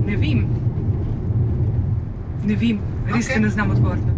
[0.06, 0.46] ne vem.
[2.44, 3.40] Ne vem, res okay.
[3.40, 4.06] ne znam odgovoriti.
[4.06, 4.11] Cool.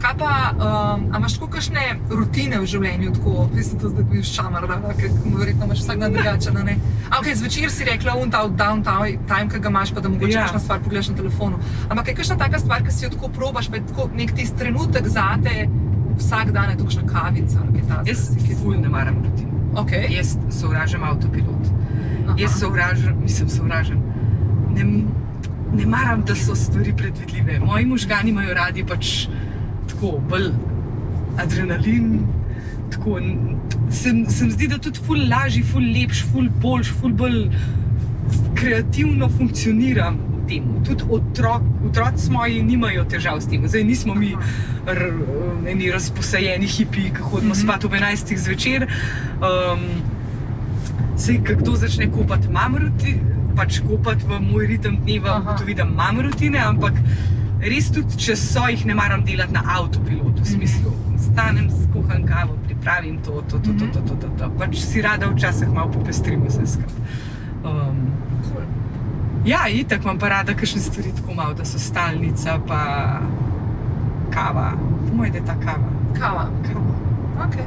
[0.00, 4.32] Kaj pa, um, a imaš tako kakšne rutine v življenju, tako, mislim, da zdaj boš
[4.36, 6.74] šamar, da, ker verjetno imaš vsak dan drugačen, a ne?
[7.08, 10.32] A, ok, zvečer si rekla, un ta downtime, time, ki ga imaš, pa da mogoče
[10.36, 10.44] Ja.
[10.44, 11.58] kakšno stvar pogledaš na telefonu.
[11.88, 14.58] Ampak je kakšna taka stvar, ki si jo tako probaš, pa je tako nek tisti
[14.58, 15.68] trenutek zate,
[16.18, 18.10] vsak dan je tukšna kavica, ali kaj takega.
[18.10, 19.48] Jaz ful ne maram rutin.
[19.76, 20.12] Okay.
[20.12, 21.72] Jaz sovražam avtopilot.
[22.36, 24.00] Jaz sovražam, mislim, sovražam.
[24.76, 24.84] Ne,
[25.72, 27.58] ne maram, da so stvari predvidljive.
[27.60, 29.28] Moji možgani imajo radi pač
[29.96, 30.50] tako, bolj
[31.38, 32.26] adrenalin.
[32.90, 33.20] Tako,
[33.90, 37.48] se, se mi zdi, da tudi ful lažji, ful lepši, ful boljši, ful bolj
[38.54, 40.66] kreativno funkcioniram v tem.
[40.84, 43.66] Tudi otrok, otroci moji nimajo težav s tem.
[43.68, 44.34] Zdaj nismo mi
[44.86, 45.02] r,
[45.66, 47.56] eni razposajeni hipi, ki hodimo mm.
[47.56, 47.62] -hmm.
[47.62, 48.36] spat ob 11.
[48.36, 48.86] zvečer.
[49.40, 49.88] Um,
[51.16, 53.20] Sej, kdo začne kopati, imam rutine,
[53.56, 56.92] pač kopati v moj ritem dneva, ugotovi, da imam rutine, ampak
[57.60, 62.56] res tudi, če so jih ne maram delati na avtopilotu, v smislu, stanem, skuham kavo,
[62.66, 64.50] pripravim to, to, to, to, to, to, to, to.
[64.58, 67.16] Pač si rada včasih malo popestrim vse skupaj.
[67.66, 68.04] Um,
[69.48, 72.82] ja, itak imam pa rada kakšne stvari tako malo, da so stalnica, pa
[74.34, 74.72] kava.
[75.12, 75.92] Moj, da je ta kava.
[76.18, 76.48] Kava.
[76.66, 76.96] kava.
[77.36, 77.66] Okay.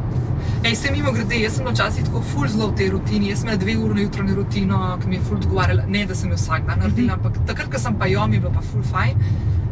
[0.63, 3.29] Ej, se mimo grede, jaz sem včasih tako ful zelo v tej rutini.
[3.29, 5.85] Jaz sem imela dve uri jutranjo rutino, ki mi je ful odgovarjala.
[5.87, 8.43] Ne, da sem jo vsak dan naredila, ampak takrat, ko sem pa jo, mi je
[8.43, 9.21] bilo pa ful fajn.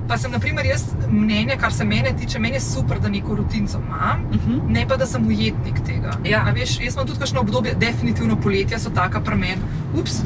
[0.07, 3.35] Pa sem, na primer, jaz mnenje, kar se mene tiče, meni je super, da neko
[3.35, 4.61] rutinco imam, Uh -huh.
[4.69, 6.11] ne pa da sem ujetnik tega.
[6.23, 6.43] Ja.
[6.47, 9.59] A Veš, jaz imam tudi kakšno obdobje, definitivno poletja so taka premen.
[9.93, 10.11] Ups,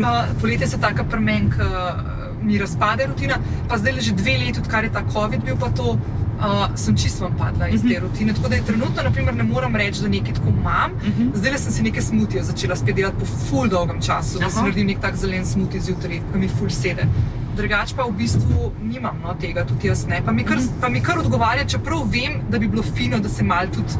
[0.00, 1.62] uh, poletja so taka premen, ki
[2.42, 3.34] mi razpade rutina.
[3.68, 5.98] Pa zdaj le že dve leti, odkar je ta COVID bil, pa to.
[6.42, 8.32] Uh, sem čisto padla iz te rutine.
[8.34, 10.90] Tako da je trenutno, naprimer, ne morem reči, da nekaj tako imam.
[11.04, 11.28] Mhm.
[11.34, 14.66] Zdaj sem si neke smutije začela spet delati po full dolgem času, da si Aha.
[14.66, 17.06] naredim nek tak zelen smuti zjutraj, ki mi full sede.
[17.56, 20.22] Drugače pa v bistvu nimam no, tega, tudi jaz ne.
[20.24, 23.44] Pa mi, kar, pa mi kar odgovarja, čeprav vem, da bi bilo fino, da se
[23.44, 23.98] mal tudi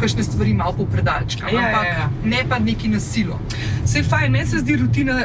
[0.00, 1.48] kakšne stvari malo popredalčkam.
[1.52, 2.08] Ja, ja, ampak ja.
[2.24, 3.38] ne pa neki nasilo.
[3.84, 5.20] Vse je fajn, meni se zdi rutina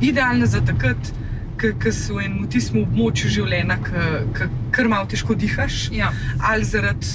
[0.00, 1.12] idealna za takrat,
[1.60, 6.10] ko si v enem tistem območju življenja, ki kar malo težko dihaš, Ja.
[6.48, 7.06] ali zaradi,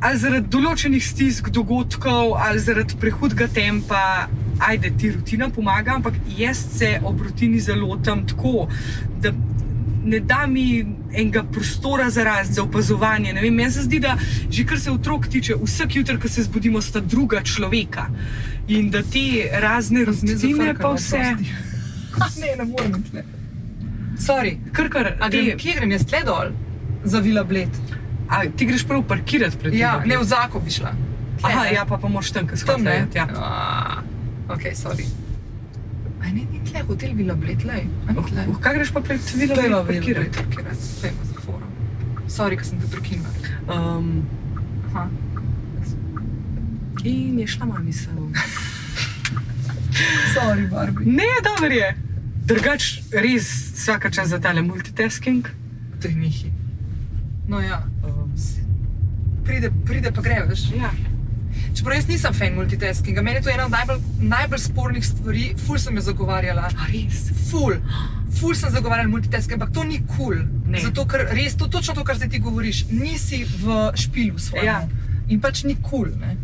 [0.00, 4.02] ali zaradi določenih stisk, dogodkov, ali zaradi prehudega tempa.
[4.60, 8.68] Ajde, ti rutina pomaga, ampak jaz se ob rutini zelo lotim tako,
[9.20, 9.32] da
[10.04, 13.32] ne da mi enega prostora za rast, za opazovanje.
[13.32, 14.16] Ne vem, Meni se zdi, da
[14.50, 18.06] že kar se otrok tiče, vsak jutr, ko se zbudimo, sta druga človeka.
[18.68, 19.24] In da te
[19.54, 21.18] razne razmezine pa vse.
[22.40, 23.24] ne, ne morem tle.
[24.18, 24.56] Sorry.
[24.72, 26.52] Kar kar, A te, grem, kje grem jaz tle dol?
[27.04, 27.68] Za Vila Bled.
[28.28, 30.08] a, ti greš prav parkirati pred Ja, njim.
[30.08, 30.90] ne v Zako bi šla.
[31.40, 31.74] Tle, Aha, ne.
[31.74, 33.06] ja, pa, pa moraš tam, kaj ne.
[33.14, 33.26] Ja.
[33.36, 34.00] Ah,
[34.48, 35.06] Ok, sorry.
[36.22, 37.86] Aj ne, ni tle, hotel Vila Bled, lej.
[38.06, 38.46] A ni tle.
[38.48, 40.30] Uh, kaj greš pa pred Vila Bled Vila Bled parkirati?
[40.32, 41.02] parkirati.
[41.02, 41.70] Dajmo za forum.
[42.28, 43.28] Sorry, ker sem te prekinila.
[43.66, 44.28] Um,
[44.88, 45.08] Aha.
[47.04, 48.30] in je šla mami samo.
[50.34, 51.08] Sorry, Barbie.
[51.08, 51.94] Ne, dobro je.
[52.44, 55.48] Drugač, res vsaka čas za tale multitasking.
[55.98, 56.52] To je nihi.
[57.46, 58.32] No ja, Um,
[59.44, 60.72] pride, pride pa gre, veš.
[60.72, 60.90] ja.
[61.76, 65.78] Čeprav jaz nisem fan multitaskinga, meni je to ena od najbolj, najbolj spornih stvari, ful
[65.78, 66.70] sem jo zagovarjala.
[66.72, 67.26] A res.
[67.50, 67.74] Ful,
[68.38, 70.16] ful sem zagovarjala multitasking, ampak to ni kul.
[70.16, 70.40] Cool.
[70.66, 70.80] Ne.
[70.80, 74.66] Zato, ker res to točno to, kar zdaj ti govoriš, nisi v špilu svojem.
[74.66, 74.78] Ja.
[75.28, 76.08] In pač ni kul.
[76.16, 76.36] Cool,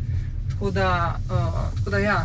[0.53, 0.91] tako, da,
[1.31, 2.19] uh, tako da ja.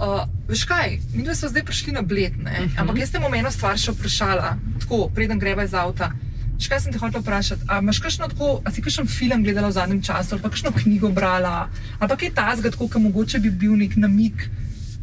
[0.00, 2.52] Uh, veš kaj, mi smo zdaj prišli na bled, uh Mhm.
[2.52, 2.80] -huh.
[2.80, 6.12] ampak jaz te bom eno stvar še vprašala, tako, preden greva iz avta.
[6.60, 7.64] Veš kaj sem te hotel vprašati?
[7.72, 10.74] A imaš kakšno tako, a si kakšen film gledala v zadnjem času, ali pa kakšno
[10.76, 14.44] knjigo brala, ali pa kaj tasga, tako, ki mogoče bi bil nek namik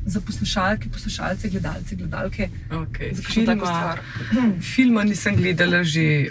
[0.06, 2.50] za poslušalke, poslušalce, gledalce, gledalke.
[2.70, 3.10] Okay.
[3.18, 4.04] Stvar.
[4.30, 4.54] Hm.
[4.62, 6.30] filma nisem gledala že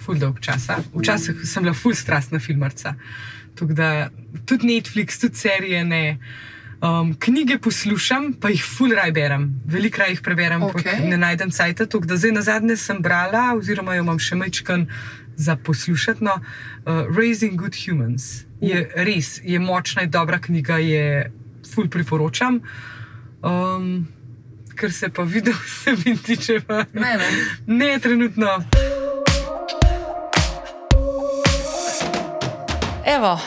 [0.00, 0.80] ful dolg časa.
[0.94, 2.94] Včasih sem bila ful strastna filmarca.
[3.60, 4.08] Da
[4.48, 6.16] tudi Netflix, tudi serije ne.
[6.80, 9.48] Um, knjige poslušam, pa jih ful raj berem.
[9.64, 11.08] Veliko jih preberem, okay.
[11.08, 11.86] ne najdem cajta.
[11.86, 14.84] Tako da zdaj na zadnje sem brala, oziroma jo imam še mečkan
[15.36, 16.24] za poslušati.
[16.24, 21.32] No, uh, Raising Good Humans je res, je močna in dobra knjiga, je
[21.72, 22.60] ful priporočam.
[23.42, 24.08] Um,
[24.76, 27.30] Ker se pa video se mi tiče, pa Ne, ne.
[27.66, 28.60] ne trenutno.
[33.06, 33.40] Evo,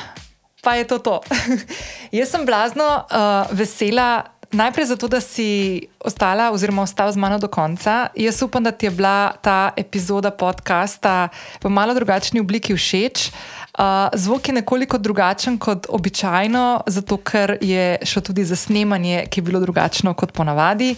[0.63, 1.21] pa je to to.
[2.11, 4.23] Jaz sem blazno uh, vesela.
[4.49, 8.09] Najprej zato, da si ostala, oziroma ostal z mano do konca.
[8.17, 11.29] Jaz upam, da ti je bila ta epizoda podcasta
[11.61, 13.29] v malo drugačni obliki všeč.
[13.29, 19.39] Uh, zvok je nekoliko drugačen kot običajno, zato ker je šlo tudi za snemanje, ki
[19.39, 20.95] je bilo drugačno kot ponavadi.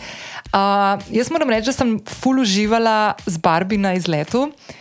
[0.55, 4.47] Uh, jaz moram reči, da sem full uživala z Barbi na izletu.
[4.47, 4.79] Uh,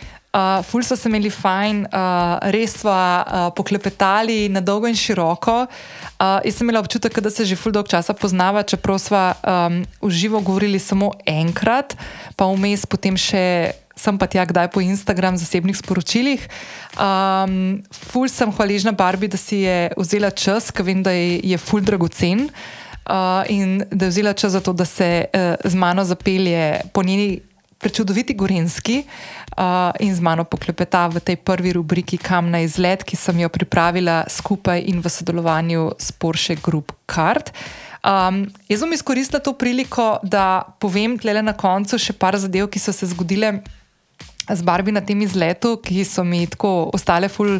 [0.63, 5.65] ful so se imeli fajn, uh, res smo uh, poklepetali na dolgo in široko.
[5.67, 9.83] Uh, jaz sem imela občutek, da se že ful dolg časa poznava, čeprav smo um,
[10.07, 11.97] v živo govorili samo enkrat,
[12.39, 16.47] pa vmes potem še sem pa tja kdaj po Instagram zasebnih sporočilih.
[16.95, 21.57] Um, ful sem hvaležna Barbi, da si je vzela čas, ker vem, da je, je
[21.59, 22.47] ful dragocen.
[23.01, 27.03] Uh, in da je vzela čas za to, da se uh, z mano zapelje po
[27.03, 27.41] njeni
[27.81, 33.17] prečudoviti Gorenski uh, in z mano poklepeta v tej prvi rubriki Kam na izlet, ki
[33.17, 37.49] sem jo pripravila skupaj in v sodelovanju s Porsche Group Card.
[38.01, 42.81] Um, jaz bom izkoristila to priliko, da povem tle na koncu še par zadev, ki
[42.81, 43.61] so se zgodile
[44.49, 47.59] z Barbi na tem izletu, ki so mi tako ostale ful.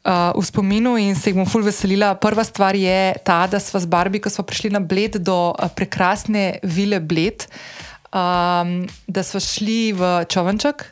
[0.00, 2.14] Uh, v spominu in se jih bom ful veselila.
[2.16, 5.68] Prva stvar je ta, da smo z Barbi, ko smo prišli na Bled do uh,
[5.76, 7.44] prekrasne vile Bled,
[8.12, 10.84] um, da smo šli v Čovenček.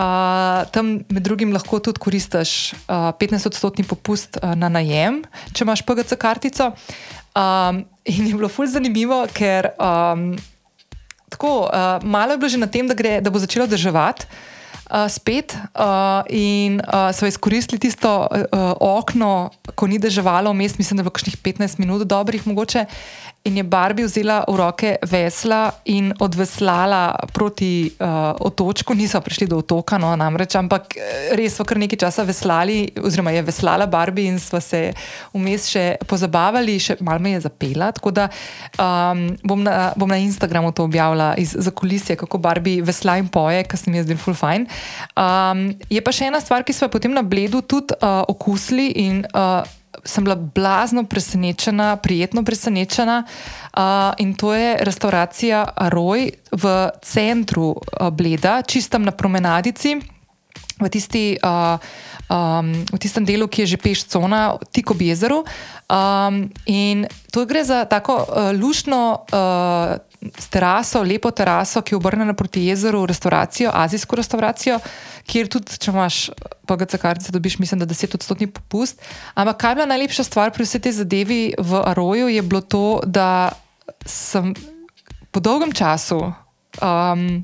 [0.00, 5.20] Uh, tam med drugim lahko tudi koristiš uh, 15-odstotni popust uh, na najem,
[5.52, 6.70] če imaš PGC kartico.
[7.36, 10.32] Um, in je bilo ful zanimivo, ker um,
[11.28, 14.26] tako uh, malo je bilo že na tem, da, gre, da bo začelo državati.
[14.90, 20.96] Uh, spet uh, in uh, so izkoristili tisto uh, okno, ko ni deževalo, vmes, mislim,
[20.96, 22.88] da je bilo kakšnih 15 minut, dobrih mogoče.
[23.48, 29.64] In je Barbi vzela v roke vesla in odveslala proti uh, otočku, niso prišli do
[29.64, 34.28] otoka, no, namreč, ampak eh, res so kar nekaj časa veslali, oziroma je veslala Barbi
[34.28, 34.92] in smo se
[35.32, 37.88] vmes še pozabavali, še malo me je zapela.
[37.96, 38.28] Tako da
[38.76, 43.64] um, bom, na, bom na Instagramu to objavila iz zakulisja, kako Barbi vesla in poje,
[43.64, 44.68] kar se mi je zdelo ful fajn.
[45.16, 48.92] Um, je pa še ena stvar, ki smo jo potem na Bledu tudi uh, okusili
[49.00, 49.64] in uh,
[50.04, 53.24] sem bila blazno presenečena, prijetno presenečena.
[53.24, 53.82] Uh,
[54.18, 60.00] in to je restauracija Aroj v centru uh, Bleda, čistam na promenadici.
[60.80, 61.76] V, tisti, uh,
[62.32, 65.44] um, v tistem delu, ki je že peš cona, tik ob jezeru.
[65.92, 70.00] Um, in to gre za tako uh, lušno uh,
[70.50, 74.78] teraso, lepo teraso, ki je obrnjena proti jezeru, restauracijo, azijsko restauracijo,
[75.26, 76.18] kjer tudi, če imaš
[76.68, 79.00] PGC kartice, dobiš, mislim, da 10 odstotni popust.
[79.34, 83.00] Ampak kaj je bila najlepša stvar pri vsej tej zadevi v Aroju, je bilo to,
[83.06, 83.52] da
[84.06, 84.54] sem
[85.30, 86.20] po dolgem času
[86.78, 87.42] Um,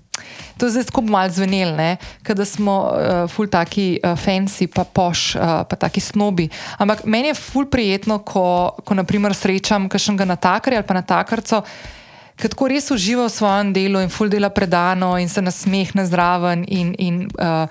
[0.57, 5.35] to je zdaj tako malo zvenel, da smo uh, ful taki uh, fancy, pa poš,
[5.35, 6.49] uh, pa taki snobi.
[6.79, 11.63] Ampak meni je ful prijetno, ko, ko naprimer srečam kakšnega natakarja ali pa natakarco,
[12.37, 16.65] ki tako res uživa v svojem delu in ful dela predano in se nasmehne zraven
[16.69, 16.95] in.
[16.99, 17.67] in uh,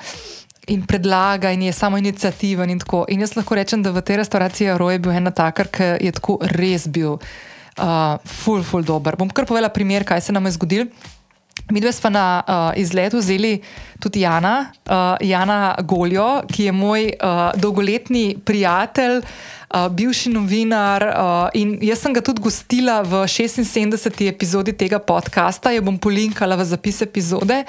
[0.65, 2.69] In predlaga, in je samo inicijativen.
[2.69, 6.01] In, in jaz lahko rečem, da v tej restavraciji Roje je bil en takar, ki
[6.01, 7.19] je tako res bil,
[7.77, 9.13] uh, ful, ful, dober.
[9.13, 10.87] Bom kar povedala primer, kaj se nam je zgodilo.
[11.69, 13.61] Mi dve smo na uh, izletu vzeli
[13.99, 19.21] tudi Jana, uh, Jana Goljo, ki je moj uh, dolgoletni prijatelj,
[19.75, 21.03] uh, bivši novinar.
[21.03, 24.23] Uh, in jaz sem ga tudi gostila v 76.
[24.29, 27.63] epizodi tega podcasta, jo bom polinkala v zapis epizode.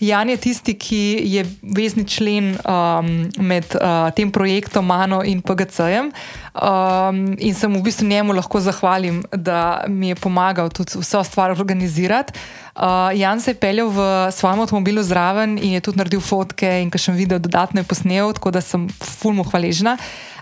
[0.00, 1.02] Jan je tisti, ki
[1.34, 1.44] je
[1.76, 3.10] vezni člen um,
[3.44, 6.08] med uh, tem projektom Mano in PGC-jem.
[6.50, 11.54] Um, in sem v bistvu njemu lahko zahvalim, da mi je pomagal tudi vse stvari
[11.58, 12.32] organizirati.
[12.76, 16.90] Uh, Jan se je peljal v svojem avtomobilu zraven in je tudi naredil fotke in
[16.90, 19.96] kar še videl, dodatno je posnel, tako da sem fulmo hvaležna.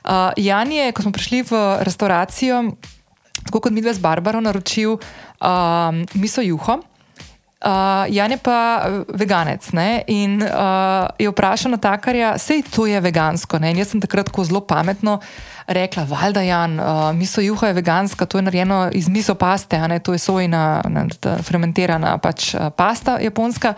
[0.04, 2.62] Uh, Jan je, ko smo prišli v restauracijo,
[3.48, 6.82] tako kot mi dve z Barbaro, naročil uh, miso juho.
[7.58, 10.04] Uh, Jan je pa veganec ne?
[10.06, 13.58] in uh, je vprašal na takarja, sej to je vegansko.
[13.58, 15.18] In jaz sem takrat zelo pametno
[15.66, 20.12] rekla, valjda Jan, uh, miso juha je veganska, to je narejeno iz miso paste, to
[20.12, 21.08] je sojna, ne,
[21.42, 23.74] fermentirana pač uh, pasta japonska.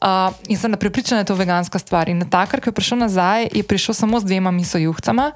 [0.00, 2.08] Uh, in sem prepričana, da je to veganska stvar.
[2.08, 5.32] In takrat, ko je prišel nazaj, je prišel samo z dvema miso juhcama.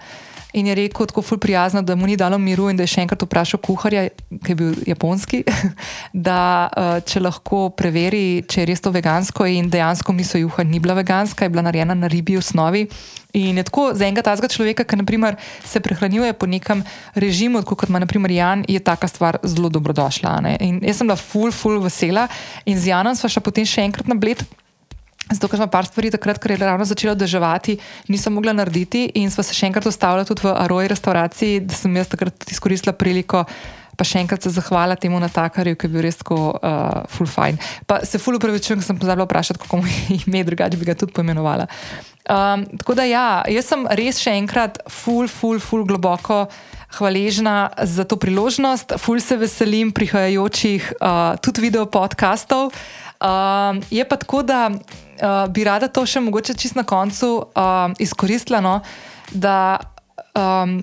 [0.54, 3.02] In je rekel, tako ful prijazno, da mu ni dalo miru in da je še
[3.02, 5.42] enkrat vprašal kuharja, ki je bil japonski,
[6.28, 6.38] da
[6.70, 9.48] uh, če lahko preveri, če je res to vegansko.
[9.50, 12.86] In dejansko miso juha ni bila veganska, je bila narejena na ribi osnovi.
[13.34, 15.34] In je tako za enega tazga človeka, ki naprimer,
[15.66, 16.84] se prehranjuje po nekem
[17.18, 20.38] režimu, kot ima naprimer Jan, je taka stvar zelo dobrodošla.
[20.46, 20.58] Ne?
[20.62, 22.28] In jaz sem bila ful, ful vesela
[22.62, 24.46] in z Janom sva še potem še enkrat na bled.
[25.32, 27.78] Zato, ker smo par stvari takrat, ker je ravno začelo deževati,
[28.12, 31.96] nisem mogla narediti in sva se še enkrat ustavila tudi v Aroji restauraciji, da sem
[31.96, 33.46] jaz takrat izkoristila priliko.
[33.94, 37.62] Pa še enkrat se zahvala temu natakarju, ki je bil res tako uh, full fine.
[37.86, 40.98] Pa se full upravičujem, ker sem pozabila vprašati, kako mu je ime, drugače bi ga
[40.98, 41.68] tudi poimenovala.
[42.24, 46.46] Um, tako da ja, jaz sem res še enkrat full, full, full globoko
[46.98, 52.74] hvaležna za to priložnost, full se veselim prihajajočih uh, tudi video podcastov.
[53.24, 57.94] Um, je pa tako, da uh, bi rada to še mogoče čist na koncu uh,
[57.98, 58.60] izkoristila.
[58.60, 58.74] No,
[59.32, 59.78] da,
[60.36, 60.82] um,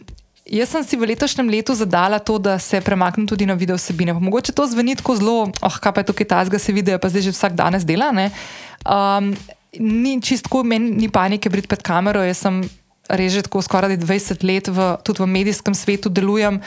[0.49, 4.17] jaz sem si v letošnjem letu zadala to, da se premaknem tudi na video vsebine.
[4.17, 7.13] Pa mogoče to zveni tako zelo, oh, kaj pa je to kitajska, se vidi, pa
[7.13, 8.09] zdaj že vsak danes dela.
[8.09, 9.35] Um,
[9.77, 12.25] ni čistko, meni ni panike biti pred kamero.
[12.25, 12.63] Jaz sem
[13.05, 16.57] reže tako skoraj 20 let, v, tudi v medijskem svetu delujem.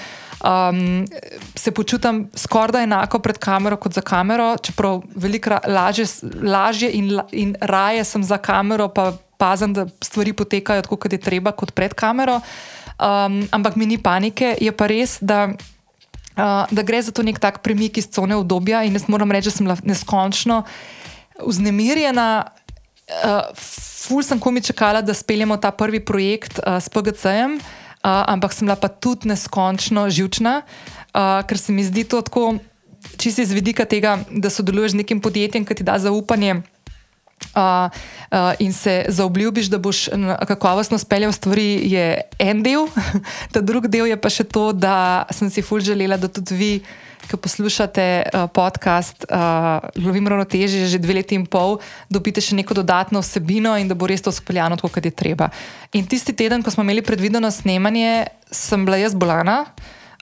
[0.45, 1.07] Um,
[1.55, 6.05] se počutim skoraj enako pred kamero kot za kamero, čeprav veliko lažje,
[6.43, 11.19] lažje in, in raje sem za kamero, pa pazem, da stvari potekajo tako, kot je
[11.19, 12.41] treba, kot pred kamero.
[13.01, 17.41] Um, ampak mi ni panike, je pa res, da, uh, da gre za to nek
[17.41, 20.61] tak premik iz cone obdobja in jaz moram reči, da sem neskončno
[21.41, 22.29] vznemirjena.
[23.05, 23.49] Uh,
[24.05, 28.69] ful sem komi čakala, da speljemo ta prvi projekt uh, s PGC-jem, uh, ampak sem
[28.69, 32.55] bila pa tudi neskončno živčna, uh, ker se mi zdi to tako,
[33.17, 36.63] čisto iz vidika tega, da sodeluješ z nekim podjetjem, ki ti da zaupanje.
[37.55, 37.91] Uh,
[38.31, 40.09] uh, in se zaobljubiš, da boš
[40.49, 42.87] kakovostno speljal stvari, je en del,
[43.53, 46.73] ta drugi del je pa še to, da sem si fulž želela, da tudi vi
[47.29, 51.79] ki poslušate uh, podcast uh, Lovim ravnoteže že dve leti in pol,
[52.09, 55.51] dobite še neko dodatno vsebino in da bo res to speljano tako, kot je treba.
[55.93, 59.65] In tisti teden, ko smo imeli predvideno snemanje, sem bila jaz bolana,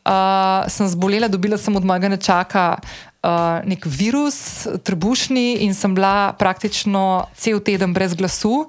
[0.06, 2.66] uh, sem zbolela, dobila sem od mojega nečaka.
[3.22, 8.66] Uh, nek virus, trebušni, in sem bila praktično cel teden brez glasu.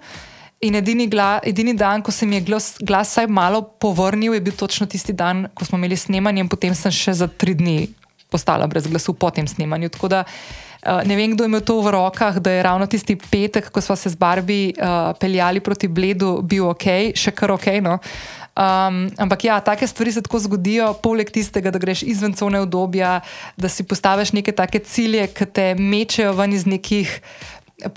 [0.64, 4.44] In edini, gla, edini dan, ko se mi je glas, glas vsaj malo povrnil, je
[4.46, 8.03] bil točno tisti dan, ko smo imeli snemanje, in potem sem še za tri dni
[8.34, 9.94] postala brez glasu po tem snemanju.
[9.94, 13.16] Tako da uh, ne vem, kdo je imel to v rokah, da je ravno tisti
[13.16, 17.70] petek, ko smo se z Barbi uh, peljali proti Bledu, bil ok, še kar ok.
[17.86, 18.00] No?
[18.54, 23.22] Um, ampak ja, take stvari se tako zgodijo, poleg tistega, da greš izven cone obdobja,
[23.58, 27.18] da si postaviš neke take cilje, ki te mečejo ven iz nekih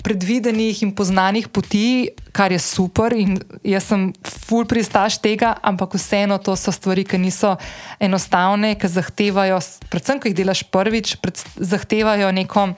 [0.03, 3.13] predvidenih in poznanih poti, kar je super.
[3.63, 7.55] Jaz sem full pristaš tega, ampak vseeno to so stvari, ki niso
[7.99, 9.59] enostavne, ki zahtevajo,
[9.91, 11.17] predvsem, ko jih delaš prvič,
[11.55, 12.73] zahtevajo neko.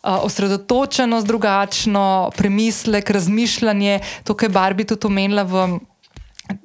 [0.00, 5.66] Uh, osredotočenost, drugačno, premislek, razmišljanje, to, kar je Barbie tudi omenila v,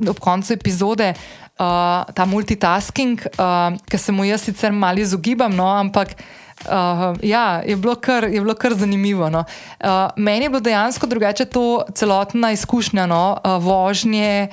[0.07, 1.09] ob koncu epizode.
[1.59, 6.15] uh, ta multitasking, uh, ki se mu jaz sicer malo izogibam, no, ampak.
[6.15, 6.44] Uh,
[7.21, 9.29] ja, je bilo kar, je bilo kar zanimivo.
[9.29, 9.43] No.
[9.79, 14.47] Uh, meni je bilo dejansko drugače to celotna izkušnja no, uh, vožnje,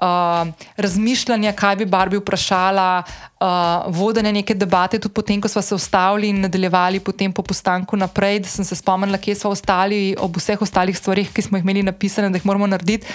[0.00, 3.02] uh, razmišljanja, kaj bi Barbi vprašala,
[3.40, 3.46] uh,
[3.94, 7.00] vodenje neke debate, tudi potem, ko smo se ustavili in nadaljevali
[7.34, 11.42] po postanku naprej, da sem se spomnila, kje smo ostali ob vseh ostalih stvarih, ki
[11.42, 13.06] smo jih imeli napisane, da jih moramo narediti.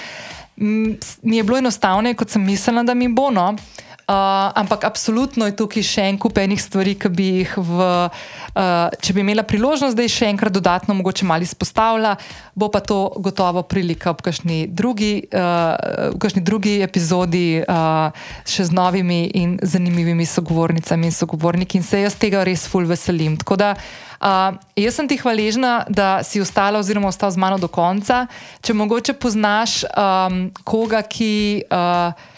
[0.56, 3.32] Mi je bilo enostavno, kot sem mislila, da mi bo.
[3.32, 3.50] No.
[3.50, 8.90] Uh, ampak absolutno je tukaj še en kup enih stvari, ki bi jih, v, uh,
[9.00, 12.16] če bi imela priložnost, da jih še enkrat dodatno mogoče malo izpostavila,
[12.56, 18.12] bo pa to gotovo prilika v kakšni drugi, uh, v kakšni drugi epizodi uh,
[18.44, 23.40] še z novimi in zanimivimi sogovornicami in sogovorniki in se jaz tega res ful veselim.
[23.40, 27.72] Tako da uh, jaz sem ti hvaležna, da si ostala oziroma ostal z mano do
[27.72, 28.26] konca.
[28.60, 31.34] Če mogoče poznaš um, koga, ki.
[31.72, 32.32] Uh,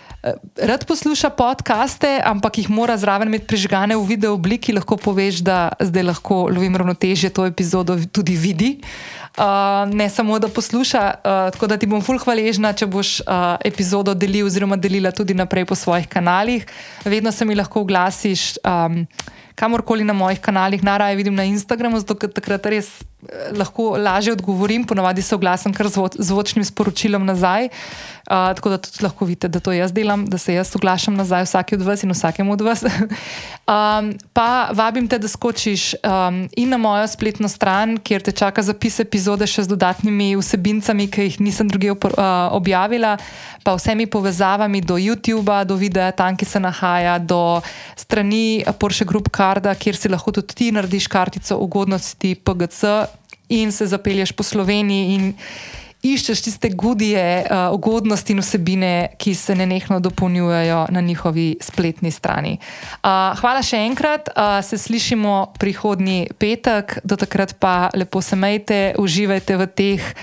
[0.57, 5.69] rad posluša podkaste, ampak jih mora zraven imeti prižgane v video obliki, lahko poveš, da
[5.79, 8.71] zdaj lahko lovim ravnotežje to epizodo tudi vidi.
[9.35, 13.57] Uh, ne samo da posluša, uh, tako da ti bom fulh hvaležna, če boš uh,
[13.67, 16.65] epizodo delil oziroma delila tudi naprej po svojih kanalih.
[17.05, 18.55] Vedno se mi lahko oglasiš.
[18.63, 19.03] Um,
[19.55, 23.05] kamorkoli na mojih kanalih, najraje vidim na Instagramu, zato takrat res eh,
[23.57, 27.69] lahko lažje odgovorim, ponavadi se oglasim kar z zvočnim sporočilom nazaj.
[28.25, 31.43] Uh, tako da tudi lahko vidite, da to jaz delam, da se jaz oglašam nazaj
[31.45, 32.83] vsake od vas in vsakemu od vas.
[32.83, 38.63] um, pa vabim te, da skočiš um, in na mojo spletno stran, kjer te čaka
[38.65, 41.99] zapis epizode še z dodatnimi vsebincami, ki jih nisem druge uh,
[42.51, 43.17] objavila,
[43.63, 47.61] pa vsemi povezavami do YouTube, do videa, tam, ki se nahaja, do
[47.95, 53.14] strani Porsche Group Carda, kjer si lahko tudi ti narediš kartico ugodnosti PGC
[53.49, 55.33] in se zapelješ po Sloveniji
[56.05, 62.57] iščeš tiste gudije, uh, ugodnosti in vsebine, ki se nenehno dopolnjujejo na njihovi spletni strani.
[62.57, 68.81] Uh, hvala še enkrat, uh, se slišimo prihodnji petek, do takrat pa lepo se majte,
[69.01, 70.13] uživajte v teh.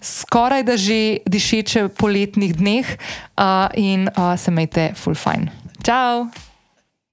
[0.00, 5.52] Skoraj da že dišeče poletnih dneh uh, in uh, se majte full fine.
[5.84, 6.49] Ciao!